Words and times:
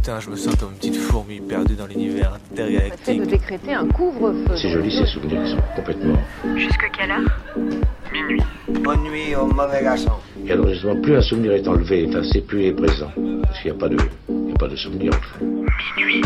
Putain, 0.00 0.18
je 0.18 0.30
me 0.30 0.36
sens 0.36 0.56
comme 0.56 0.70
une 0.70 0.76
petite 0.78 0.96
fourmi 0.96 1.40
perdue 1.40 1.74
dans 1.74 1.84
l'univers 1.86 2.38
intergalactique. 2.50 3.20
de 3.20 3.26
décréter 3.26 3.74
un 3.74 3.86
couvre-feu. 3.86 4.56
C'est 4.56 4.70
joli 4.70 4.90
ces 4.90 5.04
souvenirs 5.04 5.42
qui 5.44 5.50
sont 5.50 5.58
complètement. 5.76 6.16
Jusque 6.56 6.90
quelle 6.96 7.10
heure? 7.10 7.38
Minuit. 8.10 8.42
Bonne 8.82 9.02
nuit 9.02 9.36
au 9.36 9.44
mauvais 9.44 9.82
garçon. 9.82 10.12
Et 10.46 10.52
alors 10.52 10.68
justement, 10.68 10.98
plus 11.02 11.16
un 11.16 11.20
souvenir 11.20 11.52
est 11.52 11.68
enlevé, 11.68 12.04
effacé, 12.04 12.40
plus 12.40 12.60
il 12.62 12.66
est 12.68 12.72
présent. 12.72 13.10
Parce 13.42 13.60
qu'il 13.60 13.72
n'y 13.72 13.76
a 13.76 13.78
pas 13.78 13.90
de, 13.90 13.98
il 14.30 14.34
n'y 14.36 14.52
a 14.52 14.56
pas 14.56 14.68
de 14.68 14.76
souvenir 14.76 15.12
en 15.12 15.20
fait. 15.38 15.44
Minuit. 15.98 16.22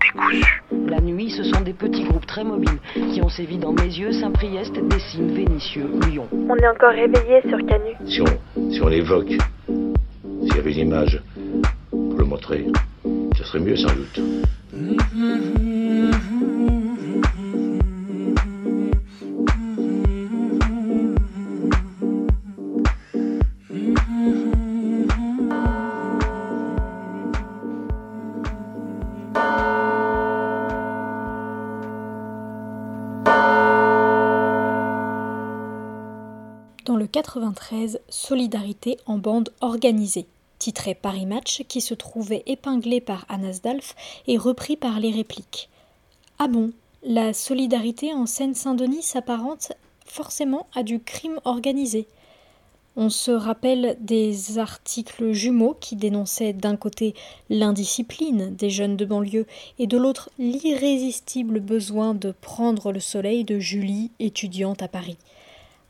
Décousu. 0.00 0.62
La 0.88 1.00
nuit, 1.00 1.30
ce 1.30 1.44
sont 1.44 1.60
des 1.60 1.74
petits 1.74 2.02
groupes 2.02 2.26
très 2.26 2.42
mobiles 2.42 2.80
qui 3.12 3.22
ont 3.22 3.28
sévi 3.28 3.56
dans 3.56 3.72
mes 3.72 3.84
yeux, 3.84 4.10
Saint-Priest, 4.10 4.74
Dessines, 4.88 5.32
Vénissieux, 5.32 5.88
Lyon. 6.10 6.26
On 6.32 6.56
est 6.56 6.66
encore 6.66 6.90
réveillé 6.90 7.40
sur 7.48 7.58
Canu. 7.68 7.92
Si 8.04 8.20
on, 8.20 8.70
si 8.72 8.82
on 8.82 8.88
l'évoque, 8.88 9.30
s'il 9.68 10.56
y 10.56 10.58
avait 10.58 10.72
une 10.72 10.88
image 10.88 11.22
pour 11.92 12.18
le 12.18 12.24
montrer, 12.24 12.66
ce 13.36 13.44
serait 13.44 13.60
mieux 13.60 13.76
sans 13.76 13.94
doute. 13.94 14.20
Dans 36.84 36.96
le 36.96 37.06
93, 37.06 38.00
Solidarité 38.08 38.96
en 39.06 39.18
bande 39.18 39.50
organisée, 39.60 40.26
titré 40.66 40.96
Paris 40.96 41.26
Match, 41.26 41.62
qui 41.68 41.80
se 41.80 41.94
trouvait 41.94 42.42
épinglé 42.46 43.00
par 43.00 43.24
Anas 43.28 43.60
Dalf 43.62 43.94
et 44.26 44.36
repris 44.36 44.74
par 44.74 44.98
les 44.98 45.12
répliques. 45.12 45.68
Ah 46.40 46.48
bon, 46.48 46.72
la 47.04 47.32
solidarité 47.32 48.12
en 48.12 48.26
Seine-Saint-Denis 48.26 49.04
s'apparente 49.04 49.74
forcément 50.04 50.66
à 50.74 50.82
du 50.82 50.98
crime 50.98 51.38
organisé. 51.44 52.08
On 52.96 53.10
se 53.10 53.30
rappelle 53.30 53.96
des 54.00 54.58
articles 54.58 55.30
jumeaux 55.30 55.76
qui 55.78 55.94
dénonçaient 55.94 56.52
d'un 56.52 56.76
côté 56.76 57.14
l'indiscipline 57.48 58.56
des 58.56 58.70
jeunes 58.70 58.96
de 58.96 59.04
banlieue 59.04 59.46
et 59.78 59.86
de 59.86 59.96
l'autre 59.96 60.30
l'irrésistible 60.36 61.60
besoin 61.60 62.12
de 62.12 62.34
prendre 62.40 62.90
le 62.90 62.98
soleil 62.98 63.44
de 63.44 63.60
Julie, 63.60 64.10
étudiante 64.18 64.82
à 64.82 64.88
Paris. 64.88 65.18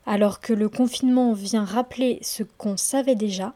Alors 0.05 0.40
que 0.40 0.52
le 0.52 0.68
confinement 0.68 1.33
vient 1.33 1.64
rappeler 1.64 2.18
ce 2.20 2.42
qu'on 2.42 2.77
savait 2.77 3.14
déjà, 3.14 3.55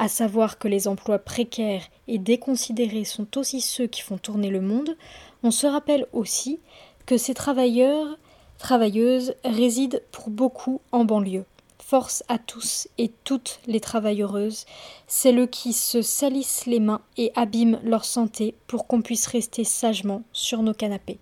à 0.00 0.08
savoir 0.08 0.58
que 0.58 0.66
les 0.66 0.88
emplois 0.88 1.18
précaires 1.18 1.82
et 2.08 2.18
déconsidérés 2.18 3.04
sont 3.04 3.36
aussi 3.36 3.60
ceux 3.60 3.86
qui 3.86 4.00
font 4.00 4.16
tourner 4.16 4.48
le 4.48 4.62
monde, 4.62 4.96
on 5.42 5.50
se 5.50 5.66
rappelle 5.66 6.06
aussi 6.14 6.58
que 7.04 7.18
ces 7.18 7.34
travailleurs, 7.34 8.06
travailleuses 8.58 9.34
résident 9.44 9.98
pour 10.10 10.30
beaucoup 10.30 10.80
en 10.90 11.04
banlieue. 11.04 11.44
Force 11.78 12.24
à 12.28 12.38
tous 12.38 12.88
et 12.96 13.12
toutes 13.24 13.60
les 13.66 13.80
travailleuses, 13.80 14.64
celles 15.06 15.50
qui 15.50 15.74
se 15.74 16.00
salissent 16.00 16.64
les 16.64 16.80
mains 16.80 17.02
et 17.18 17.30
abîment 17.36 17.78
leur 17.84 18.06
santé 18.06 18.54
pour 18.68 18.86
qu'on 18.86 19.02
puisse 19.02 19.26
rester 19.26 19.64
sagement 19.64 20.22
sur 20.32 20.62
nos 20.62 20.74
canapés. 20.74 21.18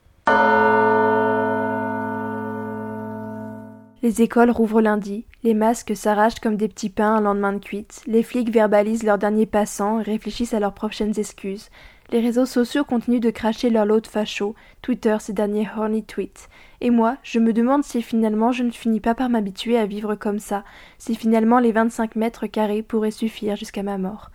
Les 4.09 4.23
écoles 4.23 4.51
rouvrent 4.51 4.81
lundi, 4.81 5.27
les 5.43 5.53
masques 5.53 5.95
s'arrachent 5.95 6.41
comme 6.41 6.57
des 6.57 6.69
petits 6.69 6.89
pains 6.89 7.17
un 7.17 7.21
lendemain 7.21 7.53
de 7.53 7.59
cuite, 7.59 8.01
les 8.07 8.23
flics 8.23 8.51
verbalisent 8.51 9.03
leurs 9.03 9.19
derniers 9.19 9.45
passants 9.45 10.01
et 10.01 10.03
réfléchissent 10.03 10.55
à 10.55 10.61
leurs 10.61 10.73
prochaines 10.73 11.19
excuses. 11.19 11.69
Les 12.11 12.21
réseaux 12.21 12.47
sociaux 12.47 12.85
continuent 12.85 13.21
de 13.21 13.29
cracher 13.29 13.69
leur 13.69 13.85
lot 13.85 14.01
de 14.01 14.07
fachos, 14.07 14.55
Twitter 14.81 15.19
ces 15.21 15.35
derniers 15.35 15.69
horny 15.77 16.05
tweets. 16.05 16.49
Et 16.81 16.89
moi, 16.89 17.19
je 17.23 17.39
me 17.39 17.53
demande 17.53 17.85
si 17.85 18.01
finalement 18.01 18.51
je 18.51 18.63
ne 18.63 18.71
finis 18.71 19.01
pas 19.01 19.15
par 19.15 19.29
m'habituer 19.29 19.77
à 19.77 19.85
vivre 19.85 20.15
comme 20.15 20.39
ça, 20.39 20.65
si 20.97 21.15
finalement 21.15 21.59
les 21.59 21.73
25 21.73 22.17
mètres 22.17 22.47
carrés 22.47 22.83
pourraient 22.83 23.11
suffire 23.11 23.57
jusqu'à 23.57 23.83
ma 23.83 23.99
mort. 23.99 24.31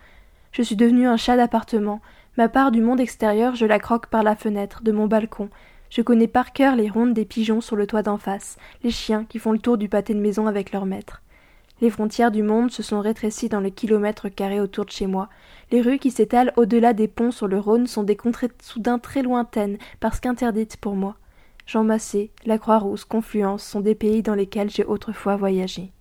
Je 0.51 0.61
suis 0.61 0.75
devenu 0.75 1.07
un 1.07 1.17
chat 1.17 1.35
d'appartement, 1.35 1.99
ma 2.37 2.47
part 2.47 2.69
du 2.69 2.81
monde 2.81 2.99
extérieur 2.99 3.55
je 3.55 3.65
la 3.65 3.79
croque 3.79 4.05
par 4.05 4.21
la 4.21 4.35
fenêtre 4.35 4.83
de 4.83 4.91
mon 4.91 5.07
balcon, 5.07 5.49
je 5.93 6.01
connais 6.01 6.27
par 6.27 6.53
cœur 6.53 6.75
les 6.75 6.89
rondes 6.89 7.13
des 7.13 7.23
pigeons 7.23 7.61
sur 7.61 7.75
le 7.75 7.85
toit 7.85 8.01
d'en 8.01 8.17
face, 8.17 8.57
les 8.83 8.89
chiens 8.89 9.25
qui 9.29 9.37
font 9.37 9.51
le 9.51 9.59
tour 9.59 9.77
du 9.77 9.89
pâté 9.89 10.15
de 10.15 10.19
maison 10.19 10.47
avec 10.47 10.71
leur 10.71 10.87
maître. 10.87 11.21
Les 11.81 11.91
frontières 11.91 12.31
du 12.31 12.41
monde 12.41 12.71
se 12.71 12.81
sont 12.81 12.99
rétrécies 12.99 13.47
dans 13.47 13.59
le 13.59 13.69
kilomètre 13.69 14.27
carré 14.27 14.59
autour 14.59 14.85
de 14.85 14.89
chez 14.89 15.05
moi. 15.05 15.29
Les 15.71 15.81
rues 15.81 15.99
qui 15.99 16.09
s'étalent 16.09 16.51
au-delà 16.55 16.93
des 16.93 17.07
ponts 17.07 17.29
sur 17.29 17.47
le 17.47 17.59
Rhône 17.59 17.85
sont 17.85 18.01
des 18.01 18.15
contrées 18.15 18.49
soudain 18.59 18.97
très 18.97 19.21
lointaines, 19.21 19.77
parce 19.99 20.19
qu'interdites 20.19 20.77
pour 20.77 20.95
moi. 20.95 21.15
Jean 21.67 21.83
Massé, 21.83 22.31
la 22.43 22.57
Croix-Rousse, 22.57 23.05
Confluence 23.05 23.63
sont 23.63 23.81
des 23.81 23.95
pays 23.95 24.23
dans 24.23 24.35
lesquels 24.35 24.71
j'ai 24.71 24.85
autrefois 24.85 25.35
voyagé. 25.35 25.91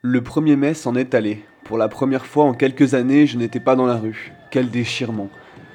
Le 0.00 0.20
1er 0.22 0.56
mai 0.56 0.72
s'en 0.72 0.94
est 0.94 1.14
allé. 1.14 1.44
Pour 1.64 1.76
la 1.76 1.88
première 1.88 2.24
fois 2.24 2.44
en 2.46 2.54
quelques 2.54 2.94
années, 2.94 3.26
je 3.26 3.36
n'étais 3.36 3.60
pas 3.60 3.76
dans 3.76 3.86
la 3.86 3.96
rue. 3.96 4.32
Quel 4.50 4.70
déchirement. 4.70 5.28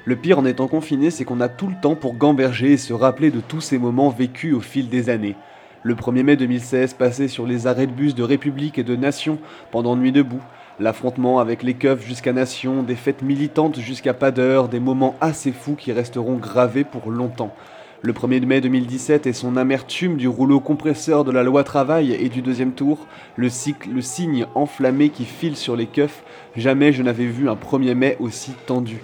Le 0.08 0.14
pire 0.14 0.38
en 0.38 0.44
étant 0.44 0.68
confiné, 0.68 1.10
c'est 1.10 1.24
qu'on 1.24 1.40
a 1.40 1.48
tout 1.48 1.66
le 1.66 1.74
temps 1.82 1.96
pour 1.96 2.14
gamberger 2.14 2.74
et 2.74 2.76
se 2.76 2.92
rappeler 2.92 3.32
de 3.32 3.40
tous 3.40 3.60
ces 3.60 3.76
moments 3.76 4.08
vécus 4.08 4.54
au 4.54 4.60
fil 4.60 4.88
des 4.88 5.10
années. 5.10 5.34
Le 5.82 5.96
1er 5.96 6.22
mai 6.22 6.36
2016 6.36 6.94
passé 6.94 7.26
sur 7.26 7.44
les 7.44 7.66
arrêts 7.66 7.88
de 7.88 7.92
bus 7.92 8.14
de 8.14 8.22
République 8.22 8.78
et 8.78 8.84
de 8.84 8.94
Nation 8.94 9.40
pendant 9.72 9.96
Nuit 9.96 10.12
debout, 10.12 10.42
l'affrontement 10.78 11.40
avec 11.40 11.64
les 11.64 11.74
keufs 11.74 12.06
jusqu'à 12.06 12.32
Nation, 12.32 12.84
des 12.84 12.94
fêtes 12.94 13.22
militantes 13.22 13.80
jusqu'à 13.80 14.14
pas 14.14 14.30
des 14.30 14.78
moments 14.78 15.16
assez 15.20 15.50
fous 15.50 15.74
qui 15.74 15.90
resteront 15.90 16.36
gravés 16.36 16.84
pour 16.84 17.10
longtemps. 17.10 17.52
Le 18.02 18.12
1er 18.12 18.46
mai 18.46 18.60
2017 18.60 19.26
et 19.26 19.32
son 19.32 19.56
amertume 19.56 20.16
du 20.16 20.28
rouleau 20.28 20.60
compresseur 20.60 21.24
de 21.24 21.32
la 21.32 21.42
loi 21.42 21.64
travail 21.64 22.12
et 22.12 22.28
du 22.28 22.42
deuxième 22.42 22.72
tour, 22.72 23.08
le, 23.34 23.48
cycle, 23.48 23.90
le 23.90 24.02
signe 24.02 24.46
enflammé 24.54 25.08
qui 25.08 25.24
file 25.24 25.56
sur 25.56 25.74
les 25.74 25.86
keufs, 25.86 26.22
jamais 26.54 26.92
je 26.92 27.02
n'avais 27.02 27.26
vu 27.26 27.48
un 27.48 27.56
1er 27.56 27.94
mai 27.94 28.16
aussi 28.20 28.52
tendu. 28.66 29.00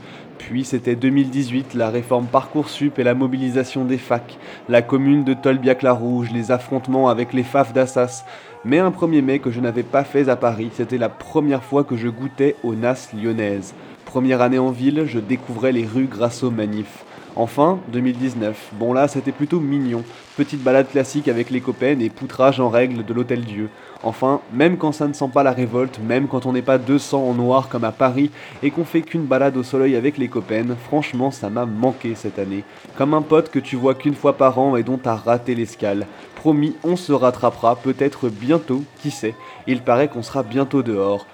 Puis 0.48 0.64
c'était 0.64 0.96
2018, 0.96 1.74
la 1.74 1.88
réforme 1.88 2.26
Parcoursup 2.26 2.98
et 2.98 3.04
la 3.04 3.14
mobilisation 3.14 3.84
des 3.84 3.96
facs, 3.96 4.38
la 4.68 4.82
commune 4.82 5.22
de 5.22 5.34
Tolbiac-la-Rouge, 5.34 6.30
les 6.32 6.50
affrontements 6.50 7.08
avec 7.08 7.32
les 7.32 7.44
FAF 7.44 7.72
d'Assas. 7.72 8.24
Mais 8.64 8.80
un 8.80 8.90
1er 8.90 9.22
mai 9.22 9.38
que 9.38 9.52
je 9.52 9.60
n'avais 9.60 9.84
pas 9.84 10.02
fait 10.02 10.28
à 10.28 10.36
Paris, 10.36 10.70
c'était 10.74 10.98
la 10.98 11.08
première 11.08 11.62
fois 11.62 11.84
que 11.84 11.96
je 11.96 12.08
goûtais 12.08 12.56
aux 12.64 12.74
NAS 12.74 13.10
lyonnaises. 13.14 13.72
Première 14.04 14.42
année 14.42 14.58
en 14.58 14.72
ville, 14.72 15.04
je 15.06 15.20
découvrais 15.20 15.72
les 15.72 15.86
rues 15.86 16.08
grâce 16.10 16.42
aux 16.42 16.50
manifs. 16.50 17.04
Enfin, 17.34 17.78
2019. 17.88 18.72
Bon 18.74 18.92
là, 18.92 19.08
c'était 19.08 19.32
plutôt 19.32 19.58
mignon. 19.58 20.04
Petite 20.36 20.62
balade 20.62 20.90
classique 20.90 21.28
avec 21.28 21.48
les 21.48 21.62
copains 21.62 21.98
et 21.98 22.10
poutrage 22.10 22.60
en 22.60 22.68
règle 22.68 23.04
de 23.06 23.14
l'Hôtel 23.14 23.40
Dieu. 23.40 23.70
Enfin, 24.02 24.40
même 24.52 24.76
quand 24.76 24.92
ça 24.92 25.08
ne 25.08 25.14
sent 25.14 25.30
pas 25.32 25.42
la 25.42 25.52
révolte, 25.52 25.98
même 26.00 26.28
quand 26.28 26.44
on 26.44 26.52
n'est 26.52 26.60
pas 26.60 26.76
200 26.76 27.22
en 27.22 27.34
noir 27.34 27.68
comme 27.70 27.84
à 27.84 27.92
Paris 27.92 28.30
et 28.62 28.70
qu'on 28.70 28.84
fait 28.84 29.00
qu'une 29.00 29.24
balade 29.24 29.56
au 29.56 29.62
soleil 29.62 29.96
avec 29.96 30.18
les 30.18 30.28
copains, 30.28 30.76
franchement, 30.88 31.30
ça 31.30 31.48
m'a 31.48 31.64
manqué 31.64 32.14
cette 32.14 32.38
année. 32.38 32.64
Comme 32.98 33.14
un 33.14 33.22
pote 33.22 33.50
que 33.50 33.58
tu 33.58 33.76
vois 33.76 33.94
qu'une 33.94 34.14
fois 34.14 34.36
par 34.36 34.58
an 34.58 34.76
et 34.76 34.82
dont 34.82 34.98
t'as 34.98 35.14
raté 35.14 35.54
l'escale. 35.54 36.06
Promis, 36.34 36.76
on 36.84 36.96
se 36.96 37.12
rattrapera 37.12 37.76
peut-être 37.76 38.28
bientôt, 38.28 38.82
qui 39.00 39.10
sait. 39.10 39.34
Il 39.66 39.80
paraît 39.80 40.08
qu'on 40.08 40.22
sera 40.22 40.42
bientôt 40.42 40.82
dehors. 40.82 41.26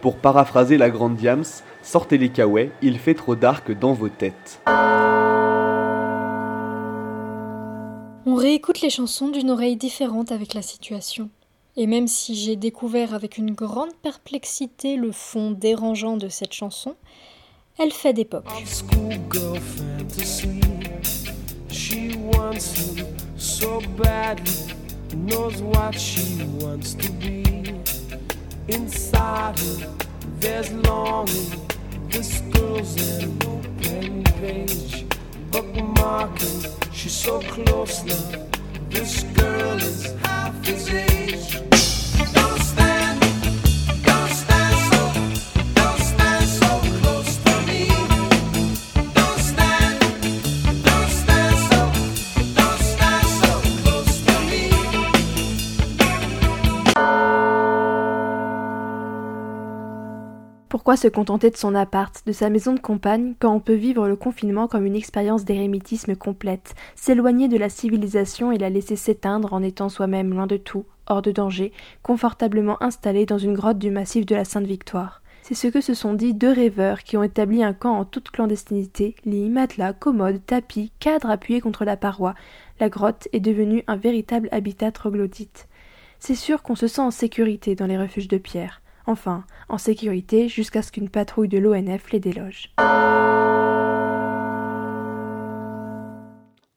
Pour 0.00 0.16
paraphraser 0.16 0.78
la 0.78 0.90
grande 0.90 1.16
Diams, 1.16 1.44
sortez 1.82 2.18
les 2.18 2.28
kawaii, 2.28 2.70
il 2.82 2.98
fait 2.98 3.14
trop 3.14 3.34
dark 3.34 3.76
dans 3.78 3.92
vos 3.92 4.08
têtes. 4.08 4.60
On 8.26 8.36
réécoute 8.36 8.80
les 8.80 8.88
chansons 8.88 9.28
d'une 9.28 9.50
oreille 9.50 9.76
différente 9.76 10.32
avec 10.32 10.54
la 10.54 10.62
situation. 10.62 11.28
Et 11.76 11.86
même 11.86 12.08
si 12.08 12.34
j'ai 12.34 12.56
découvert 12.56 13.12
avec 13.12 13.36
une 13.36 13.50
grande 13.50 13.94
perplexité 14.02 14.96
le 14.96 15.12
fond 15.12 15.50
dérangeant 15.50 16.16
de 16.16 16.28
cette 16.28 16.54
chanson, 16.54 16.96
elle 17.78 17.92
fait 17.92 18.14
d'époque. 18.14 18.46
She's 36.92 37.12
so 37.12 37.38
close 37.40 38.02
now. 38.02 38.42
This 38.90 39.22
girl 39.22 39.76
is 39.76 40.12
half 40.24 40.66
his 40.66 40.88
age. 40.88 41.60
Don't 42.34 42.60
stand, 42.60 42.93
Pourquoi 60.84 60.98
se 60.98 61.08
contenter 61.08 61.48
de 61.48 61.56
son 61.56 61.74
appart, 61.74 62.14
de 62.26 62.32
sa 62.32 62.50
maison 62.50 62.74
de 62.74 62.78
campagne, 62.78 63.32
quand 63.38 63.54
on 63.54 63.58
peut 63.58 63.72
vivre 63.72 64.06
le 64.06 64.16
confinement 64.16 64.68
comme 64.68 64.84
une 64.84 64.96
expérience 64.96 65.46
d'érémitisme 65.46 66.14
complète, 66.14 66.74
s'éloigner 66.94 67.48
de 67.48 67.56
la 67.56 67.70
civilisation 67.70 68.52
et 68.52 68.58
la 68.58 68.68
laisser 68.68 68.94
s'éteindre 68.94 69.54
en 69.54 69.62
étant 69.62 69.88
soi-même 69.88 70.34
loin 70.34 70.46
de 70.46 70.58
tout, 70.58 70.84
hors 71.06 71.22
de 71.22 71.32
danger, 71.32 71.72
confortablement 72.02 72.82
installé 72.82 73.24
dans 73.24 73.38
une 73.38 73.54
grotte 73.54 73.78
du 73.78 73.90
massif 73.90 74.26
de 74.26 74.34
la 74.34 74.44
Sainte-Victoire 74.44 75.22
c'est 75.40 75.54
ce 75.54 75.68
que 75.68 75.82
se 75.82 75.92
sont 75.92 76.14
dit 76.14 76.32
deux 76.32 76.52
rêveurs 76.52 77.02
qui 77.02 77.18
ont 77.18 77.22
établi 77.22 77.62
un 77.62 77.74
camp 77.74 77.98
en 77.98 78.06
toute 78.06 78.30
clandestinité, 78.30 79.14
lits, 79.26 79.50
matelas, 79.50 79.92
commodes, 79.92 80.40
tapis, 80.46 80.90
cadres 81.00 81.28
appuyés 81.28 81.60
contre 81.60 81.84
la 81.84 81.98
paroi. 81.98 82.34
La 82.80 82.88
grotte 82.88 83.28
est 83.34 83.40
devenue 83.40 83.84
un 83.86 83.96
véritable 83.96 84.48
habitat 84.52 84.90
troglodyte. 84.90 85.68
C'est 86.18 86.34
sûr 86.34 86.62
qu'on 86.62 86.76
se 86.76 86.86
sent 86.86 87.02
en 87.02 87.10
sécurité 87.10 87.74
dans 87.74 87.86
les 87.86 87.98
refuges 87.98 88.28
de 88.28 88.38
pierre. 88.38 88.80
Enfin, 89.06 89.44
en 89.68 89.78
sécurité 89.78 90.48
jusqu'à 90.48 90.82
ce 90.82 90.92
qu'une 90.92 91.08
patrouille 91.08 91.48
de 91.48 91.58
l'ONF 91.58 92.10
les 92.12 92.20
déloge. 92.20 92.70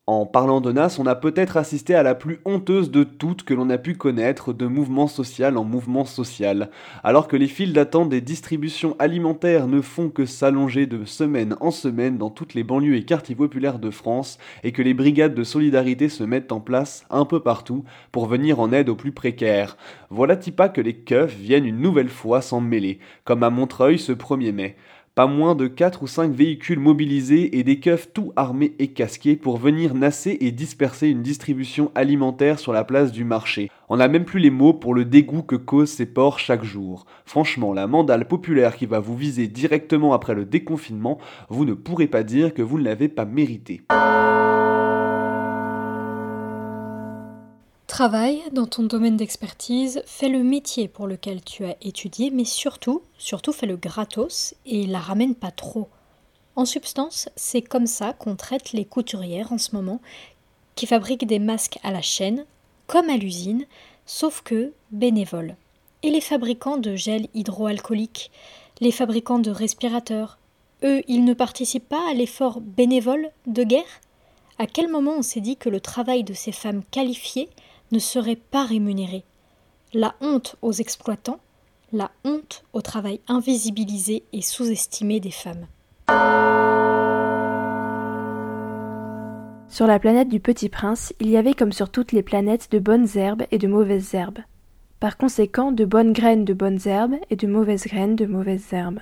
En 0.10 0.26
parlant 0.26 0.62
de 0.62 0.72
NAS, 0.72 1.00
on 1.00 1.06
a 1.06 1.16
peut-être 1.16 1.58
assisté 1.58 1.94
à 1.94 2.02
la 2.02 2.16
plus 2.16 2.40
honteuse 2.46 2.92
de 2.92 3.04
toutes 3.04 3.44
que 3.44 3.54
l'on 3.54 3.70
a 3.70 3.78
pu 3.78 3.96
connaître 3.96 4.54
de 4.54 4.66
mouvement 4.66 5.10
social 5.10 5.58
en 5.58 5.66
mouvement 5.66 6.06
social. 6.06 6.70
Alors 7.04 7.28
que 7.28 7.36
les 7.36 7.50
files 7.50 7.74
d'attente 7.74 8.08
des 8.08 8.22
distributions 8.22 8.96
alimentaires 9.00 9.68
ne 9.68 9.82
font 9.82 10.08
que 10.08 10.26
s'allonger 10.26 10.86
de 10.86 11.04
semaine 11.04 11.58
en 11.60 11.72
semaine 11.72 12.18
dans 12.18 12.30
toutes 12.30 12.54
les 12.54 12.64
banlieues 12.64 12.96
et 12.96 13.04
quartiers 13.04 13.36
populaires 13.36 13.80
de 13.80 13.92
France, 13.92 14.38
et 14.64 14.72
que 14.72 14.82
les 14.82 14.94
brigades 14.94 15.36
de 15.36 15.44
solidarité 15.44 16.08
se 16.08 16.24
mettent 16.24 16.54
en 16.54 16.62
place 16.62 17.06
un 17.10 17.26
peu 17.26 17.42
partout 17.42 17.84
pour 18.14 18.28
venir 18.28 18.62
en 18.62 18.72
aide 18.72 18.88
aux 18.88 18.96
plus 18.96 19.12
précaires. 19.12 19.76
Voilà-t-il 20.10 20.54
pas 20.54 20.70
que 20.70 20.80
les 20.80 20.96
keufs 20.96 21.36
viennent 21.36 21.66
une 21.66 21.82
nouvelle 21.82 22.08
fois 22.08 22.42
s'en 22.42 22.62
mêler, 22.62 23.00
comme 23.26 23.44
à 23.44 23.50
Montreuil 23.50 24.00
ce 24.00 24.14
1er 24.14 24.54
mai. 24.54 24.78
Pas 25.18 25.26
moins 25.26 25.56
de 25.56 25.66
4 25.66 26.04
ou 26.04 26.08
5 26.08 26.32
véhicules 26.32 26.78
mobilisés 26.78 27.58
et 27.58 27.64
des 27.64 27.80
keufs 27.80 28.14
tout 28.14 28.34
armés 28.36 28.76
et 28.78 28.90
casqués 28.90 29.36
pour 29.36 29.58
venir 29.58 29.96
nasser 29.96 30.38
et 30.42 30.52
disperser 30.52 31.10
une 31.10 31.24
distribution 31.24 31.92
alimentaire 31.96 32.60
sur 32.60 32.72
la 32.72 32.84
place 32.84 33.12
du 33.12 33.24
marché. 33.24 33.72
On 33.90 33.98
n'a 33.98 34.10
même 34.10 34.26
plus 34.26 34.40
les 34.40 34.52
mots 34.52 34.74
pour 34.74 34.94
le 34.94 35.06
dégoût 35.06 35.42
que 35.42 35.56
causent 35.56 35.90
ces 35.90 36.06
ports 36.06 36.38
chaque 36.38 36.64
jour. 36.64 37.08
Franchement, 37.26 37.74
la 37.74 37.88
mandale 37.88 38.28
populaire 38.28 38.76
qui 38.76 38.86
va 38.86 39.00
vous 39.00 39.18
viser 39.18 39.48
directement 39.48 40.14
après 40.14 40.36
le 40.36 40.46
déconfinement, 40.46 41.18
vous 41.50 41.66
ne 41.66 41.74
pourrez 41.74 42.06
pas 42.06 42.22
dire 42.22 42.54
que 42.54 42.62
vous 42.62 42.78
ne 42.78 42.84
l'avez 42.84 43.08
pas 43.08 43.26
mérité. 43.26 43.82
Dans 48.52 48.68
ton 48.68 48.84
domaine 48.84 49.18
d'expertise, 49.18 50.04
fais 50.06 50.30
le 50.30 50.44
métier 50.44 50.88
pour 50.88 51.08
lequel 51.08 51.44
tu 51.44 51.66
as 51.66 51.76
étudié, 51.82 52.30
mais 52.30 52.46
surtout, 52.46 53.02
surtout 53.18 53.52
fais 53.52 53.66
le 53.66 53.76
gratos 53.76 54.54
et 54.68 54.86
la 54.86 55.00
ramène 55.00 55.34
pas 55.34 55.50
trop. 55.50 55.88
En 56.56 56.66
substance, 56.66 57.28
c'est 57.36 57.64
comme 57.64 57.88
ça 57.88 58.14
qu'on 58.14 58.36
traite 58.36 58.72
les 58.72 58.86
couturières 58.86 59.52
en 59.52 59.58
ce 59.58 59.76
moment, 59.76 60.00
qui 60.76 60.86
fabriquent 60.86 61.26
des 61.26 61.40
masques 61.40 61.80
à 61.82 61.90
la 61.90 62.04
chaîne, 62.04 62.46
comme 62.86 63.10
à 63.10 63.18
l'usine, 63.18 63.66
sauf 64.06 64.44
que 64.44 64.74
bénévoles. 64.92 65.56
Et 66.04 66.12
les 66.12 66.22
fabricants 66.22 66.78
de 66.78 66.96
gel 66.96 67.30
hydroalcoolique, 67.34 68.30
les 68.80 68.92
fabricants 68.92 69.40
de 69.40 69.50
respirateurs, 69.50 70.38
eux, 70.84 71.02
ils 71.08 71.26
ne 71.26 71.34
participent 71.34 71.90
pas 71.90 72.12
à 72.12 72.14
l'effort 72.14 72.62
bénévole 72.62 73.32
de 73.48 73.64
guerre? 73.64 74.02
À 74.60 74.68
quel 74.68 74.88
moment 74.88 75.16
on 75.18 75.24
s'est 75.24 75.42
dit 75.42 75.58
que 75.58 75.70
le 75.70 75.80
travail 75.80 76.24
de 76.24 76.36
ces 76.36 76.52
femmes 76.52 76.84
qualifiées 76.92 77.50
ne 77.92 78.00
serait 78.00 78.36
pas 78.36 78.66
rémunéré. 78.66 79.24
La 79.94 80.16
honte 80.22 80.56
aux 80.62 80.74
exploitants, 80.74 81.40
la 81.94 82.12
honte 82.26 82.64
au 82.74 82.82
travail 82.82 83.22
invisibilisé 83.28 84.24
et 84.34 84.42
sous-estimé 84.42 85.20
des 85.20 85.32
femmes. 85.32 85.68
Sur 89.70 89.86
la 89.86 90.00
planète 90.00 90.30
du 90.30 90.40
Petit 90.40 90.70
Prince, 90.70 91.14
il 91.20 91.30
y 91.30 91.38
avait 91.38 91.54
comme 91.54 91.72
sur 91.72 91.90
toutes 91.90 92.12
les 92.12 92.24
planètes 92.24 92.72
de 92.72 92.80
bonnes 92.80 93.08
herbes 93.16 93.44
et 93.52 93.58
de 93.58 93.68
mauvaises 93.68 94.14
herbes. 94.14 94.40
Par 95.00 95.18
conséquent, 95.18 95.72
de 95.72 95.86
bonnes 95.86 96.14
graines 96.14 96.46
de 96.46 96.54
bonnes 96.54 96.80
herbes 96.86 97.16
et 97.30 97.36
de 97.36 97.48
mauvaises 97.48 97.86
graines 97.86 98.16
de 98.16 98.26
mauvaises 98.26 98.74
herbes. 98.74 99.00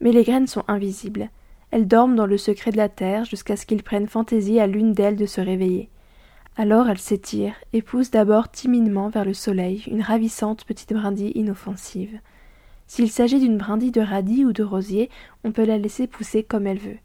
Mais 0.00 0.12
les 0.12 0.24
graines 0.24 0.46
sont 0.46 0.64
invisibles. 0.68 1.30
Elles 1.70 1.88
dorment 1.88 2.16
dans 2.16 2.26
le 2.26 2.36
secret 2.36 2.70
de 2.70 2.76
la 2.76 2.90
terre 2.90 3.24
jusqu'à 3.24 3.56
ce 3.56 3.64
qu'il 3.64 3.82
prenne 3.82 4.06
fantaisie 4.06 4.60
à 4.60 4.66
l'une 4.66 4.92
d'elles 4.92 5.16
de 5.16 5.24
se 5.24 5.40
réveiller. 5.40 5.88
Alors 6.56 6.88
elle 6.90 6.98
s'étire 6.98 7.54
et 7.72 7.80
pousse 7.80 8.10
d'abord 8.10 8.50
timidement 8.50 9.08
vers 9.08 9.24
le 9.24 9.32
soleil 9.32 9.84
une 9.86 10.02
ravissante 10.02 10.64
petite 10.64 10.92
brindille 10.92 11.32
inoffensive. 11.34 12.18
S'il 12.86 13.10
s'agit 13.10 13.40
d'une 13.40 13.56
brindille 13.56 13.90
de 13.90 14.02
radis 14.02 14.44
ou 14.44 14.52
de 14.52 14.62
rosier, 14.62 15.08
on 15.44 15.52
peut 15.52 15.64
la 15.64 15.78
laisser 15.78 16.06
pousser 16.06 16.42
comme 16.42 16.66
elle 16.66 16.78
veut. 16.78 16.98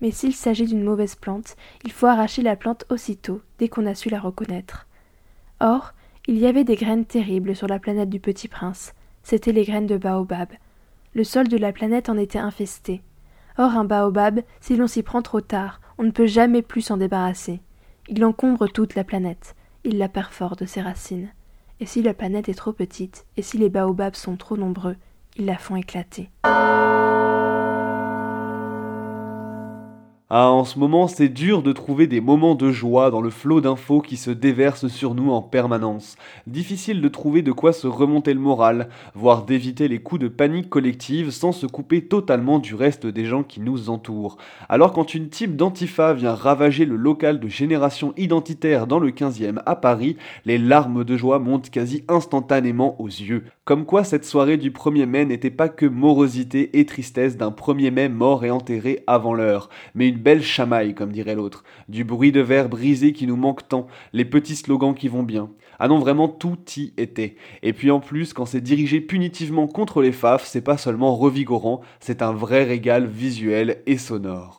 Mais 0.00 0.12
s'il 0.12 0.32
s'agit 0.32 0.66
d'une 0.66 0.84
mauvaise 0.84 1.16
plante, 1.16 1.56
il 1.84 1.90
faut 1.90 2.06
arracher 2.06 2.42
la 2.42 2.54
plante 2.54 2.84
aussitôt, 2.88 3.40
dès 3.58 3.68
qu'on 3.68 3.86
a 3.86 3.96
su 3.96 4.10
la 4.10 4.20
reconnaître. 4.20 4.86
Or, 5.58 5.92
il 6.28 6.38
y 6.38 6.46
avait 6.46 6.62
des 6.62 6.76
graines 6.76 7.04
terribles 7.04 7.56
sur 7.56 7.66
la 7.66 7.80
planète 7.80 8.10
du 8.10 8.20
Petit 8.20 8.46
Prince. 8.46 8.94
C'étaient 9.24 9.52
les 9.52 9.64
graines 9.64 9.86
de 9.86 9.96
baobab. 9.96 10.50
Le 11.14 11.24
sol 11.24 11.48
de 11.48 11.56
la 11.56 11.72
planète 11.72 12.08
en 12.08 12.16
était 12.16 12.38
infesté. 12.38 13.02
Or, 13.58 13.72
un 13.72 13.84
baobab, 13.84 14.42
si 14.60 14.76
l'on 14.76 14.86
s'y 14.86 15.02
prend 15.02 15.22
trop 15.22 15.40
tard, 15.40 15.80
on 15.98 16.04
ne 16.04 16.10
peut 16.10 16.26
jamais 16.26 16.62
plus 16.62 16.82
s'en 16.82 16.96
débarrasser. 16.96 17.60
Il 18.08 18.22
encombre 18.24 18.66
toute 18.66 18.94
la 18.94 19.04
planète, 19.04 19.54
il 19.82 19.96
la 19.96 20.08
perfore 20.08 20.56
de 20.56 20.66
ses 20.66 20.82
racines. 20.82 21.30
Et 21.80 21.86
si 21.86 22.02
la 22.02 22.12
planète 22.12 22.50
est 22.50 22.54
trop 22.54 22.72
petite, 22.72 23.24
et 23.36 23.42
si 23.42 23.56
les 23.56 23.70
baobabs 23.70 24.14
sont 24.14 24.36
trop 24.36 24.58
nombreux, 24.58 24.96
ils 25.36 25.46
la 25.46 25.56
font 25.56 25.76
éclater. 25.76 26.28
Ah, 30.30 30.50
en 30.50 30.64
ce 30.64 30.78
moment, 30.78 31.06
c'est 31.06 31.28
dur 31.28 31.62
de 31.62 31.70
trouver 31.70 32.06
des 32.06 32.22
moments 32.22 32.54
de 32.54 32.72
joie 32.72 33.10
dans 33.10 33.20
le 33.20 33.28
flot 33.28 33.60
d'infos 33.60 34.00
qui 34.00 34.16
se 34.16 34.30
déversent 34.30 34.88
sur 34.88 35.14
nous 35.14 35.30
en 35.30 35.42
permanence. 35.42 36.16
Difficile 36.46 37.02
de 37.02 37.08
trouver 37.08 37.42
de 37.42 37.52
quoi 37.52 37.74
se 37.74 37.86
remonter 37.86 38.32
le 38.32 38.40
moral, 38.40 38.88
voire 39.14 39.44
d'éviter 39.44 39.86
les 39.86 39.98
coups 39.98 40.22
de 40.22 40.28
panique 40.28 40.70
collective 40.70 41.30
sans 41.30 41.52
se 41.52 41.66
couper 41.66 42.06
totalement 42.06 42.58
du 42.58 42.74
reste 42.74 43.06
des 43.06 43.26
gens 43.26 43.42
qui 43.42 43.60
nous 43.60 43.90
entourent. 43.90 44.38
Alors 44.70 44.94
quand 44.94 45.12
une 45.12 45.28
type 45.28 45.56
d'antifa 45.56 46.14
vient 46.14 46.34
ravager 46.34 46.86
le 46.86 46.96
local 46.96 47.38
de 47.38 47.48
génération 47.48 48.14
identitaire 48.16 48.86
dans 48.86 49.00
le 49.00 49.10
15e 49.10 49.60
à 49.66 49.76
Paris, 49.76 50.16
les 50.46 50.56
larmes 50.56 51.04
de 51.04 51.18
joie 51.18 51.38
montent 51.38 51.68
quasi 51.68 52.02
instantanément 52.08 52.98
aux 52.98 53.08
yeux. 53.08 53.44
Comme 53.66 53.84
quoi 53.84 54.04
cette 54.04 54.24
soirée 54.24 54.56
du 54.56 54.70
1er 54.70 55.06
mai 55.06 55.26
n'était 55.26 55.50
pas 55.50 55.68
que 55.68 55.86
morosité 55.86 56.78
et 56.78 56.86
tristesse 56.86 57.36
d'un 57.36 57.50
1er 57.50 57.90
mai 57.90 58.08
mort 58.08 58.44
et 58.46 58.50
enterré 58.50 59.04
avant 59.06 59.34
l'heure, 59.34 59.68
mais 59.94 60.08
une 60.08 60.13
belle 60.18 60.42
chamaille, 60.42 60.94
comme 60.94 61.12
dirait 61.12 61.34
l'autre. 61.34 61.64
Du 61.88 62.04
bruit 62.04 62.32
de 62.32 62.40
verre 62.40 62.68
brisé 62.68 63.12
qui 63.12 63.26
nous 63.26 63.36
manque 63.36 63.68
tant, 63.68 63.86
les 64.12 64.24
petits 64.24 64.56
slogans 64.56 64.94
qui 64.94 65.08
vont 65.08 65.22
bien. 65.22 65.50
Ah 65.78 65.88
non, 65.88 65.98
vraiment, 65.98 66.28
tout 66.28 66.58
y 66.76 66.92
était. 66.96 67.36
Et 67.62 67.72
puis 67.72 67.90
en 67.90 68.00
plus, 68.00 68.32
quand 68.32 68.46
c'est 68.46 68.60
dirigé 68.60 69.00
punitivement 69.00 69.66
contre 69.66 70.02
les 70.02 70.12
FAF, 70.12 70.46
c'est 70.46 70.60
pas 70.60 70.78
seulement 70.78 71.16
revigorant, 71.16 71.80
c'est 72.00 72.22
un 72.22 72.32
vrai 72.32 72.64
régal 72.64 73.06
visuel 73.06 73.82
et 73.86 73.98
sonore. 73.98 74.56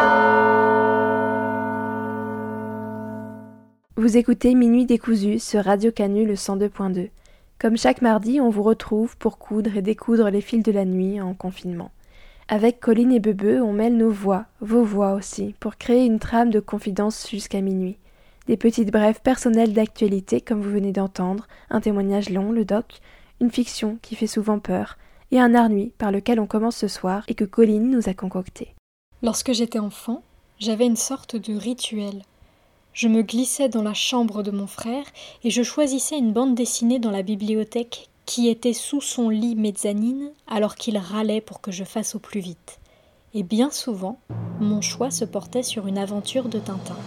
Vous 3.98 4.18
écoutez 4.18 4.56
Minuit 4.56 4.86
décousu 4.86 5.40
sur 5.40 5.64
Radio 5.64 5.90
Canu 5.92 6.26
le 6.26 6.34
102.2. 6.34 7.10
Comme 7.58 7.78
chaque 7.78 8.02
mardi, 8.02 8.42
on 8.42 8.50
vous 8.50 8.64
retrouve 8.64 9.16
pour 9.18 9.38
coudre 9.38 9.78
et 9.78 9.82
découdre 9.82 10.30
les 10.30 10.42
fils 10.42 10.64
de 10.64 10.72
la 10.74 10.84
nuit 10.84 11.22
en 11.22 11.34
confinement. 11.34 11.92
Avec 12.48 12.80
Colline 12.80 13.12
et 13.12 13.20
Bebeu, 13.20 13.64
on 13.64 13.74
mêle 13.74 13.98
nos 13.98 14.12
voix, 14.12 14.46
vos 14.62 14.84
voix 14.84 15.14
aussi, 15.14 15.56
pour 15.60 15.78
créer 15.78 16.06
une 16.06 16.20
trame 16.20 16.52
de 16.52 16.60
confidence 16.60 17.28
jusqu'à 17.28 17.60
minuit. 17.60 17.98
Des 18.46 18.56
petites 18.56 18.92
brèves 18.92 19.22
personnelles 19.22 19.74
d'actualité, 19.74 20.42
comme 20.42 20.62
vous 20.62 20.70
venez 20.70 20.92
d'entendre, 20.92 21.48
un 21.72 21.82
témoignage 21.82 22.30
long, 22.30 22.52
le 22.52 22.64
doc, 22.64 23.00
une 23.42 23.50
fiction 23.50 23.98
qui 24.04 24.16
fait 24.16 24.28
souvent 24.28 24.60
peur, 24.60 25.00
et 25.32 25.40
un 25.40 25.56
art 25.56 25.70
nuit 25.70 25.92
par 25.98 26.12
lequel 26.12 26.40
on 26.40 26.46
commence 26.46 26.76
ce 26.78 26.88
soir 26.88 27.24
et 27.28 27.34
que 27.34 27.46
Colline 27.46 27.90
nous 27.90 28.10
a 28.10 28.14
concocté. 28.14 28.76
Lorsque 29.24 29.52
j'étais 29.52 29.80
enfant, 29.80 30.22
j'avais 30.60 30.86
une 30.86 30.96
sorte 30.96 31.36
de 31.36 31.56
rituel. 31.56 32.22
Je 32.94 33.08
me 33.08 33.24
glissais 33.24 33.70
dans 33.70 33.82
la 33.82 33.96
chambre 33.96 34.44
de 34.44 34.52
mon 34.52 34.68
frère 34.68 35.06
et 35.44 35.50
je 35.50 35.64
choisissais 35.64 36.20
une 36.20 36.32
bande 36.32 36.54
dessinée 36.54 37.00
dans 37.00 37.12
la 37.12 37.24
bibliothèque 37.24 38.10
qui 38.26 38.50
était 38.50 38.74
sous 38.74 39.02
son 39.02 39.30
lit 39.30 39.56
mezzanine 39.56 40.32
alors 40.48 40.76
qu'il 40.76 40.98
râlait 40.98 41.42
pour 41.42 41.62
que 41.62 41.72
je 41.72 41.84
fasse 41.84 42.16
au 42.16 42.20
plus 42.20 42.40
vite. 42.40 42.80
Et 43.34 43.44
bien 43.44 43.70
souvent, 43.70 44.20
mon 44.60 44.82
choix 44.82 45.12
se 45.12 45.26
portait 45.26 45.64
sur 45.64 45.88
une 45.88 45.98
aventure 45.98 46.48
de 46.48 46.60
Tintin. 46.60 46.98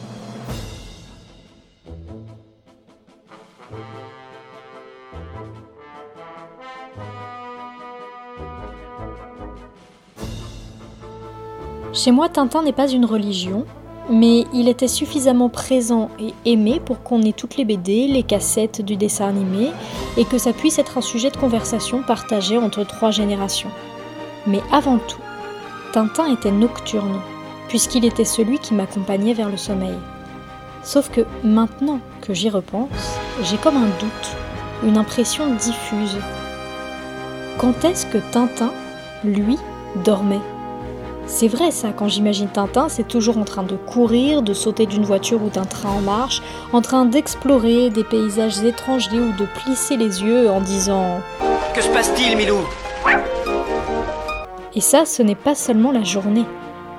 Chez 11.95 12.13
moi, 12.13 12.29
Tintin 12.29 12.63
n'est 12.63 12.73
pas 12.73 12.89
une 12.89 13.05
religion, 13.05 13.67
mais 14.11 14.47
il 14.53 14.69
était 14.69 14.89
suffisamment 14.89 15.49
présent 15.49 16.09
et 16.19 16.35
aimé 16.45 16.81
pour 16.85 17.03
qu'on 17.03 17.23
ait 17.23 17.33
toutes 17.33 17.57
les 17.57 17.65
BD, 17.65 18.07
les 18.07 18.23
cassettes 18.23 18.81
du 18.81 18.97
dessin 18.97 19.29
animé, 19.29 19.71
et 20.17 20.25
que 20.25 20.39
ça 20.39 20.53
puisse 20.53 20.79
être 20.79 20.99
un 20.99 21.03
sujet 21.03 21.31
de 21.31 21.37
conversation 21.37 22.03
partagé 22.03 22.59
entre 22.59 22.85
trois 22.85 23.11
générations. 23.11 23.71
Mais 24.47 24.61
avant 24.73 24.99
tout, 24.99 25.21
Tintin 25.93 26.33
était 26.33 26.51
nocturne, 26.51 27.21
puisqu'il 27.69 28.05
était 28.05 28.25
celui 28.25 28.59
qui 28.59 28.75
m'accompagnait 28.75 29.35
vers 29.35 29.51
le 29.51 29.57
sommeil. 29.57 29.99
Sauf 30.83 31.11
que 31.11 31.23
maintenant 31.45 32.01
que 32.23 32.33
j'y 32.33 32.49
repense, 32.49 33.19
j'ai 33.43 33.57
comme 33.59 33.77
un 33.77 33.89
doute, 34.01 34.37
une 34.85 34.97
impression 34.97 35.55
diffuse. 35.55 36.17
Quand 37.59 37.85
est-ce 37.85 38.07
que 38.07 38.19
Tintin, 38.33 38.73
lui, 39.25 39.59
dormait? 40.05 40.41
C'est 41.31 41.47
vrai 41.47 41.71
ça, 41.71 41.93
quand 41.93 42.09
j'imagine 42.09 42.49
Tintin, 42.49 42.89
c'est 42.89 43.07
toujours 43.07 43.37
en 43.37 43.45
train 43.45 43.63
de 43.63 43.77
courir, 43.77 44.43
de 44.43 44.55
sauter 44.55 44.87
d'une 44.87 45.05
voiture 45.05 45.43
ou 45.43 45.51
d'un 45.51 45.67
train 45.67 45.91
en 45.91 46.01
marche, 46.01 46.43
en 46.73 46.81
train 46.81 47.05
d'explorer 47.05 47.91
des 47.91 48.03
paysages 48.03 48.65
étrangers 48.65 49.21
ou 49.21 49.33
de 49.37 49.45
plisser 49.45 49.99
les 49.99 50.23
yeux 50.23 50.51
en 50.51 50.63
disant 50.63 51.21
Que 51.75 51.83
se 51.83 51.89
passe-t-il, 51.91 52.35
Milou? 52.35 52.57
Et 54.75 54.81
ça, 54.81 55.05
ce 55.05 55.23
n'est 55.23 55.35
pas 55.35 55.55
seulement 55.55 55.93
la 55.93 56.03
journée. 56.03 56.47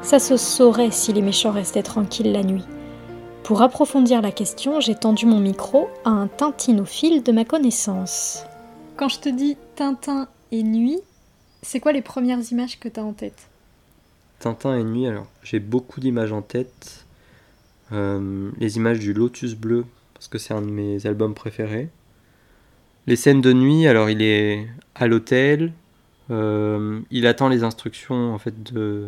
Ça 0.03 0.19
se 0.19 0.37
saurait 0.37 0.91
si 0.91 1.11
les 1.11 1.23
méchants 1.23 1.51
restaient 1.51 1.83
tranquilles 1.83 2.31
la 2.31 2.43
nuit. 2.43 2.65
Pour 3.43 3.63
approfondir 3.63 4.21
la 4.21 4.31
question, 4.31 4.79
j'ai 4.79 4.95
tendu 4.95 5.25
mon 5.25 5.39
micro 5.39 5.89
à 6.05 6.11
un 6.11 6.27
tintinophile 6.27 7.23
de 7.23 7.31
ma 7.31 7.45
connaissance. 7.45 8.43
Quand 8.95 9.09
je 9.09 9.19
te 9.19 9.29
dis 9.29 9.57
Tintin 9.75 10.27
et 10.51 10.61
nuit, 10.61 10.99
c'est 11.63 11.79
quoi 11.79 11.93
les 11.93 12.03
premières 12.03 12.51
images 12.51 12.79
que 12.79 12.87
tu 12.87 12.99
as 12.99 13.03
en 13.03 13.13
tête? 13.13 13.48
Tintin 14.39 14.77
et 14.77 14.83
nuit, 14.83 15.07
alors 15.07 15.27
j'ai 15.43 15.59
beaucoup 15.59 15.99
d'images 15.99 16.31
en 16.31 16.41
tête. 16.41 17.05
Euh, 17.91 18.51
les 18.57 18.77
images 18.77 18.99
du 18.99 19.13
Lotus 19.13 19.55
bleu, 19.55 19.85
parce 20.13 20.27
que 20.27 20.37
c'est 20.37 20.53
un 20.53 20.61
de 20.61 20.69
mes 20.69 21.05
albums 21.05 21.33
préférés. 21.33 21.89
Les 23.07 23.15
scènes 23.15 23.41
de 23.41 23.53
nuit, 23.53 23.87
alors 23.87 24.09
il 24.09 24.21
est 24.21 24.67
à 24.95 25.07
l'hôtel, 25.07 25.73
euh, 26.31 26.99
il 27.09 27.25
attend 27.25 27.49
les 27.49 27.63
instructions 27.63 28.33
en 28.33 28.37
fait 28.37 28.61
de, 28.71 29.07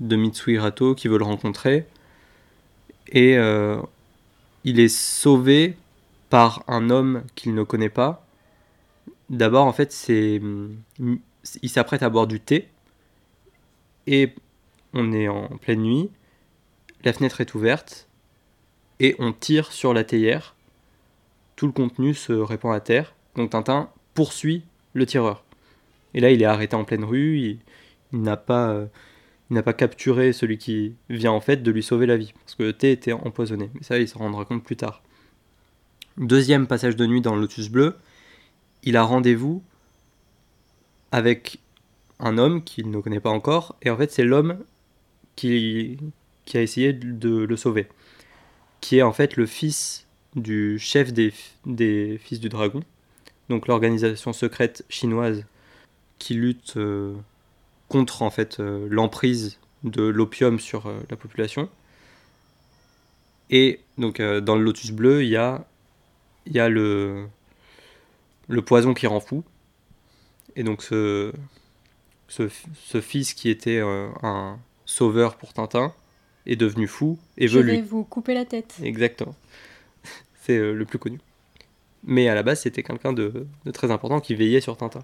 de 0.00 0.16
Mitsui 0.16 0.58
Rato 0.58 0.94
qui 0.94 1.08
veut 1.08 1.18
le 1.18 1.24
rencontrer. 1.24 1.86
Et 3.08 3.38
euh, 3.38 3.80
il 4.64 4.80
est 4.80 4.88
sauvé 4.88 5.76
par 6.30 6.64
un 6.68 6.90
homme 6.90 7.22
qu'il 7.34 7.54
ne 7.54 7.62
connaît 7.62 7.88
pas. 7.88 8.26
D'abord, 9.30 9.66
en 9.66 9.72
fait, 9.72 9.92
c'est 9.92 10.40
il 11.62 11.68
s'apprête 11.68 12.02
à 12.02 12.10
boire 12.10 12.26
du 12.26 12.40
thé 12.40 12.68
et 14.06 14.34
on 14.94 15.12
est 15.12 15.28
en 15.28 15.48
pleine 15.58 15.82
nuit. 15.82 16.10
La 17.04 17.12
fenêtre 17.12 17.40
est 17.40 17.54
ouverte 17.54 18.08
et 19.00 19.14
on 19.18 19.32
tire 19.32 19.72
sur 19.72 19.92
la 19.92 20.04
théière. 20.04 20.54
Tout 21.56 21.66
le 21.66 21.72
contenu 21.72 22.14
se 22.14 22.32
répand 22.32 22.74
à 22.74 22.80
terre. 22.80 23.14
Donc 23.36 23.50
Tintin 23.50 23.90
poursuit 24.14 24.62
le 24.94 25.04
tireur. 25.04 25.44
Et 26.14 26.20
là, 26.20 26.30
il 26.30 26.40
est 26.40 26.46
arrêté 26.46 26.76
en 26.76 26.84
pleine 26.84 27.04
rue. 27.04 27.38
Il, 27.38 27.58
il 28.12 28.22
n'a 28.22 28.36
pas, 28.36 28.70
euh, 28.70 28.86
n'a 29.50 29.62
pas 29.62 29.72
capturé 29.72 30.32
celui 30.32 30.56
qui 30.56 30.94
vient 31.10 31.32
en 31.32 31.40
fait 31.40 31.62
de 31.62 31.70
lui 31.70 31.82
sauver 31.82 32.06
la 32.06 32.16
vie, 32.16 32.32
parce 32.32 32.54
que 32.54 32.62
le 32.62 32.72
thé 32.72 32.92
était 32.92 33.12
empoisonné. 33.12 33.70
Mais 33.74 33.82
ça, 33.82 33.98
il 33.98 34.08
se 34.08 34.16
rendra 34.16 34.44
compte 34.44 34.64
plus 34.64 34.76
tard. 34.76 35.02
Deuxième 36.16 36.68
passage 36.68 36.94
de 36.94 37.06
nuit 37.06 37.20
dans 37.20 37.34
le 37.34 37.40
Lotus 37.40 37.68
Bleu, 37.68 37.96
il 38.84 38.96
a 38.96 39.02
rendez-vous 39.02 39.62
avec 41.10 41.58
un 42.20 42.38
homme 42.38 42.62
qu'il 42.62 42.90
ne 42.90 43.00
connaît 43.00 43.20
pas 43.20 43.30
encore, 43.30 43.74
et 43.82 43.90
en 43.90 43.96
fait 43.96 44.12
c'est 44.12 44.22
l'homme 44.22 44.58
qui, 45.36 45.98
qui 46.44 46.58
a 46.58 46.62
essayé 46.62 46.92
de 46.92 47.38
le 47.38 47.56
sauver, 47.56 47.88
qui 48.80 48.98
est 48.98 49.02
en 49.02 49.12
fait 49.12 49.36
le 49.36 49.46
fils 49.46 50.06
du 50.34 50.78
chef 50.78 51.12
des, 51.12 51.32
des 51.64 52.18
Fils 52.18 52.40
du 52.40 52.48
Dragon, 52.48 52.82
donc 53.48 53.66
l'organisation 53.66 54.32
secrète 54.32 54.84
chinoise 54.88 55.44
qui 56.18 56.34
lutte 56.34 56.76
euh, 56.76 57.14
contre 57.88 58.22
en 58.22 58.30
fait 58.30 58.60
euh, 58.60 58.86
l'emprise 58.90 59.58
de 59.82 60.02
l'opium 60.02 60.58
sur 60.58 60.86
euh, 60.86 61.00
la 61.10 61.16
population. 61.16 61.68
Et 63.50 63.80
donc 63.98 64.20
dans 64.22 64.56
le 64.56 64.64
lotus 64.64 64.90
bleu, 64.90 65.22
il 65.22 65.28
y 65.28 65.36
a, 65.36 65.66
y 66.46 66.58
a 66.58 66.70
le, 66.70 67.26
le 68.48 68.62
poison 68.62 68.94
qui 68.94 69.06
rend 69.06 69.20
fou. 69.20 69.44
Et 70.56 70.64
donc 70.64 70.82
ce, 70.82 71.30
ce, 72.26 72.48
ce 72.74 73.00
fils 73.02 73.34
qui 73.34 73.50
était 73.50 73.80
un 73.80 74.58
sauveur 74.94 75.36
pour 75.36 75.52
Tintin 75.52 75.92
est 76.46 76.56
devenu 76.56 76.86
fou 76.86 77.18
et 77.38 77.48
Je 77.48 77.58
veut 77.58 77.64
vais 77.64 77.76
lui. 77.76 77.82
vous 77.82 78.04
couper 78.04 78.34
la 78.34 78.44
tête. 78.44 78.74
Exactement. 78.82 79.34
C'est 80.42 80.56
euh, 80.58 80.72
le 80.72 80.84
plus 80.84 80.98
connu. 80.98 81.18
Mais 82.04 82.28
à 82.28 82.34
la 82.34 82.42
base, 82.42 82.60
c'était 82.60 82.82
quelqu'un 82.82 83.12
de, 83.12 83.46
de 83.64 83.70
très 83.70 83.90
important 83.90 84.20
qui 84.20 84.34
veillait 84.34 84.60
sur 84.60 84.76
Tintin. 84.76 85.02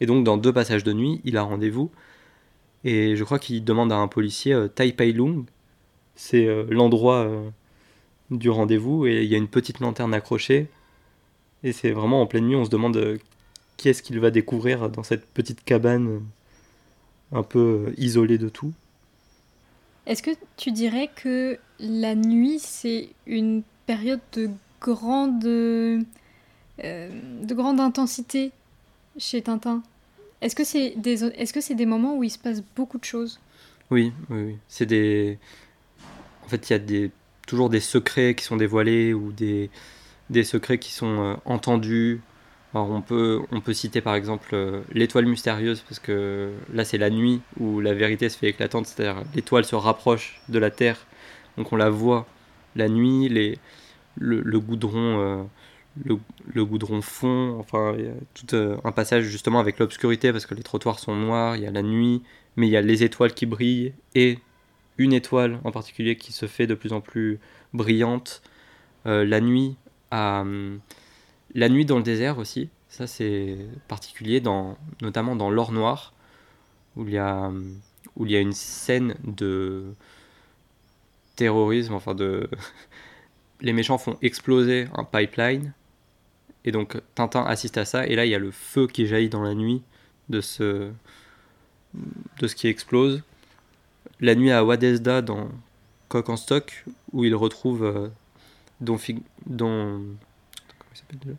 Et 0.00 0.06
donc, 0.06 0.24
dans 0.24 0.36
deux 0.36 0.52
passages 0.52 0.82
de 0.84 0.92
nuit, 0.92 1.20
il 1.24 1.36
a 1.36 1.42
rendez-vous. 1.42 1.90
Et 2.82 3.16
je 3.16 3.24
crois 3.24 3.38
qu'il 3.38 3.64
demande 3.64 3.92
à 3.92 3.96
un 3.96 4.08
policier 4.08 4.52
euh, 4.52 4.68
Tai 4.68 4.92
Pai 4.92 5.12
Lung. 5.12 5.44
C'est 6.16 6.46
euh, 6.46 6.66
l'endroit 6.68 7.24
euh, 7.24 7.48
du 8.30 8.50
rendez-vous. 8.50 9.06
Et 9.06 9.22
il 9.22 9.28
y 9.30 9.34
a 9.34 9.38
une 9.38 9.48
petite 9.48 9.78
lanterne 9.80 10.12
accrochée. 10.12 10.66
Et 11.62 11.72
c'est 11.72 11.92
vraiment 11.92 12.20
en 12.20 12.26
pleine 12.26 12.46
nuit, 12.46 12.56
on 12.56 12.64
se 12.64 12.70
demande 12.70 12.96
euh, 12.96 13.16
qui 13.78 13.88
est-ce 13.88 14.02
qu'il 14.02 14.18
va 14.20 14.30
découvrir 14.30 14.90
dans 14.90 15.02
cette 15.02 15.24
petite 15.26 15.64
cabane 15.64 16.20
un 17.32 17.42
peu 17.42 17.94
isolée 17.96 18.36
de 18.38 18.48
tout. 18.50 18.72
Est-ce 20.06 20.22
que 20.22 20.30
tu 20.56 20.70
dirais 20.70 21.10
que 21.14 21.58
la 21.78 22.14
nuit, 22.14 22.58
c'est 22.58 23.08
une 23.26 23.62
période 23.86 24.20
de 24.32 24.50
grande, 24.80 25.44
euh, 25.44 26.00
de 26.78 27.54
grande 27.54 27.80
intensité 27.80 28.52
chez 29.16 29.42
Tintin? 29.42 29.82
Est-ce 30.40 30.54
que 30.54 30.64
c'est 30.64 30.94
des, 30.96 31.16
que 31.16 31.60
c'est 31.60 31.74
des 31.74 31.86
moments 31.86 32.16
où 32.16 32.24
il 32.24 32.30
se 32.30 32.38
passe 32.38 32.62
beaucoup 32.76 32.98
de 32.98 33.04
choses? 33.04 33.40
Oui, 33.90 34.12
oui, 34.28 34.42
oui. 34.42 34.56
C'est 34.68 34.86
des. 34.86 35.38
En 36.44 36.48
fait, 36.48 36.68
il 36.68 36.72
y 36.74 36.76
a 36.76 36.78
des, 36.78 37.10
toujours 37.46 37.70
des 37.70 37.80
secrets 37.80 38.34
qui 38.34 38.44
sont 38.44 38.56
dévoilés 38.56 39.14
ou 39.14 39.32
des, 39.32 39.70
des 40.28 40.44
secrets 40.44 40.78
qui 40.78 40.92
sont 40.92 41.22
euh, 41.22 41.34
entendus. 41.46 42.20
On 42.74 43.02
peut, 43.02 43.46
citer 43.72 44.00
par 44.00 44.16
exemple 44.16 44.48
euh, 44.52 44.82
l'étoile 44.92 45.26
mystérieuse, 45.26 45.80
parce 45.82 46.00
que 46.00 46.50
là, 46.72 46.84
c'est 46.84 46.98
la 46.98 47.08
nuit 47.08 47.40
où 47.60 47.80
la 47.80 47.94
vérité 47.94 48.28
se 48.28 48.36
fait 48.36 48.48
éclatante, 48.48 48.86
c'est-à-dire 48.86 49.22
l'étoile 49.34 49.64
se 49.64 49.76
rapproche 49.76 50.40
de 50.48 50.58
la 50.58 50.72
Terre, 50.72 51.06
donc 51.56 51.72
on 51.72 51.76
la 51.76 51.88
voit 51.88 52.26
la 52.74 52.88
nuit, 52.88 53.28
le, 54.16 54.58
goudron. 54.58 55.20
euh, 55.20 56.16
le, 56.52 56.64
goudron 56.64 57.00
fond, 57.00 57.56
enfin, 57.60 57.96
tout 58.34 58.56
euh, 58.56 58.76
un 58.82 58.90
passage 58.90 59.22
justement 59.24 59.60
avec 59.60 59.78
l'obscurité 59.78 60.32
parce 60.32 60.44
que 60.44 60.56
les 60.56 60.64
trottoirs 60.64 60.98
sont 60.98 61.14
noirs, 61.14 61.54
il 61.54 61.62
y 61.62 61.66
a 61.68 61.70
la 61.70 61.82
nuit, 61.82 62.22
mais 62.56 62.66
il 62.66 62.70
y 62.70 62.76
a 62.76 62.80
les 62.80 63.04
étoiles 63.04 63.34
qui 63.34 63.46
brillent 63.46 63.92
et 64.16 64.40
une 64.98 65.12
étoile 65.12 65.60
en 65.62 65.70
particulier 65.70 66.16
qui 66.16 66.32
se 66.32 66.46
fait 66.46 66.66
de 66.66 66.74
plus 66.74 66.92
en 66.92 67.00
plus 67.00 67.38
brillante. 67.72 68.42
La 69.04 69.40
nuit, 69.40 69.76
à, 70.10 70.44
la 71.54 71.68
nuit 71.68 71.84
dans 71.84 71.96
le 71.98 72.02
désert 72.02 72.38
aussi, 72.38 72.68
ça 72.88 73.06
c'est 73.06 73.56
particulier, 73.88 74.40
dans, 74.40 74.76
notamment 75.02 75.36
dans 75.36 75.50
l'or 75.50 75.72
noir, 75.72 76.12
où 76.96 77.06
il 77.06 77.14
y 77.14 77.18
a, 77.18 77.50
une 78.16 78.52
scène 78.52 79.16
de 79.24 79.94
terrorisme, 81.36 81.94
enfin 81.94 82.14
de... 82.14 82.48
les 83.60 83.72
méchants 83.72 83.98
font 83.98 84.18
exploser 84.22 84.88
un 84.94 85.04
pipeline, 85.04 85.72
et 86.64 86.72
donc 86.72 87.00
Tintin 87.14 87.44
assiste 87.44 87.78
à 87.78 87.84
ça, 87.84 88.06
et 88.06 88.16
là 88.16 88.24
il 88.24 88.30
y 88.30 88.34
a 88.34 88.38
le 88.38 88.50
feu 88.50 88.86
qui 88.86 89.06
jaillit 89.06 89.28
dans 89.28 89.42
la 89.42 89.54
nuit 89.54 89.82
de 90.28 90.40
ce, 90.40 90.90
de 91.94 92.46
qui 92.46 92.68
explose. 92.68 93.22
La 94.20 94.34
nuit 94.34 94.50
à 94.50 94.64
Wadesda 94.64 95.22
dans 95.22 95.48
Coq 96.08 96.28
en 96.28 96.36
stock, 96.36 96.84
où 97.12 97.24
il 97.24 97.34
retrouve 97.34 97.84
euh, 97.84 98.08
Don, 98.80 98.96
Fig- 98.96 99.22
Don, 99.46 100.02
il 100.94 100.98
s'appelle 100.98 101.18
déjà 101.18 101.36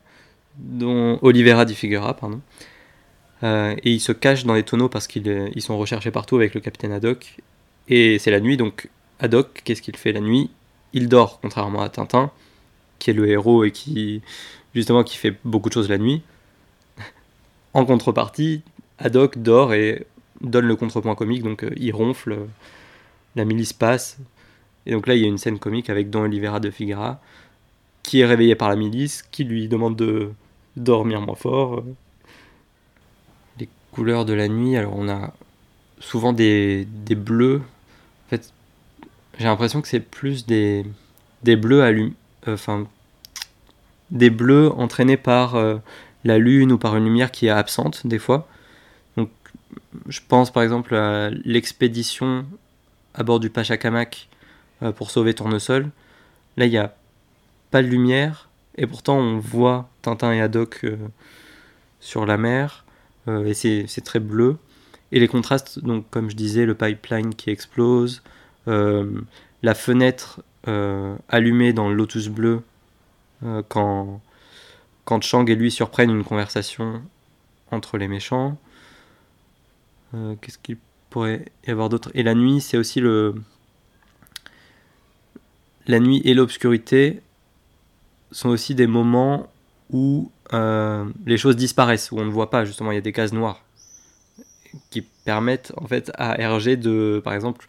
Don 0.57 1.19
Oliveira 1.21 1.65
di 1.65 1.75
Figuera, 1.75 2.13
pardon. 2.13 2.41
Euh, 3.43 3.75
et 3.83 3.91
il 3.91 3.99
se 3.99 4.11
cache 4.11 4.45
dans 4.45 4.53
les 4.53 4.63
tonneaux 4.63 4.89
parce 4.89 5.07
qu'ils 5.07 5.27
euh, 5.27 5.49
ils 5.53 5.61
sont 5.61 5.77
recherchés 5.77 6.11
partout 6.11 6.37
avec 6.37 6.53
le 6.53 6.61
capitaine 6.61 6.91
Haddock. 6.91 7.37
Et 7.87 8.19
c'est 8.19 8.31
la 8.31 8.39
nuit, 8.39 8.57
donc 8.57 8.89
Haddock, 9.19 9.61
qu'est-ce 9.63 9.81
qu'il 9.81 9.95
fait 9.95 10.11
la 10.11 10.21
nuit? 10.21 10.49
Il 10.93 11.09
dort, 11.09 11.39
contrairement 11.41 11.81
à 11.81 11.89
Tintin, 11.89 12.31
qui 12.99 13.09
est 13.09 13.13
le 13.13 13.27
héros 13.27 13.63
et 13.63 13.71
qui, 13.71 14.21
justement, 14.73 15.03
qui 15.03 15.17
fait 15.17 15.35
beaucoup 15.43 15.69
de 15.69 15.73
choses 15.73 15.89
la 15.89 15.97
nuit. 15.97 16.21
En 17.73 17.85
contrepartie, 17.85 18.61
Haddock 18.97 19.37
dort 19.37 19.73
et 19.73 20.07
donne 20.41 20.65
le 20.65 20.75
contrepoint 20.75 21.15
comique, 21.15 21.43
donc 21.43 21.63
euh, 21.63 21.71
il 21.75 21.91
ronfle, 21.91 22.47
la 23.35 23.45
milice 23.45 23.73
passe. 23.73 24.17
Et 24.85 24.91
donc 24.91 25.07
là, 25.07 25.15
il 25.15 25.21
y 25.21 25.25
a 25.25 25.27
une 25.27 25.37
scène 25.37 25.59
comique 25.59 25.89
avec 25.89 26.09
Don 26.09 26.21
Oliveira 26.21 26.59
de 26.59 26.69
Figuera, 26.71 27.21
qui 28.05 28.19
est 28.19 28.25
réveillé 28.25 28.55
par 28.55 28.69
la 28.69 28.75
milice, 28.75 29.23
qui 29.31 29.43
lui 29.43 29.67
demande 29.67 29.95
de 29.95 30.31
dormir 30.75 31.21
moins 31.21 31.35
fort. 31.35 31.79
euh. 31.79 31.83
Les 33.59 33.67
couleurs 33.91 34.25
de 34.25 34.33
la 34.33 34.47
nuit, 34.47 34.77
alors 34.77 34.93
on 34.95 35.09
a 35.09 35.33
souvent 35.99 36.31
des, 36.31 36.85
des 36.85 37.15
bleus. 37.15 37.61
En 38.27 38.29
fait, 38.29 38.53
j'ai 39.39 39.45
l'impression 39.45 39.81
que 39.81 39.87
c'est 39.87 39.99
plus 39.99 40.45
des, 40.45 40.85
des 41.43 41.55
bleus 41.55 41.81
allum... 41.81 42.13
Enfin, 42.47 42.87
des 44.11 44.29
bleus 44.29 44.71
entraînés 44.71 45.17
par 45.17 45.55
euh, 45.55 45.77
la 46.23 46.37
lune 46.37 46.71
ou 46.71 46.77
par 46.77 46.95
une 46.95 47.05
lumière 47.05 47.31
qui 47.31 47.47
est 47.47 47.49
absente 47.49 48.05
des 48.05 48.19
fois. 48.19 48.47
Donc 49.17 49.31
je 50.07 50.19
pense 50.27 50.51
par 50.51 50.61
exemple 50.61 50.93
à 50.93 51.31
l'expédition 51.31 52.45
à 53.15 53.23
bord 53.23 53.39
du 53.39 53.49
Pachacamac 53.49 54.29
euh, 54.83 54.91
pour 54.91 55.09
sauver 55.09 55.33
Tournesol. 55.33 55.89
Là, 56.55 56.65
il 56.67 56.69
n'y 56.69 56.77
a 56.77 56.93
pas 57.75 57.83
de 57.83 57.89
lumière, 57.89 58.47
et 58.77 58.87
pourtant 58.87 59.17
on 59.17 59.37
voit 59.37 59.89
Tintin 60.01 60.31
et 60.31 60.39
Haddock 60.39 60.85
euh, 60.85 60.95
sur 61.99 62.25
la 62.25 62.37
mer, 62.37 62.85
euh, 63.27 63.43
et 63.43 63.53
c'est 63.53 64.01
très 64.01 64.21
bleu. 64.21 64.55
Et 65.11 65.19
les 65.19 65.27
contrastes, 65.27 65.79
donc 65.79 66.09
comme 66.09 66.29
je 66.29 66.37
disais, 66.37 66.65
le 66.65 66.73
pipeline 66.73 67.35
qui 67.35 67.49
explose, 67.49 68.23
euh, 68.69 69.19
la 69.61 69.75
fenêtre 69.75 70.41
allumée 71.27 71.73
dans 71.73 71.89
le 71.89 71.95
Lotus 71.95 72.29
bleu 72.29 72.61
quand, 73.67 74.21
quand 75.03 75.21
Chang 75.21 75.45
et 75.45 75.55
lui 75.55 75.69
surprennent 75.69 76.11
une 76.11 76.23
conversation 76.23 77.03
entre 77.71 77.97
les 77.97 78.07
méchants. 78.07 78.57
Qu'est-ce 80.13 80.57
qu'il 80.57 80.77
pourrait 81.09 81.51
y 81.67 81.71
avoir 81.71 81.89
d'autre? 81.89 82.09
Et 82.13 82.23
la 82.23 82.35
nuit, 82.35 82.61
c'est 82.61 82.77
aussi 82.77 83.01
le. 83.01 83.35
La 85.85 85.99
nuit 85.99 86.21
et 86.25 86.33
l'obscurité 86.33 87.21
sont 88.31 88.49
aussi 88.49 88.75
des 88.75 88.87
moments 88.87 89.47
où 89.91 90.31
euh, 90.53 91.05
les 91.25 91.37
choses 91.37 91.55
disparaissent, 91.55 92.11
où 92.11 92.17
on 92.19 92.25
ne 92.25 92.29
voit 92.31 92.49
pas, 92.49 92.65
justement, 92.65 92.91
il 92.91 92.95
y 92.95 92.97
a 92.97 93.01
des 93.01 93.13
cases 93.13 93.33
noires 93.33 93.61
qui 94.89 95.01
permettent 95.01 95.71
en 95.77 95.87
fait 95.87 96.11
à 96.15 96.33
RG 96.33 96.75
de, 96.77 97.21
par 97.23 97.33
exemple, 97.33 97.65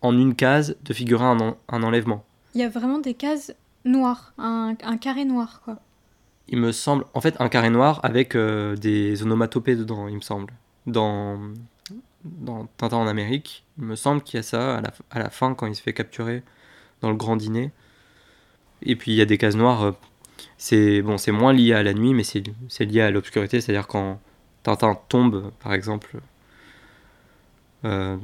en 0.00 0.16
une 0.18 0.34
case, 0.34 0.76
de 0.82 0.92
figurer 0.92 1.24
un, 1.24 1.38
en- 1.40 1.56
un 1.68 1.82
enlèvement. 1.82 2.24
Il 2.54 2.60
y 2.60 2.64
a 2.64 2.68
vraiment 2.68 2.98
des 2.98 3.14
cases 3.14 3.54
noires, 3.84 4.32
un, 4.38 4.74
un 4.82 4.96
carré 4.96 5.24
noir, 5.24 5.60
quoi. 5.64 5.78
Il 6.48 6.58
me 6.58 6.72
semble, 6.72 7.04
en 7.14 7.20
fait, 7.20 7.36
un 7.40 7.48
carré 7.48 7.70
noir 7.70 8.00
avec 8.02 8.34
euh, 8.34 8.76
des 8.76 9.22
onomatopées 9.22 9.76
dedans, 9.76 10.08
il 10.08 10.16
me 10.16 10.20
semble. 10.20 10.52
Dans, 10.86 11.38
dans 12.24 12.66
Tintin 12.76 12.96
en 12.96 13.06
Amérique, 13.06 13.64
il 13.78 13.84
me 13.84 13.94
semble 13.96 14.22
qu'il 14.22 14.38
y 14.38 14.40
a 14.40 14.42
ça 14.42 14.78
à 14.78 14.80
la, 14.80 14.92
à 15.10 15.18
la 15.20 15.30
fin 15.30 15.54
quand 15.54 15.66
il 15.66 15.74
se 15.76 15.82
fait 15.82 15.92
capturer 15.92 16.42
dans 17.00 17.10
le 17.10 17.16
grand 17.16 17.36
dîner. 17.36 17.70
Et 18.84 18.96
puis 18.96 19.12
il 19.12 19.16
y 19.16 19.20
a 19.20 19.24
des 19.24 19.38
cases 19.38 19.56
noires, 19.56 19.82
euh, 19.82 19.92
c'est 20.58 21.02
bon, 21.02 21.18
c'est 21.18 21.32
moins 21.32 21.52
lié 21.52 21.72
à 21.72 21.82
la 21.82 21.94
nuit, 21.94 22.14
mais 22.14 22.24
c'est 22.24 22.84
lié 22.84 23.00
à 23.00 23.10
l'obscurité, 23.10 23.60
c'est-à-dire 23.60 23.86
quand 23.86 24.20
Tintin 24.62 24.96
tombe, 25.08 25.50
par 25.62 25.74
exemple, 25.74 26.20
euh, 27.84 28.16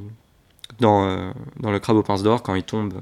dans, 0.79 1.05
euh, 1.05 1.31
dans 1.59 1.71
le 1.71 1.79
crabe 1.79 1.97
aux 1.97 2.03
pinces 2.03 2.23
d'or, 2.23 2.43
quand 2.43 2.55
il 2.55 2.63
tombe 2.63 2.93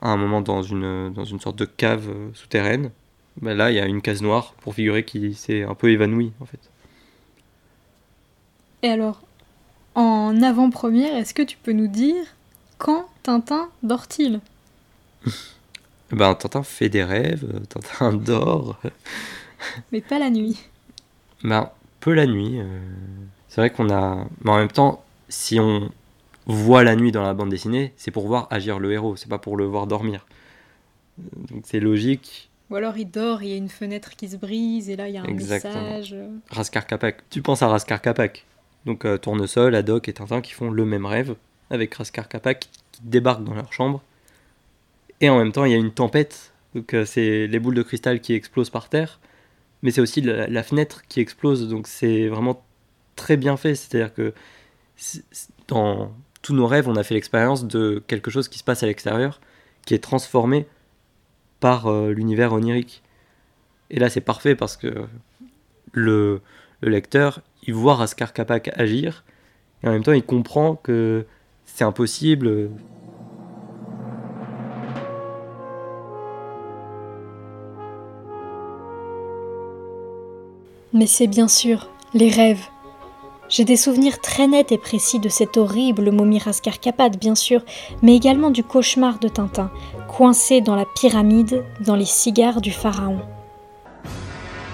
à 0.00 0.10
un 0.10 0.16
moment 0.16 0.40
dans 0.40 0.62
une, 0.62 1.12
dans 1.12 1.24
une 1.24 1.40
sorte 1.40 1.56
de 1.56 1.64
cave 1.64 2.08
souterraine, 2.34 2.90
ben 3.40 3.56
là 3.56 3.70
il 3.70 3.76
y 3.76 3.80
a 3.80 3.86
une 3.86 4.02
case 4.02 4.20
noire 4.20 4.54
pour 4.60 4.74
figurer 4.74 5.04
qu'il 5.04 5.34
s'est 5.36 5.62
un 5.62 5.74
peu 5.74 5.90
évanoui 5.90 6.32
en 6.40 6.44
fait. 6.44 6.58
Et 8.82 8.88
alors, 8.88 9.22
en 9.94 10.42
avant-première, 10.42 11.16
est-ce 11.16 11.34
que 11.34 11.42
tu 11.42 11.56
peux 11.56 11.72
nous 11.72 11.86
dire 11.86 12.24
quand 12.78 13.06
Tintin 13.22 13.68
dort-il? 13.84 14.40
Ben 16.10 16.34
Tintin 16.34 16.62
fait 16.62 16.88
des 16.88 17.04
rêves, 17.04 17.44
euh, 17.54 17.60
Tintin 17.68 18.12
dort, 18.12 18.78
Mais 19.92 20.00
pas 20.00 20.18
la 20.18 20.30
nuit. 20.30 20.58
ben 21.42 21.70
peu 22.00 22.12
la 22.12 22.26
nuit. 22.26 22.58
euh, 22.60 22.80
C'est 23.48 23.60
vrai 23.60 23.70
qu'on 23.70 23.88
a, 23.90 24.26
mais 24.42 24.50
en 24.50 24.56
même 24.58 24.70
temps, 24.70 25.02
si 25.28 25.58
on 25.58 25.90
voit 26.46 26.82
la 26.84 26.96
nuit 26.96 27.12
dans 27.12 27.22
la 27.22 27.32
bande 27.34 27.48
dessinée, 27.50 27.92
c'est 27.96 28.10
pour 28.10 28.26
voir 28.26 28.46
agir 28.50 28.78
le 28.78 28.92
héros, 28.92 29.16
c'est 29.16 29.28
pas 29.28 29.38
pour 29.38 29.56
le 29.56 29.64
voir 29.64 29.86
dormir. 29.86 30.26
Donc 31.18 31.62
c'est 31.64 31.80
logique. 31.80 32.50
Ou 32.70 32.76
alors 32.76 32.96
il 32.98 33.06
dort, 33.10 33.42
il 33.42 33.48
y 33.50 33.52
a 33.52 33.56
une 33.56 33.68
fenêtre 33.68 34.16
qui 34.16 34.28
se 34.28 34.36
brise, 34.36 34.90
et 34.90 34.96
là 34.96 35.08
il 35.08 35.14
y 35.14 35.18
a 35.18 35.22
un 35.22 35.26
Exactement. 35.26 35.74
message. 35.74 36.14
Raskar 36.50 36.86
Kapak. 36.86 37.22
Tu 37.30 37.40
penses 37.42 37.62
à 37.62 37.68
Raskar 37.68 38.02
Kapak. 38.02 38.44
Donc 38.84 39.04
euh, 39.04 39.16
Tournesol, 39.16 39.74
Haddock 39.74 40.08
et 40.08 40.12
Tintin 40.12 40.40
qui 40.40 40.52
font 40.52 40.70
le 40.70 40.84
même 40.84 41.06
rêve 41.06 41.36
avec 41.70 41.94
Raskar 41.94 42.28
Kapak 42.28 42.68
qui 42.92 43.00
débarquent 43.04 43.44
dans 43.44 43.54
leur 43.54 43.72
chambre. 43.72 44.02
Et 45.22 45.30
en 45.30 45.38
même 45.38 45.52
temps, 45.52 45.64
il 45.64 45.72
y 45.72 45.74
a 45.74 45.78
une 45.78 45.92
tempête. 45.92 46.52
Donc 46.74 46.92
euh, 46.92 47.06
c'est 47.06 47.46
les 47.46 47.58
boules 47.58 47.74
de 47.74 47.82
cristal 47.82 48.20
qui 48.20 48.34
explosent 48.34 48.70
par 48.70 48.90
terre. 48.90 49.20
Mais 49.82 49.90
c'est 49.90 50.00
aussi 50.00 50.20
la, 50.20 50.62
fenêtre 50.62 51.02
qui 51.08 51.20
explose. 51.20 51.68
Donc 51.68 51.86
c'est 51.86 52.28
vraiment 52.28 52.62
très 53.16 53.38
bien 53.38 53.56
fait. 53.56 53.74
C'est-à-dire 53.74 54.12
que 54.12 54.34
dans 55.68 56.12
tous 56.42 56.54
nos 56.54 56.66
rêves, 56.66 56.88
on 56.88 56.96
a 56.96 57.02
fait 57.04 57.14
l'expérience 57.14 57.64
de 57.66 58.02
quelque 58.06 58.30
chose 58.30 58.48
qui 58.48 58.58
se 58.58 58.64
passe 58.64 58.82
à 58.82 58.86
l'extérieur 58.86 59.40
qui 59.86 59.94
est 59.94 60.02
transformé 60.02 60.66
par 61.60 61.86
euh, 61.86 62.12
l'univers 62.12 62.52
onirique. 62.52 63.02
Et 63.90 63.98
là, 63.98 64.10
c'est 64.10 64.20
parfait 64.20 64.54
parce 64.54 64.76
que 64.76 65.06
le, 65.92 66.40
le 66.80 66.88
lecteur, 66.88 67.40
il 67.64 67.74
voit 67.74 67.96
Raskar 67.96 68.32
Kapak 68.32 68.70
agir, 68.76 69.24
et 69.82 69.88
en 69.88 69.92
même 69.92 70.02
temps, 70.02 70.12
il 70.12 70.22
comprend 70.22 70.76
que 70.76 71.26
c'est 71.64 71.84
impossible. 71.84 72.70
Mais 80.94 81.06
c'est 81.06 81.26
bien 81.26 81.48
sûr 81.48 81.88
les 82.12 82.28
rêves. 82.28 82.66
J'ai 83.48 83.64
des 83.64 83.76
souvenirs 83.76 84.20
très 84.20 84.46
nets 84.46 84.72
et 84.72 84.78
précis 84.78 85.18
de 85.18 85.28
cette 85.30 85.56
horrible 85.56 86.10
momie 86.10 86.38
Rascarcapade, 86.38 87.18
bien 87.18 87.34
sûr, 87.34 87.62
mais 88.02 88.14
également 88.14 88.50
du 88.50 88.62
cauchemar 88.62 89.18
de 89.18 89.28
Tintin, 89.28 89.70
coincé 90.08 90.60
dans 90.60 90.76
la 90.76 90.84
pyramide, 90.84 91.64
dans 91.80 91.96
les 91.96 92.06
cigares 92.06 92.60
du 92.60 92.70
pharaon. 92.70 93.20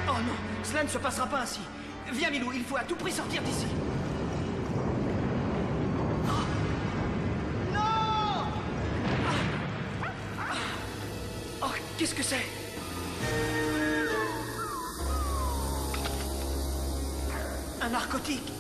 Oh 0.09 0.13
non, 0.13 0.35
cela 0.65 0.83
ne 0.83 0.89
se 0.89 0.99
passera 0.99 1.27
pas 1.27 1.41
ainsi. 1.43 1.61
Viens, 2.13 2.31
Milou, 2.31 2.53
il 2.53 2.63
faut 2.63 2.77
à 2.77 2.83
tout 2.83 2.97
prix 2.97 3.13
sortir 3.13 3.43
d'ici. 3.43 3.67
Oh. 6.27 7.81
Oh, 11.63 11.67
qu'est-ce 11.97 12.15
que 12.15 12.23
c'est? 12.23 12.68
Narcotique 17.91 18.53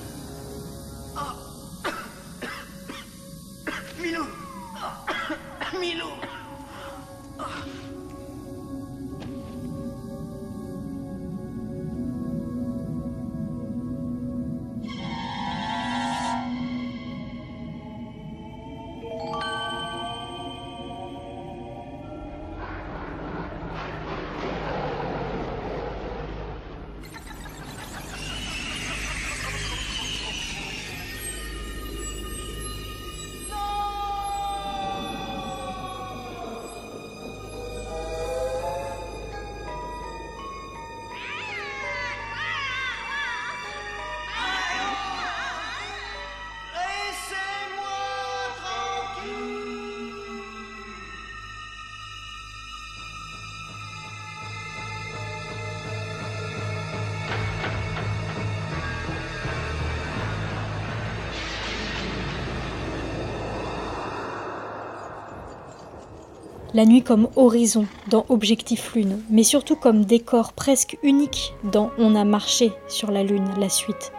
La 66.78 66.84
nuit 66.84 67.02
comme 67.02 67.26
horizon 67.34 67.86
dans 68.06 68.24
Objectif 68.28 68.94
Lune, 68.94 69.20
mais 69.30 69.42
surtout 69.42 69.74
comme 69.74 70.04
décor 70.04 70.52
presque 70.52 70.96
unique 71.02 71.52
dans 71.64 71.90
On 71.98 72.14
a 72.14 72.22
marché 72.22 72.70
sur 72.86 73.10
la 73.10 73.24
Lune, 73.24 73.50
la 73.58 73.68
suite. 73.68 74.12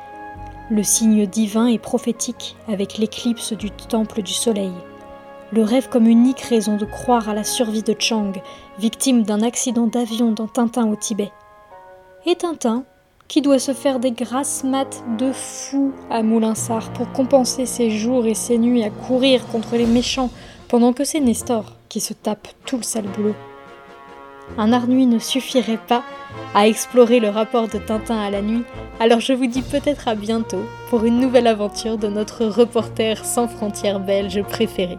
Le 0.69 0.83
signe 0.83 1.25
divin 1.25 1.67
et 1.67 1.79
prophétique 1.79 2.57
avec 2.67 2.97
l'éclipse 2.97 3.53
du 3.53 3.71
temple 3.71 4.23
du 4.23 4.33
soleil. 4.33 4.73
Le 5.53 5.63
rêve 5.63 5.87
comme 5.87 6.05
unique 6.05 6.41
raison 6.41 6.75
de 6.75 6.83
croire 6.83 7.29
à 7.29 7.33
la 7.33 7.45
survie 7.45 7.81
de 7.81 7.95
Chang, 7.97 8.33
victime 8.77 9.23
d'un 9.23 9.41
accident 9.41 9.87
d'avion 9.87 10.33
dans 10.33 10.47
Tintin 10.47 10.91
au 10.91 10.97
Tibet. 10.97 11.31
Et 12.25 12.35
Tintin, 12.35 12.83
qui 13.29 13.41
doit 13.41 13.59
se 13.59 13.71
faire 13.71 14.01
des 14.01 14.11
grasses 14.11 14.65
maths 14.65 15.01
de 15.17 15.31
fou 15.31 15.93
à 16.09 16.23
Moulinsart 16.23 16.91
pour 16.91 17.09
compenser 17.13 17.65
ses 17.65 17.89
jours 17.89 18.25
et 18.25 18.35
ses 18.35 18.57
nuits 18.57 18.83
à 18.83 18.89
courir 18.89 19.47
contre 19.47 19.77
les 19.77 19.85
méchants 19.87 20.29
pendant 20.67 20.91
que 20.91 21.05
c'est 21.05 21.21
Nestor 21.21 21.78
qui 21.89 21.99
se 21.99 22.13
tape 22.13 22.47
tout 22.65 22.77
le 22.77 22.83
sale 22.83 23.07
boulot. 23.07 23.35
Un 24.57 24.71
Arnuit 24.71 25.05
ne 25.05 25.19
suffirait 25.19 25.79
pas 25.87 26.03
à 26.55 26.67
explorer 26.67 27.19
le 27.19 27.29
rapport 27.29 27.67
de 27.67 27.77
Tintin 27.77 28.19
à 28.19 28.29
la 28.29 28.41
nuit, 28.41 28.63
alors 28.99 29.19
je 29.19 29.33
vous 29.33 29.47
dis 29.47 29.61
peut-être 29.61 30.07
à 30.07 30.15
bientôt 30.15 30.63
pour 30.89 31.03
une 31.03 31.19
nouvelle 31.19 31.47
aventure 31.47 31.97
de 31.97 32.07
notre 32.07 32.45
reporter 32.45 33.25
sans 33.25 33.47
frontières 33.47 33.99
belge 33.99 34.41
préféré. 34.43 34.97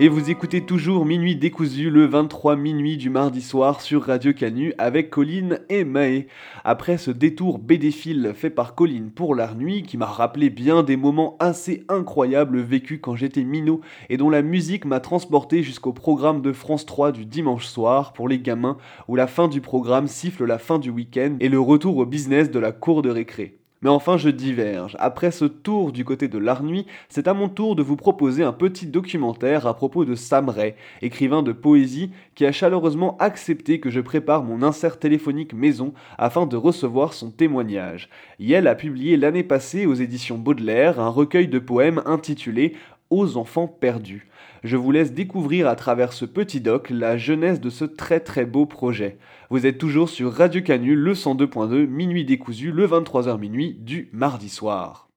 Et 0.00 0.08
vous 0.08 0.30
écoutez 0.30 0.60
toujours 0.60 1.04
Minuit 1.04 1.34
décousu 1.34 1.90
le 1.90 2.06
23 2.06 2.54
minuit 2.54 2.96
du 2.96 3.10
mardi 3.10 3.42
soir 3.42 3.80
sur 3.80 4.04
Radio 4.04 4.32
Canu 4.32 4.72
avec 4.78 5.10
Colline 5.10 5.58
et 5.68 5.82
Maë. 5.82 6.28
Après 6.62 6.98
ce 6.98 7.10
détour 7.10 7.58
bédéphile 7.58 8.30
fait 8.32 8.50
par 8.50 8.76
Colline 8.76 9.10
pour 9.10 9.34
la 9.34 9.52
nuit 9.54 9.82
qui 9.82 9.96
m'a 9.96 10.06
rappelé 10.06 10.50
bien 10.50 10.84
des 10.84 10.96
moments 10.96 11.36
assez 11.40 11.84
incroyables 11.88 12.60
vécus 12.60 13.00
quand 13.02 13.16
j'étais 13.16 13.42
minot 13.42 13.80
et 14.08 14.16
dont 14.16 14.30
la 14.30 14.42
musique 14.42 14.84
m'a 14.84 15.00
transporté 15.00 15.64
jusqu'au 15.64 15.92
programme 15.92 16.42
de 16.42 16.52
France 16.52 16.86
3 16.86 17.10
du 17.10 17.26
dimanche 17.26 17.66
soir 17.66 18.12
pour 18.12 18.28
les 18.28 18.38
gamins 18.38 18.76
où 19.08 19.16
la 19.16 19.26
fin 19.26 19.48
du 19.48 19.60
programme 19.60 20.06
siffle 20.06 20.44
la 20.44 20.58
fin 20.58 20.78
du 20.78 20.90
week-end 20.90 21.34
et 21.40 21.48
le 21.48 21.58
retour 21.58 21.96
au 21.96 22.06
business 22.06 22.52
de 22.52 22.60
la 22.60 22.70
cour 22.70 23.02
de 23.02 23.10
récré. 23.10 23.57
Mais 23.80 23.90
enfin, 23.90 24.16
je 24.16 24.28
diverge. 24.28 24.96
Après 24.98 25.30
ce 25.30 25.44
tour 25.44 25.92
du 25.92 26.04
côté 26.04 26.26
de 26.26 26.38
l'Arnuit, 26.38 26.86
c'est 27.08 27.28
à 27.28 27.34
mon 27.34 27.48
tour 27.48 27.76
de 27.76 27.82
vous 27.82 27.96
proposer 27.96 28.42
un 28.42 28.52
petit 28.52 28.86
documentaire 28.86 29.66
à 29.66 29.74
propos 29.74 30.04
de 30.04 30.14
Sam 30.14 30.48
Ray, 30.48 30.74
écrivain 31.00 31.42
de 31.42 31.52
poésie 31.52 32.10
qui 32.34 32.44
a 32.44 32.52
chaleureusement 32.52 33.16
accepté 33.18 33.78
que 33.78 33.90
je 33.90 34.00
prépare 34.00 34.42
mon 34.42 34.62
insert 34.62 34.98
téléphonique 34.98 35.54
maison 35.54 35.92
afin 36.18 36.46
de 36.46 36.56
recevoir 36.56 37.12
son 37.12 37.30
témoignage. 37.30 38.08
Yel 38.38 38.66
a 38.66 38.74
publié 38.74 39.16
l'année 39.16 39.44
passée 39.44 39.86
aux 39.86 39.94
éditions 39.94 40.38
Baudelaire 40.38 41.00
un 41.00 41.08
recueil 41.08 41.48
de 41.48 41.58
poèmes 41.58 42.02
intitulé 42.04 42.74
Aux 43.10 43.36
enfants 43.36 43.68
perdus. 43.68 44.27
Je 44.64 44.76
vous 44.76 44.90
laisse 44.90 45.12
découvrir 45.12 45.68
à 45.68 45.76
travers 45.76 46.12
ce 46.12 46.24
petit 46.24 46.60
doc 46.60 46.90
la 46.90 47.16
jeunesse 47.16 47.60
de 47.60 47.70
ce 47.70 47.84
très 47.84 48.18
très 48.18 48.44
beau 48.44 48.66
projet. 48.66 49.18
Vous 49.50 49.66
êtes 49.66 49.78
toujours 49.78 50.08
sur 50.08 50.32
Radio 50.32 50.60
Canu, 50.62 50.96
le 50.96 51.12
102.2, 51.12 51.86
minuit 51.86 52.24
décousu, 52.24 52.72
le 52.72 52.86
23h 52.86 53.38
minuit 53.38 53.74
du 53.74 54.10
mardi 54.12 54.48
soir. 54.48 55.08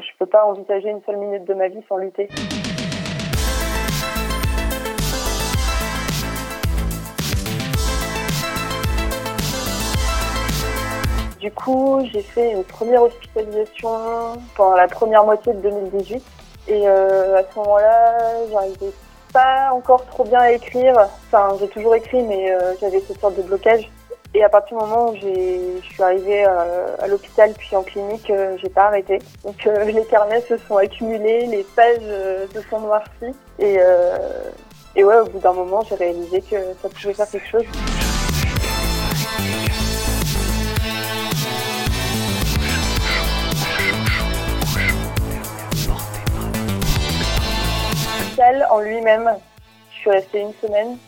Je 0.00 0.08
peux 0.18 0.26
pas 0.26 0.46
envisager 0.46 0.88
une 0.88 1.02
seule 1.04 1.18
minute 1.18 1.44
de 1.46 1.54
ma 1.54 1.68
vie 1.68 1.82
sans 1.88 1.98
lutter. 1.98 2.28
Du 11.38 11.50
coup, 11.50 12.00
j'ai 12.10 12.22
fait 12.22 12.52
une 12.52 12.64
première 12.64 13.02
hospitalisation 13.02 13.90
pendant 14.56 14.76
la 14.76 14.88
première 14.88 15.26
moitié 15.26 15.52
de 15.52 15.60
2018. 15.60 16.24
Et 16.68 16.88
euh, 16.88 17.38
à 17.38 17.42
ce 17.42 17.58
moment-là, 17.58 18.46
j'arrivais 18.50 18.92
pas 19.32 19.70
encore 19.72 20.06
trop 20.06 20.24
bien 20.24 20.40
à 20.40 20.52
écrire. 20.52 20.94
Enfin, 21.26 21.56
j'ai 21.60 21.68
toujours 21.68 21.94
écrit, 21.94 22.22
mais 22.22 22.52
euh, 22.52 22.74
j'avais 22.80 23.00
cette 23.00 23.20
sorte 23.20 23.36
de 23.36 23.42
blocage. 23.42 23.90
Et 24.36 24.42
à 24.42 24.48
partir 24.48 24.78
du 24.78 24.84
moment 24.84 25.10
où 25.10 25.14
je 25.16 25.80
suis 25.82 26.02
arrivée 26.02 26.44
euh, 26.44 26.96
à 26.98 27.06
l'hôpital 27.06 27.52
puis 27.56 27.76
en 27.76 27.82
clinique, 27.82 28.32
j'ai 28.60 28.68
pas 28.68 28.86
arrêté. 28.86 29.20
Donc 29.44 29.66
euh, 29.66 29.84
les 29.92 30.04
carnets 30.06 30.40
se 30.40 30.56
sont 30.56 30.76
accumulés, 30.76 31.46
les 31.46 31.64
pages 31.76 32.00
se 32.52 32.60
sont 32.68 32.80
noircies. 32.80 33.34
Et, 33.58 33.78
et 34.96 35.04
ouais, 35.04 35.18
au 35.18 35.26
bout 35.26 35.38
d'un 35.38 35.52
moment, 35.52 35.82
j'ai 35.88 35.94
réalisé 35.94 36.40
que 36.40 36.56
ça 36.82 36.88
pouvait 36.88 37.14
faire 37.14 37.30
quelque 37.30 37.46
chose. 37.46 37.64
En 48.38 48.80
lui-même, 48.80 49.30
je 49.92 49.96
suis 49.96 50.10
restée 50.10 50.40
une 50.40 50.54
semaine 50.54 50.98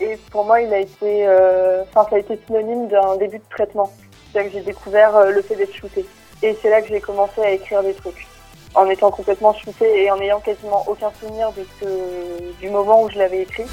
et 0.00 0.18
pour 0.30 0.44
moi, 0.44 0.60
il 0.60 0.72
a 0.74 0.80
été, 0.80 1.26
euh, 1.26 1.82
enfin, 1.84 2.06
ça 2.10 2.16
a 2.16 2.18
été 2.18 2.38
synonyme 2.46 2.88
d'un 2.88 3.16
début 3.16 3.38
de 3.38 3.44
traitement. 3.48 3.90
C'est 4.30 4.40
là 4.40 4.44
que 4.44 4.50
j'ai 4.50 4.60
découvert 4.60 5.16
euh, 5.16 5.30
le 5.30 5.40
fait 5.40 5.56
d'être 5.56 5.74
shootée. 5.74 6.04
Et 6.42 6.54
c'est 6.60 6.68
là 6.68 6.82
que 6.82 6.88
j'ai 6.88 7.00
commencé 7.00 7.40
à 7.40 7.50
écrire 7.52 7.82
des 7.82 7.94
trucs. 7.94 8.26
En 8.74 8.86
étant 8.90 9.10
complètement 9.10 9.54
shootée 9.54 10.02
et 10.02 10.10
en 10.10 10.18
n'ayant 10.18 10.40
quasiment 10.40 10.84
aucun 10.86 11.10
souvenir 11.18 11.52
de 11.52 11.64
ce, 11.80 12.60
du 12.60 12.68
moment 12.68 13.04
où 13.04 13.08
je 13.08 13.18
l'avais 13.18 13.42
écrit. 13.42 13.64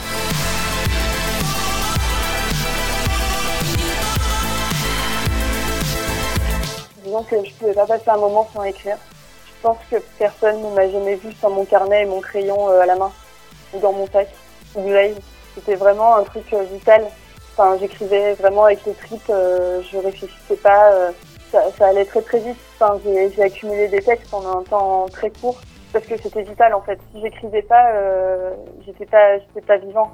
Disons 7.03 7.23
que 7.23 7.43
je 7.43 7.53
pouvais 7.55 7.73
pas 7.73 7.87
passer 7.87 8.09
un 8.09 8.17
moment 8.17 8.47
sans 8.53 8.63
écrire. 8.63 8.97
Je 9.61 9.67
pense 9.67 9.77
que 9.91 9.97
personne 10.17 10.59
ne 10.59 10.73
m'a 10.73 10.89
jamais 10.89 11.15
vu 11.15 11.31
sans 11.39 11.51
mon 11.51 11.65
carnet 11.65 12.01
et 12.01 12.05
mon 12.05 12.19
crayon 12.19 12.67
euh, 12.69 12.81
à 12.81 12.87
la 12.87 12.95
main, 12.95 13.11
ou 13.73 13.79
dans 13.79 13.93
mon 13.93 14.07
sac, 14.07 14.27
ou 14.73 14.81
du 14.81 14.91
live. 14.91 15.19
C'était 15.53 15.75
vraiment 15.75 16.15
un 16.15 16.23
truc 16.23 16.51
euh, 16.53 16.63
vital. 16.63 17.05
Enfin, 17.53 17.77
j'écrivais 17.79 18.33
vraiment 18.33 18.65
avec 18.65 18.83
les 18.87 18.93
tripes, 18.93 19.29
euh, 19.29 19.81
je 19.91 19.97
réfléchissais 19.97 20.55
pas, 20.55 21.11
ça, 21.51 21.85
allait 21.85 22.05
très 22.05 22.23
très 22.23 22.39
vite. 22.39 22.57
Enfin, 22.79 22.99
j'ai 23.05 23.31
j'ai 23.35 23.43
accumulé 23.43 23.87
des 23.87 24.01
textes 24.01 24.33
en 24.33 24.59
un 24.59 24.63
temps 24.63 25.05
très 25.11 25.29
court 25.29 25.59
parce 25.91 26.05
que 26.05 26.15
c'était 26.17 26.43
vital 26.43 26.73
en 26.73 26.81
fait. 26.81 26.99
Si 27.13 27.21
j'écrivais 27.21 27.61
pas, 27.61 27.91
euh, 27.93 28.51
j'étais 28.85 29.05
pas, 29.05 29.37
j'étais 29.37 29.61
pas 29.61 29.77
vivant. 29.77 30.13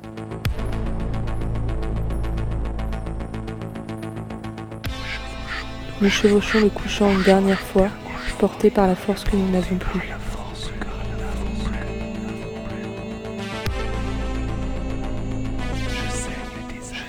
Nous 6.02 6.10
chevauchons 6.10 6.60
le 6.60 6.70
couchant 6.70 7.10
une 7.10 7.24
dernière 7.24 7.60
fois, 7.60 7.88
portés 8.38 8.69
par 8.69 8.88
la 8.88 8.95
force 8.95 9.23
que 9.23 9.36
nous 9.36 9.50
n'avons 9.50 9.78
plus. 9.78 10.13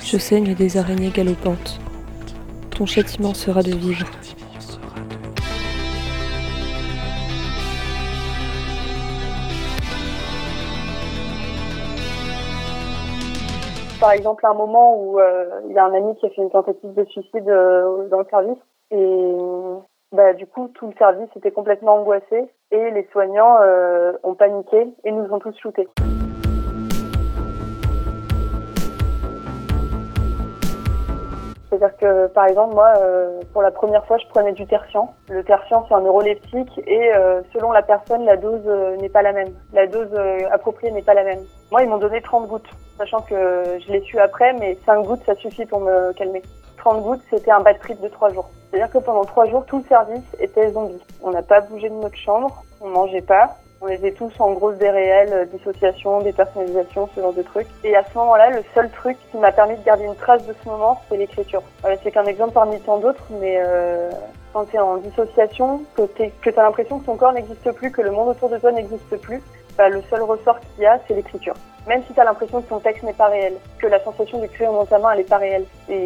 Je 0.04 0.16
saigne 0.16 0.54
des 0.54 0.78
araignées 0.78 1.10
galopantes. 1.10 1.78
Ton 2.70 2.86
châtiment 2.86 3.34
sera 3.34 3.62
de 3.62 3.72
vivre. 3.72 4.06
Par 14.00 14.12
exemple, 14.12 14.46
un 14.46 14.54
moment 14.54 14.96
où 14.96 15.20
euh, 15.20 15.44
il 15.68 15.74
y 15.74 15.78
a 15.78 15.84
un 15.84 15.92
ami 15.92 16.14
qui 16.16 16.26
a 16.26 16.30
fait 16.30 16.40
une 16.40 16.50
tentative 16.50 16.94
de 16.94 17.04
suicide 17.04 17.48
euh, 17.48 18.08
dans 18.08 18.20
le 18.20 18.26
service 18.30 18.58
et 18.90 19.34
bah, 20.12 20.32
du 20.32 20.46
coup 20.46 20.68
tout 20.74 20.86
le 20.86 20.94
service 20.98 21.28
était 21.36 21.50
complètement 21.50 21.96
angoissé 21.96 22.48
et 22.70 22.90
les 22.90 23.06
soignants 23.12 23.58
euh, 23.60 24.12
ont 24.22 24.34
paniqué 24.34 24.88
et 25.04 25.12
nous 25.12 25.30
ont 25.32 25.38
tous 25.38 25.56
shootés. 25.58 25.88
C'est-à-dire 31.68 31.94
que, 31.98 32.28
par 32.28 32.46
exemple, 32.46 32.74
moi, 32.74 32.94
euh, 32.96 33.42
pour 33.52 33.60
la 33.60 33.70
première 33.70 34.02
fois, 34.06 34.16
je 34.16 34.26
prenais 34.28 34.52
du 34.52 34.66
tertian. 34.66 35.14
Le 35.28 35.44
tertian, 35.44 35.84
c'est 35.86 35.94
un 35.94 36.00
neuroleptique 36.00 36.80
et 36.86 37.14
euh, 37.14 37.42
selon 37.52 37.72
la 37.72 37.82
personne, 37.82 38.24
la 38.24 38.38
dose 38.38 38.64
n'est 38.98 39.10
pas 39.10 39.20
la 39.20 39.34
même. 39.34 39.52
La 39.74 39.86
dose 39.86 40.08
appropriée 40.50 40.90
n'est 40.92 41.02
pas 41.02 41.12
la 41.12 41.24
même. 41.24 41.40
Moi, 41.70 41.82
ils 41.82 41.88
m'ont 41.90 41.98
donné 41.98 42.22
30 42.22 42.48
gouttes, 42.48 42.70
sachant 42.96 43.20
que 43.20 43.78
je 43.86 43.92
l'ai 43.92 44.00
su 44.00 44.18
après, 44.18 44.54
mais 44.54 44.78
5 44.86 45.02
gouttes, 45.02 45.24
ça 45.26 45.34
suffit 45.34 45.66
pour 45.66 45.80
me 45.80 46.14
calmer. 46.14 46.42
30 46.78 47.02
gouttes, 47.02 47.22
c'était 47.30 47.50
un 47.50 47.60
bad 47.60 47.78
trip 47.80 48.00
de 48.00 48.08
3 48.08 48.32
jours. 48.32 48.48
C'est-à-dire 48.70 48.90
que 48.90 48.98
pendant 48.98 49.24
3 49.24 49.46
jours, 49.46 49.64
tout 49.66 49.78
le 49.78 49.84
service 49.84 50.24
était 50.40 50.70
zombie. 50.72 51.02
On 51.22 51.30
n'a 51.30 51.42
pas 51.42 51.60
bougé 51.60 51.88
de 51.88 51.94
notre 51.94 52.16
chambre, 52.16 52.64
on 52.80 52.88
mangeait 52.88 53.22
pas, 53.22 53.56
on 53.80 53.88
était 53.88 54.12
tous 54.12 54.32
en 54.40 54.52
grosse 54.52 54.76
déréelle, 54.76 55.32
euh, 55.32 55.44
dissociation, 55.44 56.20
dépersonnalisation, 56.20 57.08
ce 57.14 57.20
genre 57.20 57.32
de 57.32 57.42
trucs. 57.42 57.68
Et 57.84 57.94
à 57.94 58.02
ce 58.02 58.18
moment-là, 58.18 58.50
le 58.50 58.62
seul 58.74 58.90
truc 58.90 59.16
qui 59.30 59.38
m'a 59.38 59.52
permis 59.52 59.76
de 59.76 59.84
garder 59.84 60.04
une 60.04 60.16
trace 60.16 60.44
de 60.46 60.54
ce 60.62 60.68
moment, 60.68 61.00
c'est 61.08 61.16
l'écriture. 61.16 61.62
C'est 62.02 62.10
qu'un 62.10 62.26
exemple 62.26 62.54
parmi 62.54 62.80
tant 62.80 62.98
d'autres, 62.98 63.22
mais 63.40 63.56
euh, 63.58 64.10
quand 64.52 64.64
tu 64.64 64.76
es 64.76 64.80
en 64.80 64.96
dissociation, 64.96 65.82
que 65.94 66.02
tu 66.16 66.48
as 66.48 66.62
l'impression 66.62 66.98
que 66.98 67.06
ton 67.06 67.16
corps 67.16 67.32
n'existe 67.32 67.70
plus, 67.72 67.92
que 67.92 68.02
le 68.02 68.10
monde 68.10 68.28
autour 68.28 68.48
de 68.48 68.58
toi 68.58 68.72
n'existe 68.72 69.16
plus, 69.20 69.40
bah, 69.78 69.88
le 69.88 70.02
seul 70.10 70.22
ressort 70.22 70.58
qu'il 70.58 70.82
y 70.82 70.86
a, 70.86 70.98
c'est 71.06 71.14
l'écriture. 71.14 71.54
Même 71.86 72.02
si 72.06 72.12
tu 72.12 72.20
as 72.20 72.24
l'impression 72.24 72.60
que 72.60 72.68
ton 72.68 72.80
texte 72.80 73.04
n'est 73.04 73.12
pas 73.12 73.28
réel, 73.28 73.54
que 73.78 73.86
la 73.86 74.02
sensation 74.02 74.40
d'écrire 74.40 74.72
dans 74.72 74.84
ta 74.84 74.98
main, 74.98 75.12
elle 75.12 75.18
n'est 75.18 75.24
pas 75.24 75.38
réelle. 75.38 75.64
Et 75.88 76.04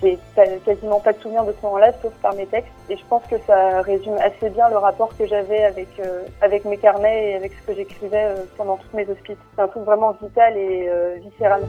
j'ai 0.00 0.16
quasiment 0.64 1.00
pas 1.00 1.12
de 1.12 1.20
souvenir 1.20 1.44
de 1.44 1.52
ce 1.52 1.66
moment-là, 1.66 1.92
sauf 2.00 2.12
par 2.22 2.34
mes 2.34 2.46
textes. 2.46 2.70
Et 2.88 2.96
je 2.96 3.02
pense 3.10 3.22
que 3.28 3.34
ça 3.46 3.82
résume 3.82 4.16
assez 4.18 4.48
bien 4.50 4.68
le 4.70 4.78
rapport 4.78 5.14
que 5.18 5.26
j'avais 5.26 5.64
avec, 5.64 5.88
euh, 5.98 6.22
mes 6.64 6.78
carnets 6.78 7.32
et 7.32 7.34
avec 7.34 7.52
ce 7.52 7.66
que 7.66 7.74
j'écrivais 7.74 8.26
euh, 8.26 8.44
pendant 8.56 8.76
toutes 8.76 8.94
mes 8.94 9.06
hospices. 9.10 9.36
C'est 9.56 9.62
un 9.62 9.68
truc 9.68 9.82
vraiment 9.82 10.16
vital 10.22 10.56
et 10.56 10.88
euh, 10.88 11.16
viscéral. 11.20 11.62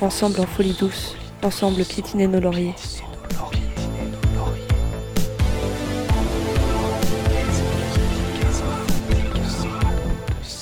Ensemble 0.00 0.40
en 0.40 0.46
folie 0.46 0.76
douce, 0.78 1.16
ensemble 1.42 1.82
piétiner 1.84 2.28
nos 2.28 2.38
lauriers. 2.38 2.74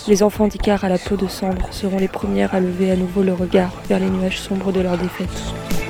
Les 0.08 0.22
enfants 0.22 0.46
d'Icar 0.46 0.84
à 0.84 0.88
la 0.88 0.98
peau 0.98 1.16
de 1.16 1.26
cendre 1.26 1.72
seront 1.72 1.98
les 1.98 2.06
premières 2.06 2.54
à 2.54 2.60
lever 2.60 2.92
à 2.92 2.96
nouveau 2.96 3.24
le 3.24 3.32
regard 3.32 3.72
vers 3.88 3.98
les 3.98 4.08
nuages 4.08 4.40
sombres 4.40 4.70
de 4.70 4.80
leur 4.80 4.96
défaite. 4.96 5.85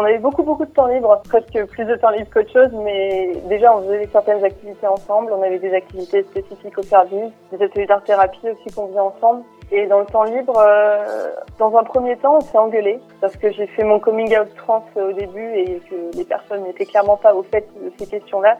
On 0.00 0.04
avait 0.04 0.18
beaucoup 0.18 0.42
beaucoup 0.42 0.64
de 0.64 0.70
temps 0.70 0.86
libre, 0.86 1.20
presque 1.28 1.66
plus 1.66 1.84
de 1.84 1.94
temps 1.96 2.10
libre 2.10 2.30
qu'autre 2.32 2.50
chose, 2.50 2.70
mais 2.84 3.32
déjà 3.48 3.76
on 3.76 3.82
faisait 3.82 4.08
certaines 4.10 4.42
activités 4.42 4.86
ensemble, 4.86 5.30
on 5.32 5.42
avait 5.42 5.58
des 5.58 5.74
activités 5.74 6.22
spécifiques 6.22 6.78
au 6.78 6.82
service, 6.82 7.32
des 7.52 7.62
ateliers 7.62 7.86
d'art 7.86 8.02
thérapie 8.02 8.48
aussi 8.48 8.74
qu'on 8.74 8.88
faisait 8.88 8.98
ensemble. 8.98 9.42
Et 9.72 9.86
dans 9.86 10.00
le 10.00 10.06
temps 10.06 10.24
libre, 10.24 10.54
euh, 10.56 11.30
dans 11.58 11.76
un 11.76 11.84
premier 11.84 12.16
temps, 12.16 12.38
on 12.38 12.40
s'est 12.40 12.58
engueulé 12.58 12.98
parce 13.20 13.36
que 13.36 13.52
j'ai 13.52 13.66
fait 13.66 13.84
mon 13.84 14.00
coming 14.00 14.36
out 14.36 14.48
trans 14.56 14.84
au 14.96 15.12
début 15.12 15.52
et 15.54 15.80
que 15.88 16.16
les 16.16 16.24
personnes 16.24 16.64
n'étaient 16.64 16.86
clairement 16.86 17.16
pas 17.18 17.34
au 17.34 17.42
fait 17.44 17.68
de 17.80 17.92
ces 17.98 18.06
questions-là. 18.06 18.56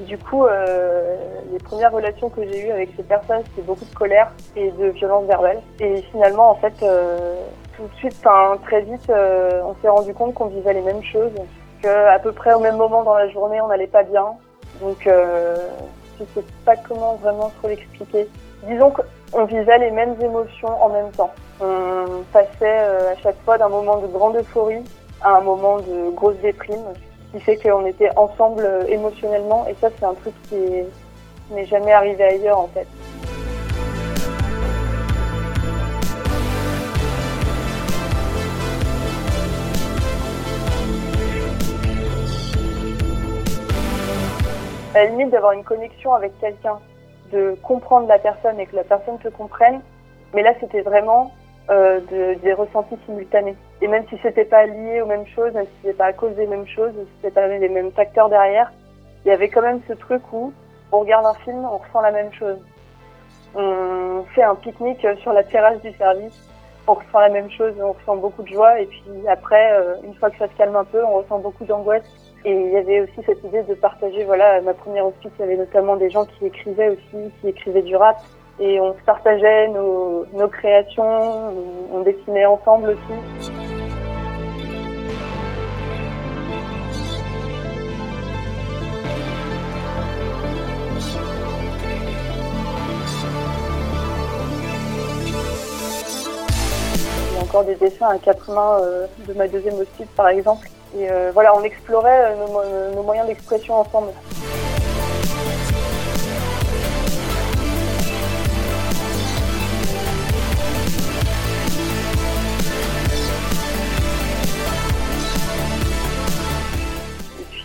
Du 0.00 0.18
coup, 0.18 0.44
euh, 0.44 1.16
les 1.52 1.58
premières 1.58 1.92
relations 1.92 2.28
que 2.28 2.42
j'ai 2.42 2.66
eues 2.66 2.70
avec 2.70 2.90
ces 2.96 3.02
personnes, 3.02 3.42
c'était 3.50 3.66
beaucoup 3.66 3.84
de 3.84 3.94
colère 3.94 4.32
et 4.56 4.70
de 4.72 4.88
violence 4.88 5.24
verbale. 5.26 5.60
Et 5.80 6.02
finalement, 6.10 6.50
en 6.50 6.54
fait, 6.56 6.74
euh, 6.82 7.36
tout 7.76 7.82
de 7.82 7.94
suite, 7.96 8.16
enfin, 8.20 8.58
très 8.64 8.82
vite, 8.82 9.08
euh, 9.10 9.62
on 9.64 9.74
s'est 9.80 9.88
rendu 9.88 10.14
compte 10.14 10.34
qu'on 10.34 10.46
vivait 10.46 10.74
les 10.74 10.82
mêmes 10.82 11.02
choses, 11.02 11.32
qu'à 11.80 12.18
peu 12.18 12.32
près 12.32 12.54
au 12.54 12.60
même 12.60 12.76
moment 12.76 13.02
dans 13.02 13.14
la 13.14 13.28
journée, 13.28 13.60
on 13.60 13.68
n'allait 13.68 13.86
pas 13.86 14.02
bien. 14.02 14.26
Donc, 14.80 15.06
euh, 15.06 15.56
je 16.18 16.24
sais 16.34 16.46
pas 16.64 16.76
comment 16.76 17.14
vraiment 17.16 17.50
trop 17.58 17.68
l'expliquer. 17.68 18.28
Disons 18.64 18.92
qu'on 18.92 19.44
vivait 19.44 19.78
les 19.78 19.90
mêmes 19.90 20.16
émotions 20.20 20.82
en 20.82 20.88
même 20.88 21.10
temps. 21.10 21.32
On 21.60 22.22
passait 22.32 22.48
euh, 22.62 23.12
à 23.12 23.16
chaque 23.22 23.40
fois 23.44 23.58
d'un 23.58 23.68
moment 23.68 23.98
de 23.98 24.06
grande 24.06 24.36
euphorie 24.36 24.84
à 25.20 25.36
un 25.36 25.40
moment 25.40 25.78
de 25.78 26.10
grosse 26.14 26.36
déprime, 26.36 26.82
ce 27.32 27.38
qui 27.38 27.44
fait 27.44 27.56
qu'on 27.56 27.86
était 27.86 28.10
ensemble 28.16 28.64
euh, 28.64 28.84
émotionnellement. 28.88 29.66
Et 29.68 29.74
ça, 29.80 29.88
c'est 29.98 30.04
un 30.04 30.14
truc 30.14 30.34
qui 30.48 30.56
n'est 31.50 31.66
jamais 31.66 31.92
arrivé 31.92 32.24
ailleurs, 32.24 32.58
en 32.58 32.68
fait. 32.68 32.86
À 44.94 44.98
la 44.98 45.04
limite 45.06 45.30
d'avoir 45.30 45.52
une 45.52 45.64
connexion 45.64 46.12
avec 46.12 46.38
quelqu'un, 46.40 46.78
de 47.32 47.56
comprendre 47.62 48.06
la 48.08 48.18
personne 48.18 48.60
et 48.60 48.66
que 48.66 48.76
la 48.76 48.84
personne 48.84 49.18
te 49.18 49.28
comprenne. 49.28 49.80
Mais 50.34 50.42
là, 50.42 50.52
c'était 50.60 50.82
vraiment 50.82 51.32
euh, 51.70 52.00
de- 52.10 52.34
des 52.40 52.52
ressentis 52.52 52.98
simultanés. 53.06 53.54
Et 53.80 53.86
même 53.86 54.04
si 54.08 54.18
c'était 54.20 54.44
pas 54.44 54.66
lié 54.66 55.00
aux 55.00 55.06
mêmes 55.06 55.26
choses, 55.28 55.52
même 55.54 55.64
si 55.66 55.72
c'était 55.82 55.94
pas 55.96 56.06
à 56.06 56.12
cause 56.12 56.34
des 56.34 56.46
mêmes 56.46 56.66
choses, 56.66 56.90
si 56.92 57.06
c'était 57.16 57.30
pas 57.40 57.46
les 57.46 57.68
mêmes 57.68 57.92
facteurs 57.92 58.28
derrière, 58.28 58.72
il 59.24 59.28
y 59.28 59.30
avait 59.30 59.48
quand 59.48 59.62
même 59.62 59.80
ce 59.86 59.92
truc 59.92 60.22
où 60.32 60.52
on 60.90 60.98
regarde 60.98 61.24
un 61.24 61.34
film, 61.44 61.64
on 61.64 61.78
ressent 61.78 62.00
la 62.00 62.10
même 62.10 62.32
chose. 62.32 62.58
On 63.54 64.24
fait 64.34 64.42
un 64.42 64.54
pique-nique 64.56 65.06
sur 65.18 65.32
la 65.32 65.44
terrasse 65.44 65.80
du 65.82 65.92
service, 65.92 66.36
on 66.88 66.94
ressent 66.94 67.20
la 67.20 67.28
même 67.28 67.50
chose, 67.50 67.74
on 67.80 67.92
ressent 67.92 68.16
beaucoup 68.16 68.42
de 68.42 68.48
joie. 68.48 68.80
Et 68.80 68.86
puis 68.86 69.02
après, 69.28 69.72
euh, 69.74 69.94
une 70.04 70.14
fois 70.14 70.30
que 70.30 70.38
ça 70.38 70.48
se 70.48 70.54
calme 70.56 70.74
un 70.76 70.84
peu, 70.84 71.02
on 71.04 71.18
ressent 71.18 71.38
beaucoup 71.38 71.64
d'angoisse. 71.64 72.02
Et 72.44 72.52
il 72.52 72.72
y 72.72 72.76
avait 72.76 73.00
aussi 73.02 73.24
cette 73.24 73.42
idée 73.44 73.62
de 73.62 73.74
partager, 73.74 74.24
voilà, 74.24 74.60
ma 74.62 74.74
première 74.74 75.06
hospice, 75.06 75.30
il 75.38 75.42
y 75.42 75.44
avait 75.44 75.56
notamment 75.56 75.94
des 75.94 76.10
gens 76.10 76.24
qui 76.24 76.46
écrivaient 76.46 76.88
aussi, 76.88 77.30
qui 77.40 77.48
écrivaient 77.48 77.82
du 77.82 77.94
rap. 77.94 78.16
Et 78.58 78.80
on 78.80 78.94
partageait 79.06 79.68
nos, 79.68 80.26
créations, 80.48 81.54
on, 81.92 82.00
dessinait 82.02 82.44
ensemble 82.44 82.90
aussi. 82.90 83.20
Encore 97.40 97.64
des 97.64 97.76
dessins 97.76 98.08
à 98.08 98.18
quatre 98.18 98.50
mains 98.50 98.80
euh, 98.82 99.06
de 99.28 99.32
ma 99.34 99.46
deuxième 99.46 99.74
hospice, 99.74 100.08
par 100.16 100.28
exemple. 100.28 100.68
Et 100.96 101.10
euh, 101.10 101.30
voilà, 101.32 101.54
on 101.56 101.62
explorait 101.62 102.32
euh, 102.32 102.36
nos, 102.36 102.48
mo- 102.52 102.94
nos 102.94 103.02
moyens 103.02 103.26
d'expression 103.26 103.76
ensemble. 103.76 104.12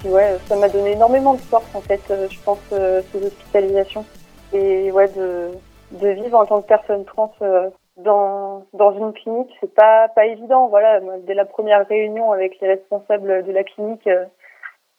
Ouais, 0.06 0.38
ça 0.48 0.56
m'a 0.56 0.70
donné 0.70 0.92
énormément 0.94 1.34
de 1.34 1.42
force 1.42 1.66
en 1.74 1.82
fait, 1.82 2.00
euh, 2.12 2.28
je 2.30 2.40
pense, 2.46 2.60
euh, 2.72 3.02
ces 3.12 3.26
hospitalisations. 3.26 4.06
Et 4.54 4.90
ouais, 4.92 5.10
de, 5.10 5.50
de 5.92 6.08
vivre 6.10 6.38
en 6.40 6.46
tant 6.46 6.62
que 6.62 6.68
personne 6.68 7.04
trans 7.04 7.34
euh, 7.42 7.70
dans, 7.98 8.66
dans 8.74 8.92
une 8.92 9.14
clinique, 9.14 9.52
c'est 9.60 9.74
pas, 9.74 10.08
pas 10.10 10.26
évident. 10.26 10.68
Voilà, 10.68 11.00
dès 11.20 11.34
la 11.34 11.46
première 11.46 11.88
réunion 11.88 12.32
avec 12.32 12.60
les 12.60 12.68
responsables 12.68 13.44
de 13.44 13.52
la 13.52 13.64
clinique, 13.64 14.08
euh, 14.08 14.26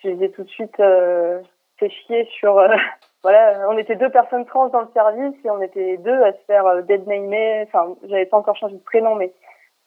je 0.02 0.08
les 0.08 0.24
ai 0.24 0.30
tout 0.30 0.42
de 0.42 0.48
suite 0.48 0.78
euh, 0.80 1.40
fait 1.78 1.90
chier 1.90 2.24
sur... 2.38 2.58
euh, 2.58 2.74
voilà, 3.22 3.66
on 3.68 3.78
était 3.78 3.96
deux 3.96 4.11
personnes 4.11 4.46
trans 4.46 4.68
dans 4.68 4.80
le 4.80 4.88
service 4.94 5.34
et 5.44 5.50
on 5.50 5.62
était 5.62 5.96
deux 5.98 6.22
à 6.22 6.32
se 6.32 6.44
faire 6.46 6.66
euh, 6.66 6.82
deadnamer. 6.82 7.64
Enfin, 7.66 7.94
j'avais 8.08 8.26
pas 8.26 8.37
encore 8.37 8.56
changé 8.56 8.74
de 8.74 8.82
prénom, 8.82 9.14
mais 9.14 9.32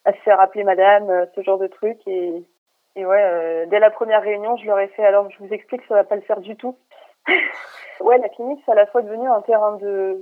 à 0.06 0.14
se 0.14 0.20
faire 0.20 0.40
appeler 0.40 0.64
madame, 0.64 1.10
euh, 1.10 1.26
ce 1.36 1.42
genre 1.42 1.60
de 1.60 1.68
truc. 1.68 2.00
Et, 2.08 2.44
et 2.96 3.06
ouais, 3.06 3.68
dès 3.68 3.80
la 3.80 3.90
première 3.90 4.22
réunion, 4.22 4.58
je 4.58 4.66
leur 4.66 4.80
ai 4.80 4.88
fait, 4.90 5.06
alors 5.06 5.30
je 5.32 5.38
vous 5.40 5.54
explique, 5.54 5.82
ça 5.88 5.96
va 5.96 6.04
pas 6.04 6.16
le 6.16 6.22
faire 6.22 6.42
du 6.42 6.58
tout. 6.58 6.78
ouais, 8.02 8.18
la 8.18 8.28
clinique, 8.30 8.62
c'est 8.66 8.72
à 8.72 8.76
la 8.76 8.86
fois 8.86 9.02
devenu 9.02 9.30
un 9.30 9.42
terrain 9.42 9.78
de 9.78 10.22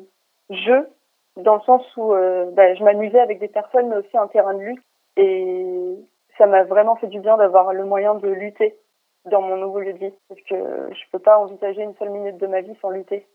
jeu, 0.51 0.87
dans 1.37 1.55
le 1.55 1.61
sens 1.61 1.83
où 1.97 2.13
euh, 2.13 2.49
bah, 2.51 2.73
je 2.75 2.83
m'amusais 2.83 3.19
avec 3.19 3.39
des 3.39 3.47
personnes, 3.47 3.89
mais 3.89 3.97
aussi 3.97 4.17
un 4.17 4.27
terrain 4.27 4.53
de 4.53 4.59
lutte. 4.59 4.83
Et 5.17 5.65
ça 6.37 6.47
m'a 6.47 6.63
vraiment 6.63 6.95
fait 6.95 7.07
du 7.07 7.19
bien 7.19 7.37
d'avoir 7.37 7.73
le 7.73 7.85
moyen 7.85 8.15
de 8.15 8.29
lutter 8.29 8.77
dans 9.25 9.41
mon 9.41 9.57
nouveau 9.57 9.79
lieu 9.79 9.93
de 9.93 9.97
vie. 9.97 10.13
Parce 10.27 10.41
que 10.41 10.55
je 10.55 11.11
peux 11.11 11.19
pas 11.19 11.39
envisager 11.39 11.81
une 11.81 11.95
seule 11.95 12.09
minute 12.09 12.37
de 12.37 12.47
ma 12.47 12.61
vie 12.61 12.75
sans 12.81 12.89
lutter. 12.89 13.27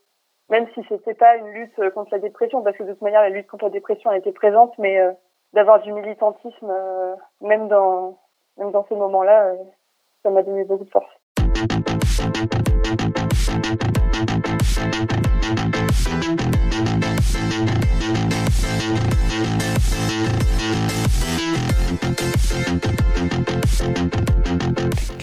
Même 0.51 0.67
si 0.75 0.85
c'était 0.89 1.15
pas 1.15 1.37
une 1.37 1.49
lutte 1.49 1.91
contre 1.95 2.13
la 2.13 2.19
dépression, 2.19 2.63
parce 2.63 2.77
que 2.77 2.83
de 2.83 2.93
toute 2.93 3.03
manière, 3.03 3.23
la 3.23 3.31
lutte 3.31 3.47
contre 3.47 3.65
la 3.65 3.71
dépression, 3.71 4.13
elle 4.13 4.19
était 4.19 4.33
présente, 4.33 4.77
mais 4.79 4.99
euh, 4.99 5.13
d'avoir 5.55 5.81
du 5.81 5.93
militantisme, 5.93 6.71
euh, 6.71 7.15
même 7.41 7.69
dans, 7.69 8.19
même 8.59 8.71
dans 8.71 8.85
ces 8.89 8.95
moments-là, 8.95 9.47
euh, 9.47 9.57
ça 10.23 10.31
m'a 10.31 10.43
donné 10.43 10.65
beaucoup 10.65 10.85
de 10.85 10.91
force. 10.91 12.04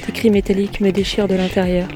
Les 0.08 0.14
cris 0.14 0.30
métalliques 0.30 0.82
me 0.82 0.92
déchirent 0.92 1.28
de 1.28 1.36
l'intérieur. 1.36 1.88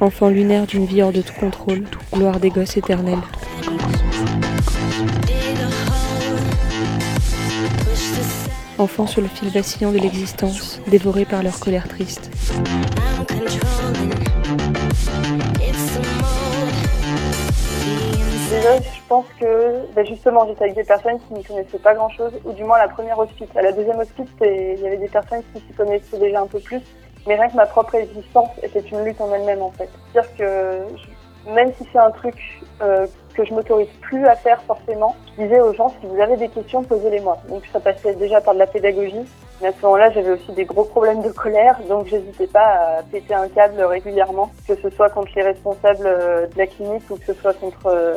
Enfant 0.00 0.28
lunaire 0.28 0.66
d'une 0.66 0.86
vie 0.86 1.02
hors 1.02 1.12
de 1.12 1.20
tout 1.20 1.34
contrôle, 1.38 1.84
gloire 2.12 2.40
des 2.40 2.48
gosses 2.48 2.76
éternels. 2.76 3.18
Enfants 8.78 9.06
sur 9.06 9.20
le 9.20 9.28
fil 9.28 9.50
vacillant 9.50 9.92
de 9.92 9.98
l'existence, 9.98 10.80
dévorés 10.88 11.26
par 11.26 11.42
leur 11.42 11.60
colère 11.60 11.86
triste. 11.86 12.30
Pense 19.10 19.26
que 19.40 19.92
bah, 19.94 20.04
justement, 20.04 20.46
j'étais 20.46 20.62
avec 20.62 20.76
des 20.76 20.84
personnes 20.84 21.18
qui 21.26 21.34
ne 21.34 21.42
connaissaient 21.42 21.78
pas 21.78 21.94
grand-chose, 21.94 22.32
ou 22.44 22.52
du 22.52 22.62
moins 22.62 22.78
la 22.78 22.86
première 22.88 23.18
hospice. 23.18 23.48
À 23.56 23.62
la 23.62 23.72
deuxième 23.72 23.98
hospice, 23.98 24.28
il 24.40 24.78
y 24.80 24.86
avait 24.86 24.96
des 24.98 25.08
personnes 25.08 25.42
qui 25.52 25.60
s'y 25.60 25.72
connaissaient 25.74 26.16
déjà 26.18 26.40
un 26.40 26.46
peu 26.46 26.60
plus, 26.60 26.80
mais 27.26 27.34
rien 27.34 27.48
que 27.48 27.56
ma 27.56 27.66
propre 27.66 27.96
existence 27.96 28.50
était 28.62 28.78
une 28.80 29.02
lutte 29.04 29.20
en 29.20 29.34
elle-même 29.34 29.62
en 29.62 29.72
fait. 29.72 29.88
C'est-à-dire 30.12 30.30
que 30.36 30.46
je- 30.96 31.50
même 31.50 31.72
si 31.76 31.84
c'est 31.92 31.98
un 31.98 32.10
truc 32.12 32.36
euh, 32.82 33.06
que 33.34 33.44
je 33.44 33.52
m'autorise 33.52 33.88
plus 34.00 34.24
à 34.26 34.36
faire 34.36 34.62
forcément, 34.62 35.14
je 35.36 35.42
disais 35.42 35.60
aux 35.60 35.74
gens 35.74 35.88
si 36.00 36.06
vous 36.06 36.20
avez 36.20 36.36
des 36.36 36.48
questions, 36.48 36.82
posez-les-moi. 36.84 37.36
Donc 37.48 37.62
ça 37.72 37.80
passait 37.80 38.14
déjà 38.14 38.40
par 38.40 38.54
de 38.54 38.58
la 38.60 38.66
pédagogie. 38.66 39.26
Mais 39.60 39.68
à 39.68 39.72
ce 39.72 39.82
moment-là, 39.82 40.10
j'avais 40.10 40.30
aussi 40.30 40.52
des 40.52 40.64
gros 40.64 40.84
problèmes 40.84 41.20
de 41.20 41.28
colère, 41.30 41.78
donc 41.88 42.06
j'hésitais 42.06 42.46
pas 42.46 42.98
à 42.98 43.02
péter 43.02 43.34
un 43.34 43.48
câble 43.48 43.82
régulièrement, 43.82 44.50
que 44.66 44.74
ce 44.76 44.88
soit 44.90 45.10
contre 45.10 45.32
les 45.36 45.42
responsables 45.42 46.06
euh, 46.06 46.46
de 46.46 46.56
la 46.58 46.66
clinique 46.66 47.02
ou 47.10 47.16
que 47.16 47.26
ce 47.26 47.34
soit 47.34 47.52
contre, 47.54 47.86
euh, 47.86 48.14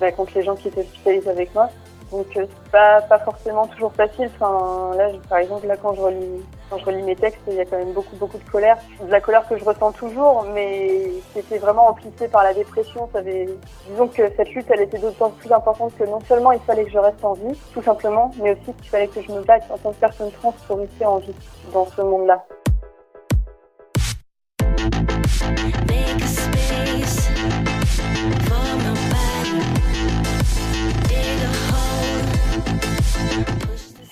bah, 0.00 0.12
contre 0.12 0.32
les 0.34 0.42
gens 0.42 0.56
qui 0.56 0.68
étaient 0.68 0.80
hospitalisés 0.80 1.30
avec 1.30 1.54
moi. 1.54 1.70
Donc 2.10 2.26
euh, 2.36 2.46
c'est 2.48 2.70
pas 2.70 3.02
pas 3.02 3.18
forcément 3.18 3.66
toujours 3.66 3.92
facile. 3.92 4.30
Enfin 4.34 4.96
là, 4.96 5.10
par 5.28 5.38
exemple, 5.38 5.66
là 5.66 5.76
quand 5.76 5.94
je 5.94 6.00
relis 6.00 6.42
quand 6.70 6.78
je 6.78 6.84
relis 6.84 7.02
mes 7.02 7.16
textes, 7.16 7.40
il 7.48 7.54
y 7.54 7.60
a 7.60 7.64
quand 7.64 7.76
même 7.76 7.92
beaucoup 7.92 8.16
beaucoup 8.16 8.38
de 8.38 8.50
colère, 8.50 8.78
de 9.02 9.10
la 9.10 9.20
colère 9.20 9.46
que 9.46 9.58
je 9.58 9.64
ressens 9.64 9.92
toujours, 9.92 10.46
mais 10.54 11.10
c'était 11.34 11.58
vraiment 11.58 11.88
amplifié 11.88 12.28
par 12.28 12.44
la 12.44 12.54
dépression. 12.54 13.08
Ça 13.12 13.18
avait, 13.18 13.48
disons 13.90 14.08
que 14.08 14.22
cette 14.36 14.50
lutte, 14.50 14.66
elle 14.70 14.82
était 14.82 14.98
d'autant 14.98 15.30
plus 15.30 15.52
importante 15.52 15.92
que 15.98 16.04
non 16.04 16.20
seulement 16.20 16.52
il 16.52 16.60
fallait 16.60 16.84
que 16.84 16.90
je 16.90 16.98
reste 16.98 17.22
en 17.24 17.34
vie, 17.34 17.58
tout 17.74 17.82
simplement, 17.82 18.30
mais 18.42 18.52
aussi 18.52 18.72
qu'il 18.74 18.88
fallait 18.88 19.08
que 19.08 19.20
je 19.20 19.30
me 19.30 19.42
batte 19.42 19.64
en 19.70 19.76
tant 19.78 19.92
que 19.92 20.00
personne 20.00 20.30
trans 20.32 20.54
pour 20.66 20.78
rester 20.78 21.04
en 21.04 21.18
vie 21.18 21.34
dans 21.72 21.86
ce 21.86 22.00
monde-là. 22.00 22.44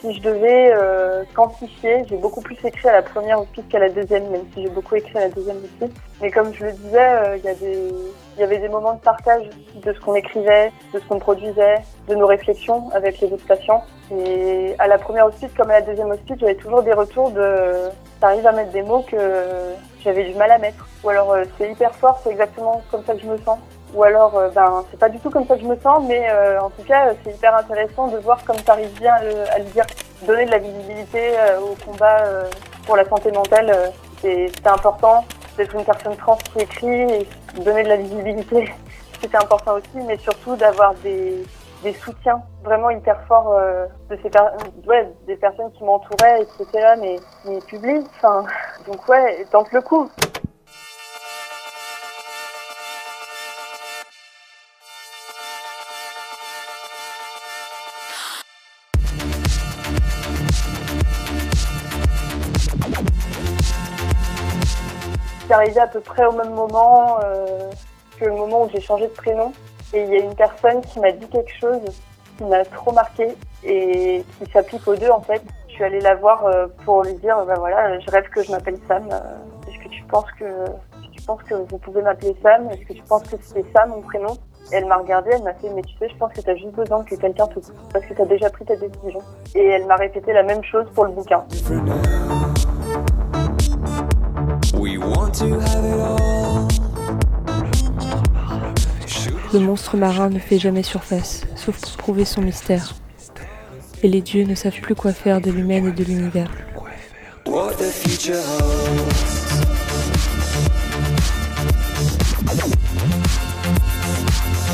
Si 0.07 0.15
je 0.15 0.21
devais 0.21 0.73
euh, 0.73 1.25
quantifier, 1.35 2.05
j'ai 2.09 2.17
beaucoup 2.17 2.41
plus 2.41 2.57
écrit 2.65 2.89
à 2.89 2.93
la 2.93 3.03
première 3.03 3.41
hospice 3.41 3.65
qu'à 3.69 3.81
la 3.81 3.89
deuxième, 3.89 4.31
même 4.31 4.45
si 4.55 4.63
j'ai 4.63 4.69
beaucoup 4.69 4.95
écrit 4.95 5.19
à 5.19 5.23
la 5.23 5.29
deuxième 5.31 5.57
aussi. 5.57 5.93
Mais 6.23 6.31
comme 6.31 6.55
je 6.55 6.65
le 6.65 6.73
disais, 6.75 7.09
euh, 7.09 7.37
il 7.37 8.41
y 8.41 8.43
avait 8.45 8.59
des 8.59 8.69
moments 8.69 8.95
de 8.95 9.01
partage 9.01 9.51
de 9.75 9.93
ce 9.93 9.99
qu'on 9.99 10.15
écrivait, 10.15 10.71
de 10.95 11.01
ce 11.01 11.05
qu'on 11.09 11.19
produisait, 11.19 11.83
de 12.09 12.15
nos 12.15 12.29
réflexions 12.29 12.89
avec 12.93 13.19
les 13.21 13.33
autres 13.33 13.47
patients. 13.49 13.83
Et 14.13 14.77
à 14.79 14.87
la 14.87 14.97
première 14.99 15.27
hospice 15.27 15.51
comme 15.57 15.71
à 15.71 15.81
la 15.81 15.83
deuxième 15.83 16.13
hospice, 16.13 16.37
j'avais 16.39 16.55
toujours 16.55 16.85
des 16.85 16.93
retours 16.93 17.33
de 17.33 17.89
t'arrives 18.21 18.47
à 18.47 18.53
mettre 18.53 18.71
des 18.71 18.83
mots 18.83 19.05
que 19.11 19.17
j'avais 20.05 20.23
du 20.23 20.35
mal 20.35 20.53
à 20.53 20.59
mettre. 20.59 20.87
Ou 21.03 21.09
alors 21.09 21.33
euh, 21.33 21.43
c'est 21.59 21.73
hyper 21.73 21.93
fort, 21.97 22.21
c'est 22.23 22.31
exactement 22.31 22.81
comme 22.93 23.05
ça 23.05 23.15
que 23.15 23.23
je 23.23 23.27
me 23.27 23.39
sens. 23.39 23.59
Ou 23.97 24.05
alors, 24.05 24.37
euh, 24.37 24.51
ben, 24.51 24.85
c'est 24.91 24.99
pas 25.01 25.09
du 25.09 25.19
tout 25.21 25.31
comme 25.31 25.47
ça 25.47 25.55
que 25.57 25.63
je 25.63 25.67
me 25.67 25.77
sens, 25.81 26.05
mais 26.07 26.29
euh, 26.31 26.61
en 26.61 26.69
tout 26.71 26.83
cas, 26.83 27.09
euh, 27.09 27.15
c'est 27.25 27.31
hyper 27.35 27.57
intéressant 27.57 28.09
de 28.09 28.19
voir 28.19 28.45
comme 28.45 28.57
tu 28.57 28.71
arrives 28.71 28.93
bien 29.01 29.15
à 29.15 29.25
le, 29.25 29.51
à 29.53 29.59
le 29.59 29.65
dire. 29.65 29.85
Donner 30.27 30.45
de 30.47 30.51
la 30.51 30.59
visibilité 30.59 31.33
au 31.61 31.75
combat 31.85 32.25
pour 32.87 32.97
la 32.97 33.05
santé 33.07 33.31
mentale, 33.33 33.93
c'est 34.23 34.51
important. 34.67 35.25
D'être 35.59 35.75
une 35.75 35.85
personne 35.85 36.17
trans 36.17 36.37
qui 36.53 36.59
écrit 36.61 37.03
et 37.13 37.29
donner 37.61 37.83
de 37.85 37.89
la 37.89 37.97
visibilité, 37.97 38.73
c'était 39.23 39.37
important 39.37 39.75
aussi, 39.75 40.05
mais 40.07 40.17
surtout 40.19 40.57
d'avoir 40.57 40.95
des, 41.03 41.43
des 41.83 41.93
soutiens 41.95 42.41
vraiment 42.63 42.91
hyper 42.91 43.19
forts 43.29 43.53
euh, 43.59 43.87
de 44.11 44.19
ces 44.23 44.29
per- 44.31 44.53
ouais, 44.87 45.11
des 45.27 45.37
personnes 45.37 45.71
qui 45.73 45.85
m'entouraient, 45.85 46.43
etc. 46.43 46.95
Mais, 47.01 47.17
mais 47.47 47.59
publient, 47.61 48.05
enfin, 48.17 48.45
donc 48.87 49.07
ouais, 49.09 49.47
tente 49.51 49.71
le 49.73 49.81
coup. 49.83 50.11
Arrivé 65.67 65.81
à 65.81 65.87
peu 65.87 66.01
près 66.01 66.25
au 66.25 66.33
même 66.33 66.55
moment 66.55 67.19
euh, 67.25 67.71
que 68.19 68.25
le 68.25 68.33
moment 68.33 68.65
où 68.65 68.69
j'ai 68.73 68.81
changé 68.81 69.07
de 69.07 69.13
prénom. 69.13 69.53
Et 69.93 70.03
il 70.03 70.11
y 70.11 70.17
a 70.17 70.21
une 70.21 70.35
personne 70.35 70.81
qui 70.83 71.01
m'a 71.01 71.13
dit 71.13 71.27
quelque 71.29 71.53
chose 71.61 71.81
qui 72.39 72.45
m'a 72.45 72.65
trop 72.65 72.93
marqué 72.93 73.35
et 73.65 74.25
qui 74.39 74.51
s'applique 74.53 74.87
aux 74.87 74.97
deux 74.97 75.11
en 75.11 75.21
fait. 75.21 75.43
Je 75.69 75.75
suis 75.75 75.85
allée 75.85 76.01
la 76.01 76.15
voir 76.15 76.47
euh, 76.47 76.67
pour 76.85 77.03
lui 77.03 77.15
dire, 77.15 77.37
bah 77.47 77.55
voilà, 77.59 77.99
je 77.99 78.11
rêve 78.11 78.29
que 78.29 78.43
je 78.43 78.51
m'appelle 78.51 78.79
Sam. 78.87 79.09
Euh, 79.11 79.69
Est-ce 79.69 79.85
que 79.85 79.89
tu 79.89 80.03
penses 80.05 80.31
que 80.39 80.65
tu 81.13 81.23
penses 81.23 81.43
que 81.43 81.55
vous 81.55 81.79
pouvez 81.79 82.03
m'appeler 82.03 82.37
Sam? 82.43 82.71
Est-ce 82.71 82.87
que 82.87 82.93
tu 82.93 83.03
penses 83.03 83.25
que 83.25 83.37
c'est 83.41 83.65
ça 83.73 83.87
mon 83.87 84.01
prénom? 84.03 84.35
Et 84.73 84.77
elle 84.77 84.87
m'a 84.87 84.97
regardée, 84.97 85.31
elle 85.33 85.45
m'a 85.45 85.55
fait, 85.55 85.71
mais 85.71 85.83
tu 85.83 85.97
sais, 85.97 86.09
je 86.09 86.17
pense 86.17 86.33
que 86.33 86.41
tu 86.41 86.51
as 86.51 86.57
juste 86.57 86.75
besoin 86.75 87.05
que 87.05 87.15
quelqu'un 87.15 87.47
te 87.47 87.61
parce 87.93 88.05
que 88.05 88.15
tu 88.15 88.21
as 88.21 88.27
déjà 88.27 88.51
pris 88.51 88.65
ta 88.65 88.75
décision. 88.75 89.21
Et 89.55 89.65
elle 89.65 89.87
m'a 89.87 89.97
répété 89.97 90.33
la 90.33 90.43
même 90.43 90.65
chose 90.65 90.87
pour 90.95 91.05
le 91.05 91.13
bouquin. 91.13 91.45
Le 99.53 99.61
monstre 99.61 99.97
marin 99.97 100.29
ne 100.29 100.39
fait 100.39 100.59
jamais 100.59 100.83
surface, 100.83 101.43
sauf 101.55 101.81
pour 101.81 101.93
prouver 101.93 102.25
son 102.25 102.43
mystère. 102.43 102.95
Et 104.03 104.09
les 104.09 104.21
dieux 104.21 104.45
ne 104.45 104.55
savent 104.55 104.81
plus 104.81 104.95
quoi 104.95 105.13
faire 105.13 105.41
de 105.41 105.51
l'humaine 105.51 105.87
et 105.87 105.93
de 105.93 106.05
l'univers. 106.05 106.51
What 107.47 107.75
the 107.75 107.85
future 107.85 108.35
holds. 108.35 109.37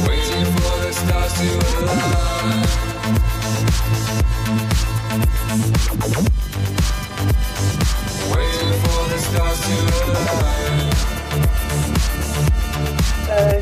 Waiting 0.07 0.47
for 0.57 0.79
the 0.87 0.93
stars 0.93 1.33
to 1.35 1.82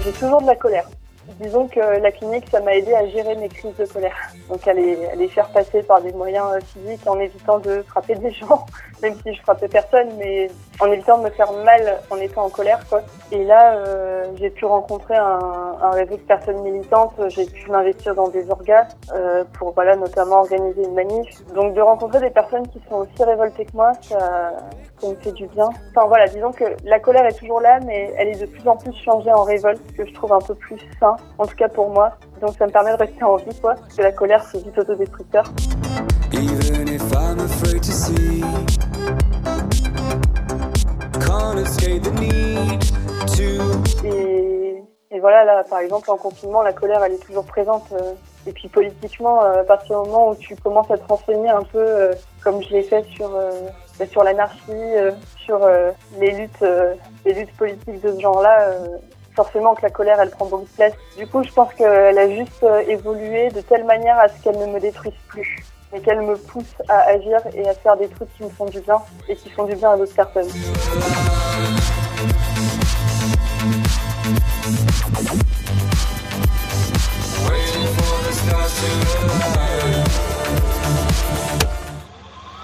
j'ai 0.05 0.13
toujours 0.13 0.43
de 0.43 0.47
la 0.47 0.57
colère. 0.57 0.87
Disons 1.39 1.69
que 1.69 1.81
la 1.81 2.11
clinique, 2.11 2.47
ça 2.51 2.61
m'a 2.61 2.75
aidé 2.75 2.95
à 2.95 3.07
gérer 3.07 3.37
mes 3.37 3.49
crises 3.49 3.77
de 3.77 3.87
colère. 3.87 4.17
Donc 4.49 4.67
à 4.67 4.73
les, 4.73 5.07
à 5.07 5.15
les 5.15 5.29
faire 5.29 5.49
passer 5.49 5.83
par 5.83 6.01
des 6.01 6.13
moyens 6.13 6.47
euh, 6.53 6.61
physiques 6.61 7.07
en 7.07 7.19
évitant 7.19 7.59
de 7.59 7.83
frapper 7.83 8.15
des 8.17 8.31
gens, 8.33 8.67
même 9.03 9.15
si 9.25 9.35
je 9.35 9.41
frappais 9.43 9.69
personne, 9.69 10.09
mais 10.19 10.51
en 10.81 10.91
évitant 10.91 11.19
de 11.19 11.25
me 11.25 11.31
faire 11.31 11.53
mal 11.53 12.01
en 12.11 12.17
étant 12.17 12.45
en 12.45 12.51
colère. 12.51 12.81
quoi. 12.89 13.03
Et 13.31 13.45
là, 13.45 13.75
euh, 13.75 14.25
j'ai 14.37 14.51
pu 14.51 14.65
rencontrer 14.65 15.17
un, 15.17 15.61
un 15.83 15.91
réseau 15.91 16.17
de 16.17 16.23
personnes 16.23 16.61
militantes, 16.63 17.15
j'ai 17.29 17.47
pu 17.47 17.71
m'investir 17.71 18.15
dans 18.15 18.29
des 18.29 18.51
orgas 18.51 18.89
euh, 19.15 19.45
pour 19.59 19.73
voilà, 19.73 19.97
notamment 19.97 20.41
organiser 20.41 20.85
une 20.85 20.95
manif. 20.95 21.45
Donc 21.55 21.75
de 21.75 21.81
rencontrer 21.81 22.21
des 22.21 22.31
personnes 22.31 22.67
qui 22.69 22.81
sont 22.89 22.97
aussi 22.97 23.25
révoltées 23.25 23.65
que 23.65 23.77
moi, 23.77 23.93
ça, 24.03 24.53
ça 25.01 25.09
me 25.09 25.15
fait 25.17 25.33
du 25.33 25.47
bien. 25.47 25.69
Enfin 25.91 26.07
voilà, 26.07 26.27
disons 26.29 26.53
que 26.53 26.65
la 26.85 27.01
colère 27.01 27.27
est 27.27 27.39
toujours 27.39 27.61
là, 27.61 27.79
mais 27.85 28.13
elle 28.17 28.29
est 28.29 28.41
de 28.41 28.47
plus 28.47 28.67
en 28.69 28.77
plus 28.77 28.95
changée 29.05 29.33
en 29.33 29.43
révolte, 29.43 29.81
que 29.97 30.07
je 30.07 30.13
trouve 30.13 30.33
un 30.33 30.41
peu 30.41 30.55
plus 30.55 30.79
sain, 30.99 31.17
en 31.39 31.47
tout 31.47 31.57
cas 31.57 31.69
pour 31.69 31.91
moi. 31.91 32.13
Donc 32.41 32.57
ça 32.59 32.67
me 32.67 32.71
permet 32.73 32.93
de 32.93 32.97
rester 32.97 33.23
en 33.23 33.37
vie, 33.37 33.59
quoi, 33.61 33.75
parce 33.75 33.95
que 33.95 34.03
la 34.03 34.13
colère, 34.13 34.45
c'est 34.45 34.59
vite 34.59 34.79
autodestructeur. 34.79 35.45
Even 36.33 36.89
if 36.89 37.03
I'm 37.13 37.41
afraid 37.41 37.83
to 37.83 37.93
see, 37.93 38.43
can't 41.21 41.59
escape 41.59 42.03
the 42.03 42.13
need 42.21 42.81
to. 43.37 44.07
Et, 44.07 44.83
et 45.11 45.21
voilà, 45.21 45.45
là, 45.45 45.65
par 45.69 45.81
exemple, 45.81 46.11
en 46.11 46.17
confinement, 46.17 46.63
la 46.63 46.73
colère, 46.73 47.03
elle 47.05 47.15
est 47.15 47.25
toujours 47.27 47.45
présente. 47.45 47.85
euh, 47.93 48.13
et 48.47 48.53
puis 48.53 48.69
politiquement, 48.69 49.43
euh, 49.43 49.61
à 49.61 49.65
partir 49.65 50.01
du 50.03 50.09
moment 50.09 50.31
où 50.31 50.35
tu 50.35 50.57
commences 50.57 50.91
à 50.91 50.97
te 50.97 51.07
renseigner 51.07 51.51
un 51.51 51.63
peu, 51.63 51.79
euh, 51.79 52.15
comme 52.43 52.63
je 52.63 52.71
l'ai 52.71 52.83
fait 52.83 53.05
sur 53.05 53.31
bah, 53.99 54.07
sur 54.07 54.25
l'anarchie, 54.25 54.73
sur 55.37 55.61
les 56.19 56.31
luttes, 56.31 56.65
les 57.27 57.35
luttes 57.35 57.55
politiques 57.59 58.01
de 58.01 58.13
ce 58.13 58.21
genre-là, 58.21 58.71
forcément 59.35 59.75
que 59.75 59.83
la 59.83 59.91
colère, 59.91 60.21
elle 60.21 60.31
prend 60.31 60.47
beaucoup 60.47 60.65
de 60.65 60.77
place. 60.77 60.93
Du 61.17 61.27
coup, 61.27 61.43
je 61.43 61.53
pense 61.53 61.73
qu'elle 61.75 62.19
a 62.19 62.29
juste 62.29 62.63
euh, 62.63 62.81
évolué 62.89 63.49
de 63.51 63.61
telle 63.61 63.85
manière 63.85 64.19
à 64.19 64.29
ce 64.29 64.43
qu'elle 64.43 64.59
ne 64.59 64.67
me 64.67 64.81
détruise 64.81 65.13
plus, 65.29 65.65
mais 65.93 66.01
qu'elle 66.01 66.23
me 66.23 66.37
pousse 66.37 66.75
à 66.89 67.01
agir 67.09 67.41
et 67.55 67.69
à 67.69 67.75
faire 67.75 67.97
des 67.97 68.09
trucs 68.09 68.33
qui 68.37 68.45
me 68.45 68.51
font 68.51 68.67
du 68.67 68.81
bien 68.81 68.99
et 69.29 69.37
qui 69.37 69.51
font 69.51 69.65
du 69.65 69.75
bien 69.77 69.93
à 69.93 69.97
d'autres 69.97 70.15
personnes. 70.15 70.49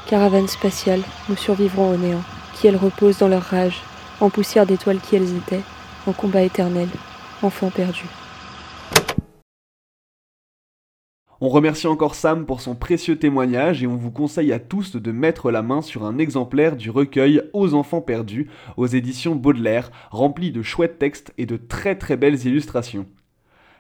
Caravane 0.07 0.47
spatiale, 0.47 1.01
nous 1.29 1.37
survivrons 1.37 1.91
au 1.91 1.97
néant, 1.97 2.23
qui 2.55 2.69
elles 2.69 2.77
reposent 2.77 3.19
dans 3.19 3.29
leur 3.29 3.43
rage, 3.43 3.83
en 4.21 4.31
poussière 4.31 4.65
d'étoiles 4.65 5.01
qui 5.01 5.17
elles 5.17 5.37
étaient, 5.37 5.63
en 6.07 6.13
combat 6.13 6.43
éternel, 6.43 6.89
enfants 7.43 7.71
perdus. 7.71 8.07
On 11.41 11.51
remercie 11.51 11.87
encore 11.87 12.15
Sam 12.15 12.47
pour 12.47 12.63
son 12.63 12.75
précieux 12.75 13.19
témoignage 13.19 13.83
et 13.83 13.87
on 13.87 13.97
vous 13.97 14.11
conseille 14.11 14.53
à 14.53 14.59
tous 14.59 14.97
de 14.97 15.13
mettre 15.13 15.51
la 15.51 15.61
main 15.61 15.83
sur 15.83 16.05
un 16.05 16.17
exemplaire 16.17 16.77
du 16.77 16.91
recueil 16.91 17.43
Aux 17.53 17.75
enfants 17.75 18.01
perdus 18.01 18.49
aux 18.79 18.87
éditions 18.87 19.35
Baudelaire, 19.35 19.91
rempli 20.11 20.51
de 20.51 20.63
chouettes 20.63 20.99
textes 20.99 21.35
et 21.37 21.45
de 21.45 21.59
très 21.59 21.97
très 21.97 22.17
belles 22.17 22.47
illustrations. 22.47 23.07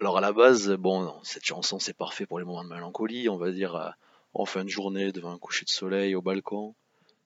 Alors 0.00 0.18
à 0.18 0.20
la 0.20 0.32
base, 0.32 0.72
bon, 0.72 1.14
cette 1.22 1.44
chanson 1.44 1.78
c'est 1.78 1.96
parfait 1.96 2.26
pour 2.26 2.40
les 2.40 2.44
moments 2.44 2.64
de 2.64 2.70
mélancolie, 2.70 3.28
on 3.28 3.36
va 3.36 3.52
dire 3.52 3.76
euh, 3.76 3.88
en 4.34 4.46
fin 4.46 4.64
de 4.64 4.68
journée 4.68 5.12
devant 5.12 5.30
un 5.30 5.38
coucher 5.38 5.64
de 5.64 5.70
soleil 5.70 6.16
au 6.16 6.20
balcon. 6.20 6.74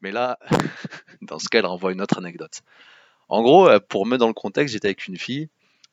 Mais 0.03 0.11
là, 0.11 0.39
dans 1.23 1.39
ce 1.39 1.49
cas, 1.49 1.61
elle 1.61 1.67
renvoie 1.67 1.93
une 1.93 2.03
autre 2.03 2.19
anecdote. 2.19 2.61
En 3.31 3.41
gros, 3.41 3.67
euh, 3.67 3.81
pour 3.81 4.05
mettre 4.05 4.21
dans 4.21 4.29
le 4.29 4.35
contexte, 4.35 4.75
j'étais 4.75 4.89
avec 4.89 5.07
une 5.09 5.17
fille, 5.17 5.49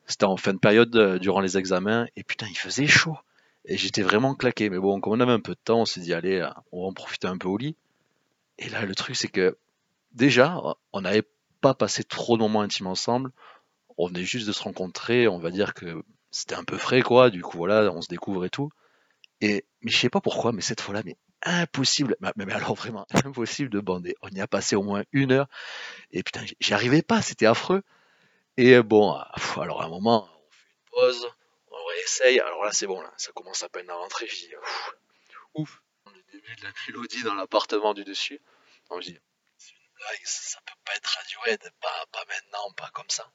c'était 0.08 0.26
en 0.26 0.36
fin 0.36 0.54
de 0.54 0.60
période 0.60 1.20
durant 1.22 1.40
les 1.40 1.58
examens, 1.58 2.06
et 2.18 2.26
putain, 2.26 2.48
il 2.50 2.58
faisait 2.58 2.86
chaud. 2.86 3.16
Et 3.70 3.78
j'étais 3.78 4.02
vraiment 4.02 4.36
claqué. 4.36 4.70
Mais 4.70 4.80
bon, 4.80 5.00
comme 5.00 5.14
on 5.14 5.22
avait 5.22 5.32
un 5.32 5.40
peu 5.40 5.54
de 5.54 5.62
temps, 5.64 5.82
on 5.82 5.86
s'est 5.86 6.02
dit, 6.02 6.14
allez, 6.14 6.40
euh, 6.40 6.50
on 6.74 6.82
va 6.84 6.88
en 6.90 6.94
profiter 6.94 7.28
un 7.28 7.38
peu 7.38 7.48
au 7.48 7.58
lit. 7.58 7.78
Et 8.60 8.70
là, 8.70 8.86
le 8.86 8.96
truc, 8.96 9.16
c'est 9.16 9.30
que 9.30 9.58
déjà, 10.14 10.62
on 10.94 11.02
n'avait 11.02 11.24
pas 11.62 11.74
passé 11.76 12.04
trop 12.04 12.38
de 12.38 12.44
moments 12.44 12.62
intimes 12.62 12.88
ensemble. 12.88 13.32
On 13.98 14.08
venait 14.08 14.26
juste 14.26 14.48
de 14.48 14.54
se 14.54 14.64
rencontrer, 14.64 15.28
on 15.28 15.40
va 15.40 15.52
dire 15.52 15.74
que 15.76 16.04
c'était 16.32 16.56
un 16.56 16.66
peu 16.66 16.78
frais, 16.78 17.02
quoi. 17.04 17.30
Du 17.32 17.44
coup, 17.44 17.58
voilà, 17.58 17.92
on 17.94 18.02
se 18.02 18.10
découvre 18.10 18.46
et 18.46 18.52
tout. 18.52 18.72
Et, 19.42 19.66
mais 19.84 19.92
je 19.92 19.98
sais 19.98 20.10
pas 20.10 20.22
pourquoi, 20.22 20.54
mais 20.54 20.62
cette 20.62 20.82
fois-là, 20.82 21.04
mais 21.06 21.18
impossible, 21.44 22.16
mais, 22.22 22.32
mais 22.38 22.54
alors 22.54 22.76
vraiment 22.76 23.06
impossible 23.26 23.70
de 23.70 23.80
bander. 23.82 24.16
On 24.22 24.30
y 24.30 24.42
a 24.42 24.48
passé 24.48 24.76
au 24.76 24.84
moins 24.84 25.04
une 25.14 25.32
heure, 25.34 25.48
et 26.12 26.24
putain, 26.24 26.42
j'y- 26.62 26.74
arrivais 26.74 27.02
pas, 27.04 27.22
c'était 27.22 27.48
affreux. 27.48 27.84
Et 28.58 28.82
bon, 28.82 29.16
euh, 29.16 29.62
alors 29.62 29.82
à 29.82 29.86
un 29.86 29.90
moment, 29.90 30.28
on 30.30 30.52
fait 30.52 30.72
une 30.72 30.90
pause, 30.92 31.28
réessaye, 31.90 32.40
alors 32.40 32.64
là 32.64 32.72
c'est 32.72 32.88
bon, 32.88 33.02
là, 33.02 33.12
ça 33.18 33.32
commence 33.34 33.64
à 33.64 33.70
peine 33.70 33.90
à 33.90 33.96
rentrer, 33.96 34.28
je 34.28 34.36
dis, 34.36 34.56
ouf, 34.56 34.96
ouf, 35.56 35.82
début 36.32 36.56
de 36.56 36.64
la 36.64 36.70
mélodie 36.88 37.24
dans 37.24 37.36
l'appartement 37.36 37.94
du 37.94 38.04
dessus. 38.04 38.40
Donc 38.90 39.02
je 39.02 39.08
dis, 39.08 39.20
c'est 39.58 39.72
une 39.72 39.94
blague, 39.98 40.20
ça, 40.24 40.60
peut 40.66 40.74
pas 40.86 40.96
être 40.96 41.08
Radiohead, 41.08 41.72
pas, 41.82 42.06
pas 42.12 42.24
maintenant, 42.28 42.72
pas 42.76 42.90
comme 42.94 43.10
ça. 43.10 43.30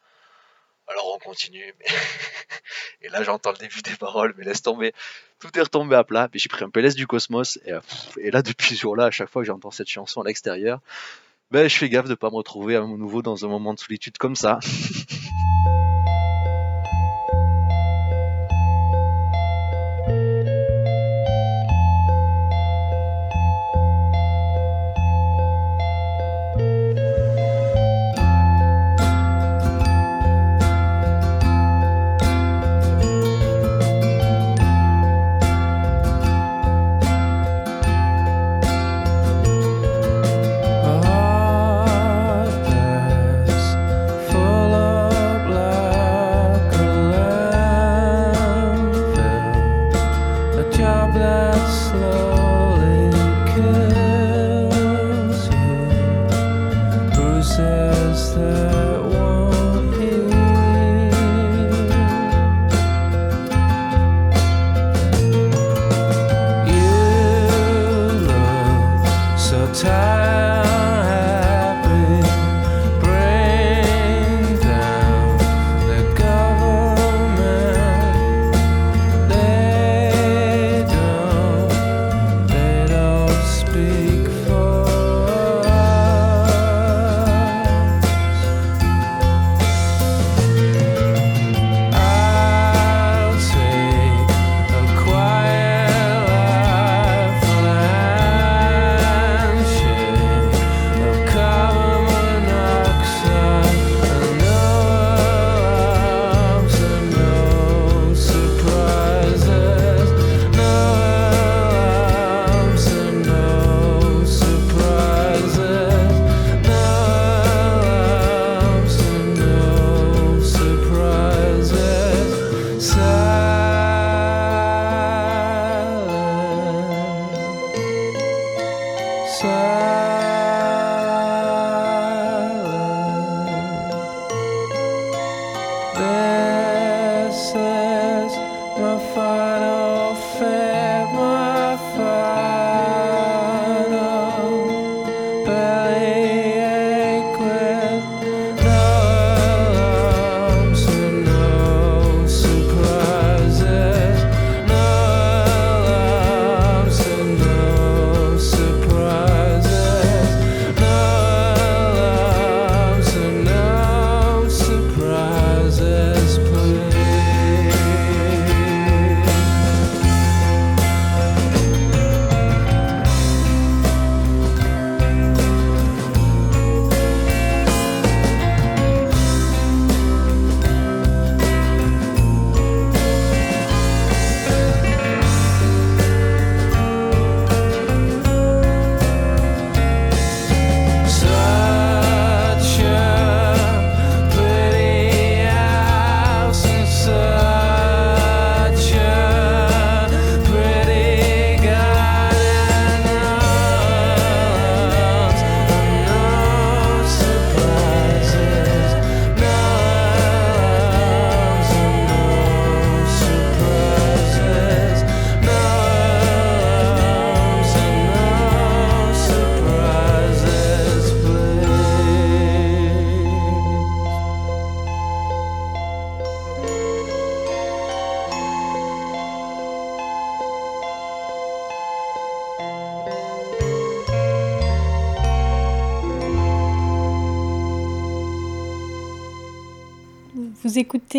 Alors 0.86 1.14
on 1.14 1.18
continue, 1.18 1.74
et 3.00 3.09
là 3.09 3.22
j'entends 3.22 3.52
le 3.52 3.57
début 3.57 3.80
des 3.80 3.96
paroles, 3.96 4.34
mais 4.36 4.44
laisse 4.44 4.61
tomber, 4.61 4.92
tout 5.40 5.59
est 5.59 5.62
retombé 5.62 5.96
à 5.96 6.05
plat, 6.05 6.28
mais 6.32 6.38
j'ai 6.38 6.50
pris 6.50 6.62
un 6.62 6.68
PLS 6.68 6.94
du 6.94 7.07
cosmos, 7.07 7.59
et, 7.64 7.72
euh, 7.72 7.80
et 8.18 8.30
là 8.30 8.42
depuis 8.42 8.74
ce 8.76 8.82
jour-là, 8.82 9.07
à 9.07 9.11
chaque 9.11 9.30
fois 9.30 9.40
que 9.40 9.46
j'entends 9.46 9.70
cette 9.70 9.88
chanson 9.88 10.20
à 10.20 10.24
l'extérieur, 10.24 10.80
ben 11.50 11.68
je 11.68 11.76
fais 11.76 11.88
gaffe 11.88 12.09
de 12.09 12.14
pas 12.14 12.28
me 12.28 12.36
retrouver 12.36 12.76
à 12.76 12.80
nouveau 12.80 13.22
dans 13.22 13.46
un 13.46 13.48
moment 13.48 13.72
de 13.72 13.78
solitude 13.78 14.18
comme 14.18 14.36
ça. 14.36 14.59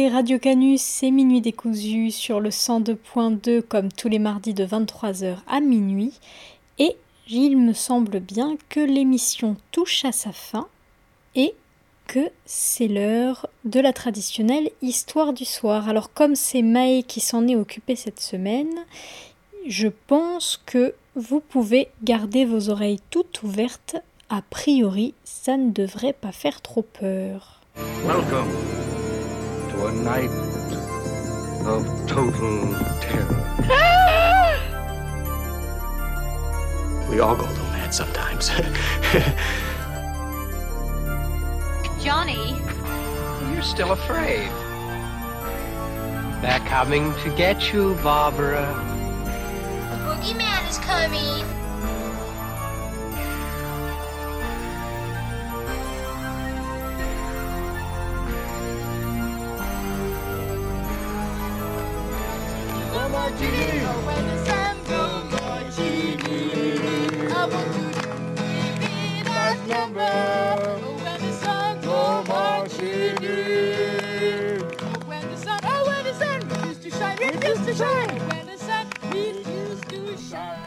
Radio 0.10 0.38
Canus, 0.38 0.82
c'est 0.82 1.10
Minuit 1.10 1.41
décousu 1.41 2.12
sur 2.12 2.39
le 2.39 2.49
102.2 2.49 3.62
comme 3.62 3.91
tous 3.91 4.08
les 4.08 4.20
mardis 4.20 4.53
de 4.53 4.66
23h 4.66 5.38
à 5.47 5.60
minuit. 5.60 6.14
Et 6.78 6.95
il 7.28 7.58
me 7.58 7.74
semble 7.74 8.20
bien 8.20 8.56
que 8.70 8.80
l'émission 8.80 9.58
touche 9.72 10.06
à 10.06 10.12
sa 10.12 10.32
fin 10.32 10.68
et 11.36 11.56
que 12.08 12.30
c'est 12.45 12.88
l'heure 12.88 13.47
de 13.64 13.80
la 13.80 13.93
traditionnelle 13.93 14.70
histoire 14.82 15.34
du 15.34 15.45
soir. 15.45 15.89
Alors 15.89 16.14
comme 16.14 16.36
c'est 16.36 16.62
Maë 16.62 17.03
qui 17.03 17.20
s'en 17.20 17.47
est 17.47 17.56
occupé 17.56 17.95
cette 17.95 18.20
semaine, 18.20 18.76
je 19.68 19.88
pense 20.08 20.62
que 20.66 20.93
vous 21.16 21.39
pouvez 21.39 21.89
garder 22.03 22.45
vos 22.45 22.70
oreilles 22.70 23.01
toutes 23.10 23.41
ouvertes. 23.43 23.95
A 24.30 24.41
priori, 24.41 25.14
ça 25.24 25.58
ne 25.58 25.72
devrait 25.72 26.14
pas 26.14 26.32
faire 26.32 26.62
trop 26.62 26.84
peur. 26.84 27.62
To 29.76 29.88
a 29.88 29.91
night 29.91 30.30
of 31.65 31.86
total 32.07 32.73
terror. 33.01 33.41
We 37.09 37.19
all 37.19 37.36
go 37.36 37.45
a 37.45 37.47
little 37.47 37.65
mad 37.65 37.93
sometimes. 37.93 38.49
Johnny, 42.03 42.55
You're 43.53 43.61
still 43.61 43.91
afraid. 43.91 44.49
They're 46.41 46.59
coming 46.67 47.13
to 47.23 47.30
get 47.38 47.71
you, 47.71 47.93
Barbara. 48.03 48.65
the 49.91 49.97
boogeyman 49.97 50.67
is 50.69 50.78
coming. 50.80 51.45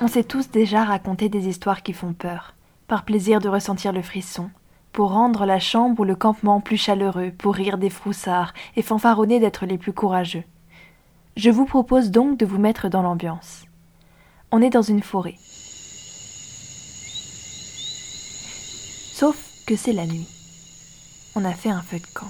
On 0.01 0.07
s'est 0.07 0.25
tous 0.25 0.51
déjà 0.51 0.85
raconté 0.85 1.29
des 1.29 1.49
histoires 1.49 1.83
qui 1.83 1.93
font 1.93 2.15
peur, 2.15 2.55
par 2.87 3.05
plaisir 3.05 3.41
de 3.41 3.49
ressentir 3.49 3.93
le 3.93 4.01
frisson, 4.01 4.49
pour 4.93 5.11
rendre 5.11 5.45
la 5.45 5.59
chambre 5.59 6.01
ou 6.01 6.05
le 6.05 6.15
campement 6.15 6.61
plus 6.61 6.77
chaleureux, 6.77 7.31
pour 7.37 7.55
rire 7.55 7.79
des 7.79 7.91
froussards 7.91 8.55
et 8.77 8.83
fanfaronner 8.83 9.39
d'être 9.39 9.67
les 9.67 9.77
plus 9.77 9.93
courageux. 9.93 10.45
Je 11.39 11.51
vous 11.51 11.67
propose 11.67 12.11
donc 12.11 12.37
de 12.37 12.45
vous 12.45 12.59
mettre 12.59 12.89
dans 12.89 13.01
l'ambiance. 13.01 13.63
On 14.51 14.61
est 14.61 14.71
dans 14.71 14.83
une 14.83 15.05
forêt. 15.05 15.37
Sauf 19.13 19.37
que 19.65 19.77
c'est 19.77 19.93
la 19.93 20.05
nuit. 20.05 20.27
On 21.37 21.45
a 21.45 21.53
fait 21.53 21.71
un 21.71 21.81
feu 21.81 22.01
de 22.01 22.07
camp. 22.13 22.27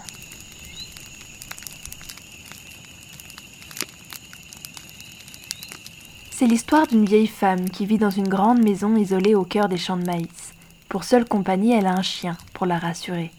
C'est 6.31 6.47
l'histoire 6.47 6.87
d'une 6.87 7.07
vieille 7.07 7.29
femme 7.29 7.71
qui 7.71 7.87
vit 7.87 7.97
dans 7.97 8.11
une 8.11 8.29
grande 8.29 8.63
maison 8.63 8.95
isolée 8.95 9.35
au 9.35 9.45
cœur 9.45 9.71
des 9.71 9.79
champs 9.79 9.97
de 9.97 10.05
maïs. 10.05 10.53
Pour 10.91 11.05
seule 11.05 11.25
compagnie, 11.25 11.73
elle 11.73 11.87
a 11.87 11.95
un 11.95 12.03
chien, 12.03 12.37
pour 12.53 12.67
la 12.67 12.79
rassurer. 12.79 13.31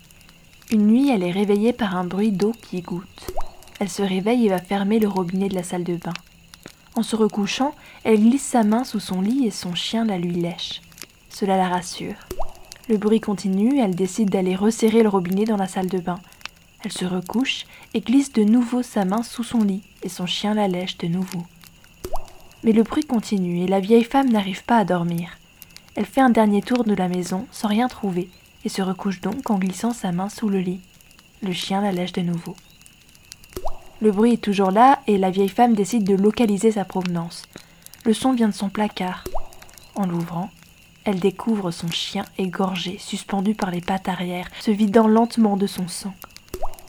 Une 0.71 0.87
nuit, 0.87 1.11
elle 1.11 1.21
est 1.21 1.29
réveillée 1.29 1.73
par 1.73 1.95
un 1.95 2.05
bruit 2.05 2.31
d'eau 2.31 2.53
qui 2.53 2.81
goutte. 2.81 3.31
Elle 3.79 3.89
se 3.89 4.01
réveille 4.01 4.45
et 4.45 4.49
va 4.49 4.59
fermer 4.59 4.99
le 4.99 5.07
robinet 5.07 5.49
de 5.49 5.55
la 5.55 5.63
salle 5.63 5.83
de 5.83 5.95
bain. 5.95 6.13
En 6.95 7.03
se 7.03 7.15
recouchant, 7.15 7.73
elle 8.03 8.19
glisse 8.19 8.43
sa 8.43 8.63
main 8.63 8.83
sous 8.83 8.99
son 8.99 9.21
lit 9.21 9.45
et 9.45 9.51
son 9.51 9.73
chien 9.73 10.03
la 10.03 10.17
lui 10.17 10.33
lèche. 10.33 10.81
Cela 11.29 11.55
la 11.55 11.69
rassure. 11.69 12.15
Le 12.89 12.97
bruit 12.97 13.21
continue, 13.21 13.79
elle 13.79 13.95
décide 13.95 14.29
d'aller 14.29 14.55
resserrer 14.55 15.03
le 15.03 15.09
robinet 15.09 15.45
dans 15.45 15.55
la 15.55 15.67
salle 15.67 15.87
de 15.87 15.99
bain. 15.99 16.19
Elle 16.83 16.91
se 16.91 17.05
recouche 17.05 17.65
et 17.93 18.01
glisse 18.01 18.33
de 18.33 18.43
nouveau 18.43 18.83
sa 18.83 19.05
main 19.05 19.23
sous 19.23 19.43
son 19.43 19.63
lit 19.63 19.83
et 20.03 20.09
son 20.09 20.25
chien 20.25 20.53
la 20.53 20.67
lèche 20.67 20.97
de 20.97 21.07
nouveau. 21.07 21.45
Mais 22.63 22.73
le 22.73 22.83
bruit 22.83 23.05
continue 23.05 23.63
et 23.63 23.67
la 23.67 23.79
vieille 23.79 24.03
femme 24.03 24.29
n'arrive 24.29 24.63
pas 24.65 24.77
à 24.77 24.85
dormir. 24.85 25.37
Elle 25.95 26.05
fait 26.05 26.21
un 26.21 26.29
dernier 26.29 26.61
tour 26.61 26.83
de 26.83 26.93
la 26.93 27.07
maison 27.07 27.47
sans 27.51 27.67
rien 27.67 27.87
trouver 27.87 28.29
et 28.65 28.69
se 28.69 28.81
recouche 28.81 29.21
donc 29.21 29.49
en 29.49 29.57
glissant 29.57 29.93
sa 29.93 30.11
main 30.11 30.27
sous 30.27 30.49
le 30.49 30.59
lit. 30.59 30.81
Le 31.41 31.53
chien 31.53 31.81
la 31.81 31.91
lèche 31.91 32.13
de 32.13 32.21
nouveau. 32.21 32.55
Le 34.01 34.11
bruit 34.11 34.33
est 34.33 34.41
toujours 34.41 34.71
là 34.71 34.99
et 35.07 35.17
la 35.17 35.29
vieille 35.29 35.49
femme 35.49 35.75
décide 35.75 36.05
de 36.05 36.15
localiser 36.15 36.71
sa 36.71 36.85
provenance. 36.85 37.43
Le 38.05 38.13
son 38.13 38.31
vient 38.31 38.47
de 38.47 38.53
son 38.53 38.69
placard. 38.69 39.25
En 39.95 40.05
l'ouvrant, 40.05 40.49
elle 41.03 41.19
découvre 41.19 41.71
son 41.71 41.89
chien 41.89 42.23
égorgé, 42.37 42.97
suspendu 42.97 43.55
par 43.55 43.71
les 43.71 43.81
pattes 43.81 44.07
arrière, 44.07 44.47
se 44.61 44.71
vidant 44.71 45.07
lentement 45.07 45.57
de 45.57 45.67
son 45.67 45.87
sang. 45.87 46.13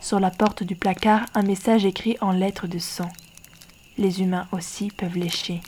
Sur 0.00 0.20
la 0.20 0.30
porte 0.30 0.62
du 0.62 0.76
placard, 0.76 1.26
un 1.34 1.42
message 1.42 1.84
écrit 1.84 2.16
en 2.20 2.30
lettres 2.30 2.68
de 2.68 2.78
sang. 2.78 3.10
Les 3.98 4.22
humains 4.22 4.46
aussi 4.52 4.90
peuvent 4.90 5.16
lécher. 5.16 5.60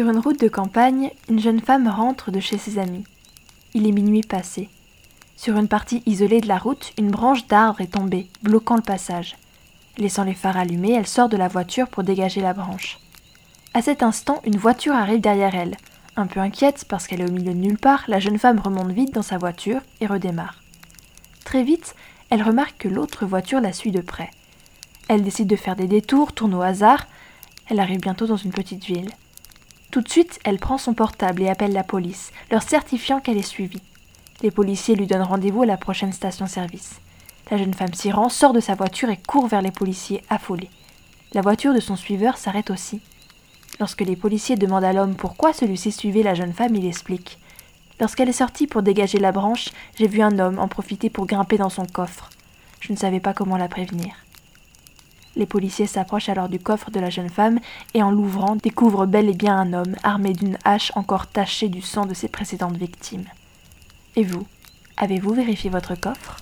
Sur 0.00 0.08
une 0.08 0.18
route 0.18 0.40
de 0.40 0.48
campagne, 0.48 1.10
une 1.28 1.40
jeune 1.40 1.60
femme 1.60 1.86
rentre 1.86 2.30
de 2.30 2.40
chez 2.40 2.56
ses 2.56 2.78
amis. 2.78 3.04
Il 3.74 3.86
est 3.86 3.92
minuit 3.92 4.22
passé. 4.22 4.70
Sur 5.36 5.58
une 5.58 5.68
partie 5.68 6.02
isolée 6.06 6.40
de 6.40 6.48
la 6.48 6.56
route, 6.56 6.94
une 6.96 7.10
branche 7.10 7.46
d'arbre 7.48 7.82
est 7.82 7.92
tombée, 7.92 8.30
bloquant 8.42 8.76
le 8.76 8.80
passage. 8.80 9.36
Laissant 9.98 10.24
les 10.24 10.32
phares 10.32 10.56
allumés, 10.56 10.94
elle 10.94 11.06
sort 11.06 11.28
de 11.28 11.36
la 11.36 11.48
voiture 11.48 11.86
pour 11.88 12.02
dégager 12.02 12.40
la 12.40 12.54
branche. 12.54 12.98
À 13.74 13.82
cet 13.82 14.02
instant, 14.02 14.40
une 14.46 14.56
voiture 14.56 14.94
arrive 14.94 15.20
derrière 15.20 15.54
elle. 15.54 15.76
Un 16.16 16.26
peu 16.26 16.40
inquiète 16.40 16.86
parce 16.88 17.06
qu'elle 17.06 17.20
est 17.20 17.28
au 17.28 17.32
milieu 17.32 17.52
de 17.52 17.58
nulle 17.58 17.76
part, 17.76 18.04
la 18.08 18.20
jeune 18.20 18.38
femme 18.38 18.58
remonte 18.58 18.92
vite 18.92 19.12
dans 19.12 19.20
sa 19.20 19.36
voiture 19.36 19.82
et 20.00 20.06
redémarre. 20.06 20.62
Très 21.44 21.62
vite, 21.62 21.94
elle 22.30 22.42
remarque 22.42 22.78
que 22.78 22.88
l'autre 22.88 23.26
voiture 23.26 23.60
la 23.60 23.74
suit 23.74 23.92
de 23.92 24.00
près. 24.00 24.30
Elle 25.08 25.24
décide 25.24 25.48
de 25.48 25.56
faire 25.56 25.76
des 25.76 25.88
détours, 25.88 26.32
tourne 26.32 26.54
au 26.54 26.62
hasard. 26.62 27.06
Elle 27.68 27.80
arrive 27.80 28.00
bientôt 28.00 28.26
dans 28.26 28.38
une 28.38 28.52
petite 28.52 28.86
ville. 28.86 29.10
Tout 29.90 30.02
de 30.02 30.08
suite, 30.08 30.38
elle 30.44 30.60
prend 30.60 30.78
son 30.78 30.94
portable 30.94 31.42
et 31.42 31.48
appelle 31.48 31.72
la 31.72 31.82
police, 31.82 32.30
leur 32.52 32.62
certifiant 32.62 33.20
qu'elle 33.20 33.38
est 33.38 33.42
suivie. 33.42 33.82
Les 34.40 34.52
policiers 34.52 34.94
lui 34.94 35.08
donnent 35.08 35.22
rendez-vous 35.22 35.62
à 35.62 35.66
la 35.66 35.76
prochaine 35.76 36.12
station-service. 36.12 37.00
La 37.50 37.56
jeune 37.56 37.74
femme 37.74 37.92
s'y 37.92 38.12
rend, 38.12 38.28
sort 38.28 38.52
de 38.52 38.60
sa 38.60 38.76
voiture 38.76 39.10
et 39.10 39.16
court 39.16 39.48
vers 39.48 39.62
les 39.62 39.72
policiers, 39.72 40.22
affolée. 40.30 40.70
La 41.32 41.40
voiture 41.40 41.74
de 41.74 41.80
son 41.80 41.96
suiveur 41.96 42.36
s'arrête 42.36 42.70
aussi. 42.70 43.00
Lorsque 43.80 44.02
les 44.02 44.14
policiers 44.14 44.54
demandent 44.56 44.84
à 44.84 44.92
l'homme 44.92 45.16
pourquoi 45.16 45.52
celui-ci 45.52 45.90
suivait 45.90 46.22
la 46.22 46.34
jeune 46.34 46.52
femme, 46.52 46.76
il 46.76 46.86
explique. 46.86 47.38
Lorsqu'elle 47.98 48.28
est 48.28 48.32
sortie 48.32 48.68
pour 48.68 48.82
dégager 48.82 49.18
la 49.18 49.32
branche, 49.32 49.70
j'ai 49.98 50.06
vu 50.06 50.22
un 50.22 50.38
homme 50.38 50.60
en 50.60 50.68
profiter 50.68 51.10
pour 51.10 51.26
grimper 51.26 51.58
dans 51.58 51.68
son 51.68 51.84
coffre. 51.84 52.30
Je 52.78 52.92
ne 52.92 52.98
savais 52.98 53.20
pas 53.20 53.34
comment 53.34 53.56
la 53.56 53.68
prévenir. 53.68 54.14
Les 55.36 55.46
policiers 55.46 55.86
s'approchent 55.86 56.28
alors 56.28 56.48
du 56.48 56.58
coffre 56.58 56.90
de 56.90 57.00
la 57.00 57.10
jeune 57.10 57.30
femme 57.30 57.60
et 57.94 58.02
en 58.02 58.10
l'ouvrant 58.10 58.56
découvrent 58.56 59.06
bel 59.06 59.28
et 59.28 59.34
bien 59.34 59.56
un 59.56 59.72
homme 59.72 59.96
armé 60.02 60.32
d'une 60.32 60.58
hache 60.64 60.92
encore 60.96 61.28
tachée 61.28 61.68
du 61.68 61.82
sang 61.82 62.06
de 62.06 62.14
ses 62.14 62.28
précédentes 62.28 62.76
victimes. 62.76 63.26
Et 64.16 64.24
vous, 64.24 64.46
avez-vous 64.96 65.34
vérifié 65.34 65.70
votre 65.70 65.94
coffre? 65.94 66.36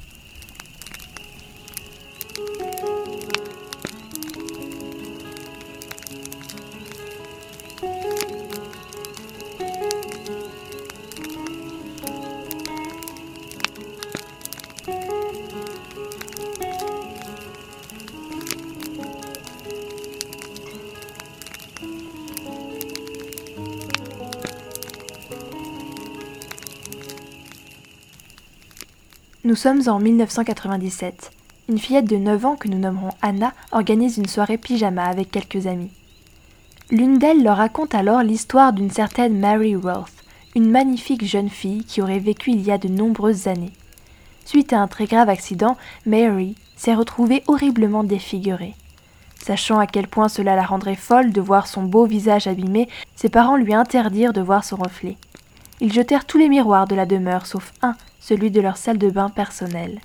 Nous 29.49 29.57
sommes 29.57 29.80
en 29.88 29.99
1997. 29.99 31.30
Une 31.70 31.78
fillette 31.78 32.05
de 32.05 32.18
9 32.18 32.44
ans 32.44 32.57
que 32.57 32.68
nous 32.68 32.78
nommerons 32.78 33.12
Anna 33.22 33.55
organise 33.72 34.18
une 34.18 34.28
soirée 34.28 34.59
pyjama 34.59 35.05
avec 35.05 35.30
quelques 35.30 35.66
amis. 35.66 35.90
L'une 36.90 37.16
d'elles 37.16 37.42
leur 37.42 37.57
raconte 37.57 37.94
alors 37.94 38.22
l'histoire 38.22 38.74
d'une 38.74 38.90
certaine 38.90 39.40
Mary 39.40 39.74
Worth, 39.74 40.12
une 40.55 40.70
magnifique 40.70 41.24
jeune 41.24 41.49
fille 41.49 41.82
qui 41.84 42.03
aurait 42.03 42.18
vécu 42.18 42.51
il 42.51 42.61
y 42.61 42.70
a 42.70 42.76
de 42.76 42.88
nombreuses 42.88 43.49
années. 43.49 43.72
Suite 44.44 44.74
à 44.74 44.80
un 44.80 44.86
très 44.86 45.07
grave 45.07 45.30
accident, 45.30 45.78
Mary 46.05 46.55
s'est 46.76 46.94
retrouvée 46.94 47.42
horriblement 47.46 48.05
défigurée. 48.05 48.74
Sachant 49.42 49.78
à 49.78 49.86
quel 49.86 50.09
point 50.09 50.28
cela 50.28 50.57
la 50.57 50.66
rendrait 50.66 50.94
folle 50.94 51.32
de 51.32 51.40
voir 51.40 51.68
son 51.68 51.84
beau 51.84 52.05
visage 52.05 52.46
abîmé, 52.46 52.86
ses 53.16 53.30
parents 53.30 53.57
lui 53.57 53.72
interdirent 53.72 54.34
de 54.34 54.42
voir 54.42 54.62
son 54.62 54.76
reflet. 54.76 55.16
Ils 55.81 55.93
jetèrent 55.93 56.24
tous 56.24 56.39
les 56.39 56.49
miroirs 56.49 56.89
de 56.89 56.97
la 56.97 57.07
demeure 57.07 57.47
sauf 57.47 57.72
un, 57.83 57.95
celui 58.20 58.51
de 58.51 58.61
leur 58.61 58.76
salle 58.76 58.99
de 58.99 59.11
bain 59.11 59.29
personnelle. 59.29 60.01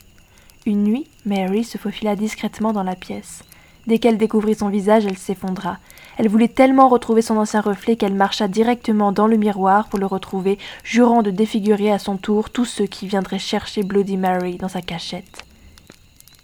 Une 0.68 0.84
nuit, 0.84 1.08
Mary 1.26 1.64
se 1.64 1.80
faufila 1.80 2.16
discrètement 2.16 2.74
dans 2.74 2.84
la 2.84 2.96
pièce. 2.96 3.44
Dès 3.88 3.98
qu'elle 3.98 4.20
découvrit 4.20 4.56
son 4.56 4.70
visage, 4.70 5.06
elle 5.06 5.18
s'effondra. 5.18 5.78
Elle 6.18 6.30
voulait 6.30 6.48
tellement 6.48 6.90
retrouver 6.90 7.24
son 7.24 7.38
ancien 7.38 7.60
reflet 7.60 7.96
qu'elle 7.96 8.14
marcha 8.14 8.48
directement 8.48 9.12
dans 9.12 9.26
le 9.26 9.36
miroir 9.36 9.88
pour 9.88 9.98
le 9.98 10.06
retrouver, 10.06 10.60
jurant 10.84 11.24
de 11.24 11.32
défigurer 11.32 11.92
à 11.92 12.00
son 12.00 12.18
tour 12.18 12.52
tous 12.52 12.66
ceux 12.66 12.86
qui 12.86 13.08
viendraient 13.08 13.40
chercher 13.40 13.82
Bloody 13.82 14.16
Mary 14.16 14.58
dans 14.58 14.70
sa 14.70 14.82
cachette. 14.82 15.44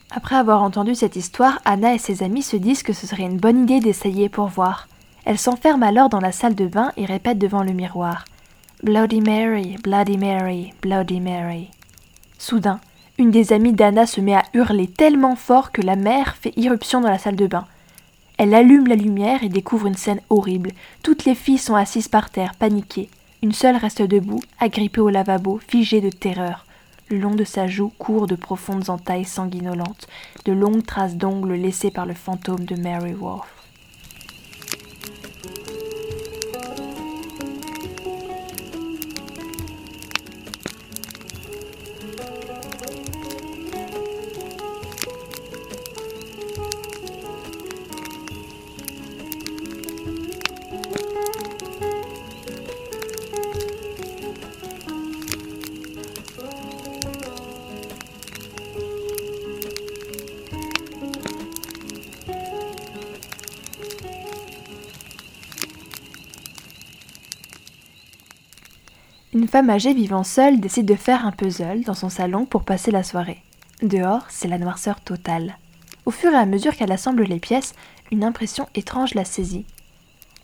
Après 0.10 0.36
avoir 0.36 0.64
entendu 0.64 0.96
cette 0.96 1.16
histoire, 1.16 1.60
Anna 1.66 1.94
et 1.94 2.00
ses 2.00 2.24
amis 2.24 2.42
se 2.42 2.58
disent 2.58 2.82
que 2.82 2.94
ce 2.94 3.06
serait 3.06 3.24
une 3.24 3.38
bonne 3.38 3.62
idée 3.62 3.80
d'essayer 3.80 4.28
pour 4.28 4.48
voir. 4.48 4.88
Elle 5.24 5.38
s'enferme 5.38 5.84
alors 5.84 6.10
dans 6.10 6.20
la 6.20 6.32
salle 6.32 6.56
de 6.56 6.66
bain 6.66 6.92
et 6.98 7.06
répète 7.06 7.38
devant 7.38 7.62
le 7.62 7.74
miroir 7.74 8.26
Bloody 8.82 9.20
Mary, 9.20 9.76
Bloody 9.84 10.18
Mary, 10.18 10.74
Bloody 10.82 11.20
Mary. 11.20 11.70
Soudain, 12.38 12.80
une 13.18 13.30
des 13.30 13.52
amies 13.52 13.74
d'Anna 13.74 14.06
se 14.06 14.22
met 14.22 14.36
à 14.36 14.46
hurler 14.54 14.88
tellement 14.88 15.36
fort 15.36 15.74
que 15.74 15.82
la 15.82 15.98
mère 15.98 16.38
fait 16.38 16.54
irruption 16.56 17.02
dans 17.02 17.10
la 17.10 17.18
salle 17.18 17.36
de 17.36 17.46
bain. 17.46 17.66
Elle 18.38 18.54
allume 18.54 18.88
la 18.88 18.96
lumière 18.96 19.44
et 19.44 19.50
découvre 19.50 19.88
une 19.88 19.98
scène 19.98 20.22
horrible. 20.30 20.72
Toutes 21.04 21.26
les 21.26 21.36
filles 21.36 21.58
sont 21.58 21.76
assises 21.76 22.08
par 22.08 22.30
terre, 22.30 22.56
paniquées. 22.56 23.10
Une 23.44 23.52
seule 23.52 23.76
reste 23.76 24.02
debout, 24.02 24.40
agrippée 24.62 25.02
au 25.02 25.10
lavabo, 25.10 25.60
figée 25.68 26.00
de 26.00 26.10
terreur. 26.10 26.66
Le 27.10 27.18
long 27.18 27.36
de 27.36 27.44
sa 27.44 27.68
joue 27.68 27.92
courent 27.98 28.28
de 28.28 28.36
profondes 28.36 28.90
entailles 28.90 29.26
sanguinolentes, 29.26 30.08
de 30.46 30.54
longues 30.54 30.86
traces 30.86 31.18
d'ongles 31.18 31.56
laissées 31.56 31.92
par 31.92 32.06
le 32.06 32.14
fantôme 32.14 32.64
de 32.64 32.82
Mary 32.82 33.14
Worth. 33.14 33.59
Femme 69.50 69.70
âgée 69.70 69.94
vivant 69.94 70.24
seule 70.24 70.60
décide 70.60 70.86
de 70.86 70.96
faire 70.96 71.26
un 71.26 71.32
puzzle 71.32 71.84
dans 71.84 71.94
son 71.94 72.10
salon 72.10 72.46
pour 72.46 72.64
passer 72.64 72.92
la 72.92 73.04
soirée. 73.04 73.42
Dehors, 73.82 74.26
c'est 74.30 74.48
la 74.48 74.60
noirceur 74.60 75.02
totale. 75.02 75.58
Au 76.06 76.12
fur 76.12 76.32
et 76.32 76.38
à 76.38 76.46
mesure 76.46 76.76
qu'elle 76.76 76.92
assemble 76.92 77.24
les 77.24 77.40
pièces, 77.40 77.74
une 78.12 78.24
impression 78.24 78.68
étrange 78.76 79.16
la 79.16 79.26
saisit. 79.26 79.66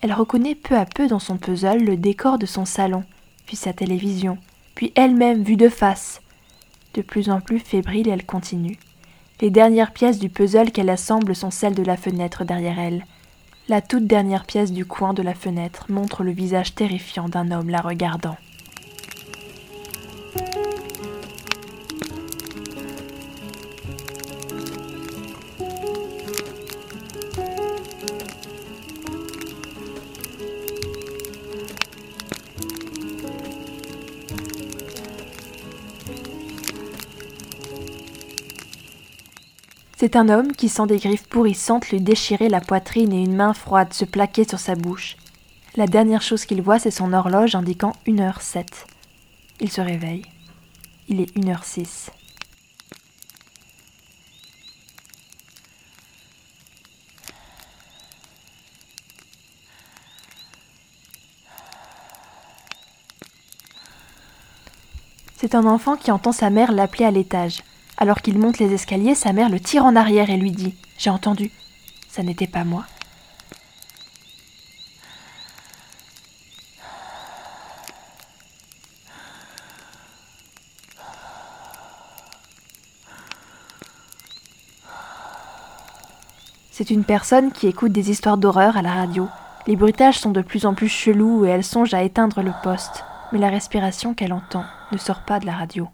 Elle 0.01 0.13
reconnaît 0.13 0.55
peu 0.55 0.75
à 0.75 0.85
peu 0.85 1.07
dans 1.07 1.19
son 1.19 1.37
puzzle 1.37 1.83
le 1.83 1.97
décor 1.97 2.37
de 2.37 2.45
son 2.45 2.65
salon, 2.65 3.03
puis 3.45 3.55
sa 3.55 3.73
télévision, 3.73 4.37
puis 4.73 4.91
elle-même 4.95 5.43
vue 5.43 5.57
de 5.57 5.69
face. 5.69 6.21
De 6.93 7.01
plus 7.01 7.29
en 7.29 7.41
plus 7.41 7.59
fébrile, 7.59 8.09
elle 8.09 8.25
continue. 8.25 8.79
Les 9.41 9.49
dernières 9.49 9.91
pièces 9.91 10.19
du 10.19 10.29
puzzle 10.29 10.71
qu'elle 10.71 10.89
assemble 10.89 11.35
sont 11.35 11.51
celles 11.51 11.75
de 11.75 11.83
la 11.83 11.97
fenêtre 11.97 12.43
derrière 12.43 12.79
elle. 12.79 13.05
La 13.67 13.81
toute 13.81 14.07
dernière 14.07 14.45
pièce 14.45 14.71
du 14.71 14.85
coin 14.85 15.13
de 15.13 15.21
la 15.21 15.33
fenêtre 15.33 15.91
montre 15.91 16.23
le 16.23 16.31
visage 16.31 16.73
terrifiant 16.75 17.29
d'un 17.29 17.51
homme 17.51 17.69
la 17.69 17.81
regardant. 17.81 18.37
C'est 39.97 40.17
un 40.17 40.27
homme 40.27 40.51
qui 40.51 40.67
sent 40.67 40.87
des 40.87 40.97
griffes 40.97 41.27
pourrissantes 41.29 41.89
lui 41.89 42.01
déchirer 42.01 42.49
la 42.49 42.59
poitrine 42.59 43.13
et 43.13 43.23
une 43.23 43.35
main 43.35 43.53
froide 43.53 43.93
se 43.93 44.03
plaquer 44.03 44.45
sur 44.45 44.59
sa 44.59 44.75
bouche. 44.75 45.15
La 45.77 45.87
dernière 45.87 46.21
chose 46.21 46.43
qu'il 46.43 46.61
voit, 46.61 46.79
c'est 46.79 46.91
son 46.91 47.13
horloge 47.13 47.55
indiquant 47.55 47.93
1h07. 48.05 48.65
Il 49.61 49.71
se 49.71 49.79
réveille. 49.79 50.23
Il 51.07 51.21
est 51.21 51.33
1h06. 51.37 52.09
C'est 65.37 65.55
un 65.55 65.65
enfant 65.65 65.95
qui 65.95 66.11
entend 66.11 66.33
sa 66.33 66.49
mère 66.49 66.73
l'appeler 66.73 67.05
à 67.05 67.11
l'étage. 67.11 67.61
Alors 67.97 68.21
qu'il 68.21 68.37
monte 68.37 68.59
les 68.59 68.73
escaliers, 68.73 69.15
sa 69.15 69.33
mère 69.33 69.49
le 69.49 69.59
tire 69.59 69.85
en 69.85 69.95
arrière 69.95 70.29
et 70.29 70.37
lui 70.37 70.51
dit 70.51 70.75
J'ai 70.97 71.09
entendu. 71.09 71.51
Ça 72.09 72.23
n'était 72.23 72.47
pas 72.47 72.63
moi. 72.63 72.85
C'est 86.77 86.89
une 86.89 87.05
personne 87.05 87.53
qui 87.53 87.67
écoute 87.67 87.93
des 87.93 88.11
histoires 88.11 88.37
d'horreur 88.37 88.75
à 88.75 88.81
la 88.81 88.91
radio. 88.91 89.29
Les 89.65 89.77
bruitages 89.77 90.19
sont 90.19 90.31
de 90.31 90.41
plus 90.41 90.65
en 90.65 90.73
plus 90.73 90.89
chelous 90.89 91.45
et 91.45 91.47
elle 91.47 91.63
songe 91.63 91.93
à 91.93 92.03
éteindre 92.03 92.41
le 92.41 92.51
poste. 92.63 93.05
Mais 93.31 93.39
la 93.39 93.47
respiration 93.47 94.13
qu'elle 94.13 94.33
entend 94.33 94.65
ne 94.91 94.97
sort 94.97 95.21
pas 95.21 95.39
de 95.39 95.45
la 95.45 95.53
radio. 95.53 95.87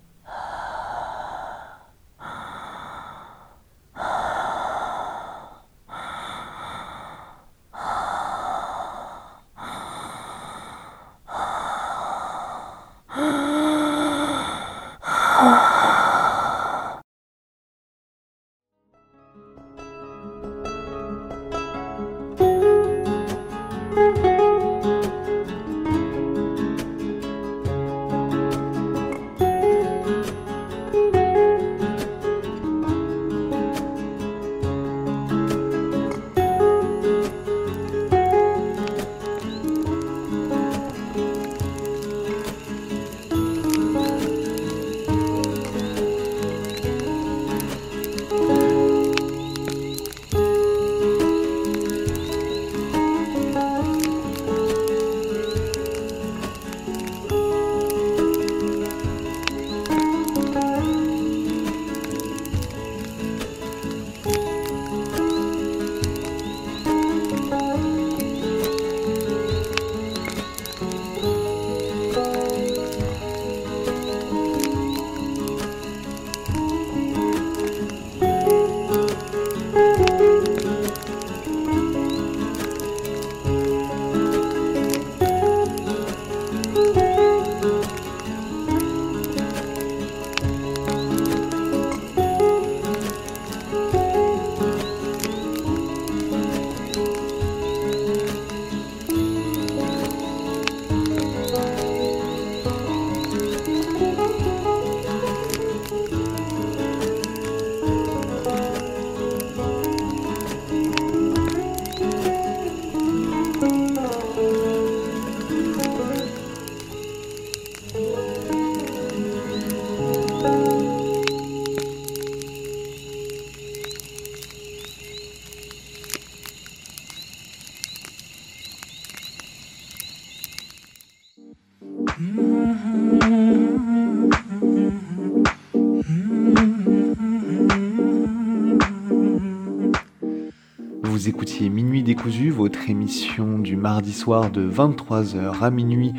Vous 141.21 141.29
écoutiez 141.29 141.69
Minuit 141.69 142.01
décousu, 142.01 142.49
votre 142.49 142.89
émission 142.89 143.59
du 143.59 143.75
mardi 143.75 144.11
soir 144.11 144.49
de 144.49 144.67
23h 144.67 145.61
à 145.61 145.69
minuit 145.69 146.13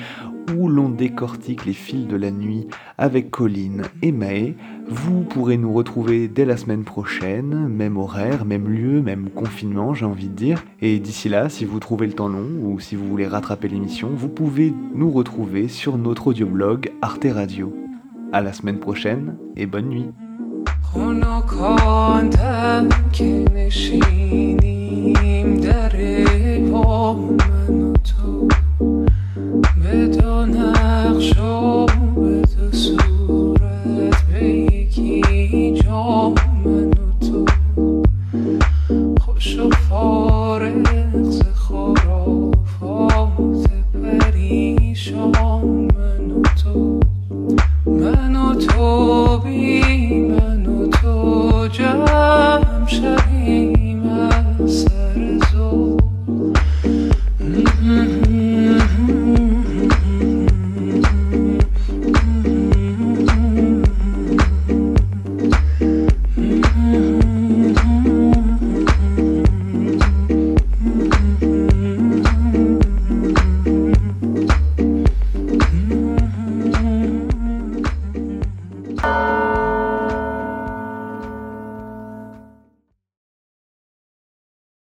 où 0.57 0.69
l'on 0.69 0.91
décortique 0.91 1.67
les 1.67 1.73
fils 1.73 2.07
de 2.07 2.15
la 2.15 2.31
nuit 2.31 2.69
avec 2.99 3.29
Colline 3.29 3.83
et 4.03 4.13
Maë. 4.13 4.55
Vous 4.87 5.23
pourrez 5.23 5.57
nous 5.57 5.73
retrouver 5.73 6.29
dès 6.29 6.45
la 6.45 6.57
semaine 6.57 6.85
prochaine, 6.85 7.67
même 7.67 7.97
horaire, 7.97 8.45
même 8.45 8.69
lieu, 8.69 9.03
même 9.03 9.29
confinement, 9.29 9.93
j'ai 9.93 10.07
envie 10.07 10.29
de 10.29 10.37
dire. 10.37 10.63
Et 10.81 11.01
d'ici 11.01 11.29
là, 11.29 11.49
si 11.49 11.65
vous 11.65 11.81
trouvez 11.81 12.07
le 12.07 12.13
temps 12.13 12.29
long 12.29 12.47
ou 12.63 12.79
si 12.79 12.95
vous 12.95 13.09
voulez 13.09 13.27
rattraper 13.27 13.67
l'émission, 13.67 14.09
vous 14.15 14.29
pouvez 14.29 14.73
nous 14.95 15.11
retrouver 15.11 15.67
sur 15.67 15.99
notre 15.99 16.29
audioblog 16.29 16.93
Arte 17.03 17.27
Radio. 17.29 17.75
À 18.31 18.41
la 18.41 18.53
semaine 18.53 18.79
prochaine 18.79 19.37
et 19.57 19.67
bonne 19.67 19.89
nuit. 19.89 20.07
خنکانتم 20.95 22.89
که 23.13 23.45
نشینیم 23.55 25.17
در 25.61 25.97
با 26.73 27.13
من 27.15 27.93
تو. 27.93 28.49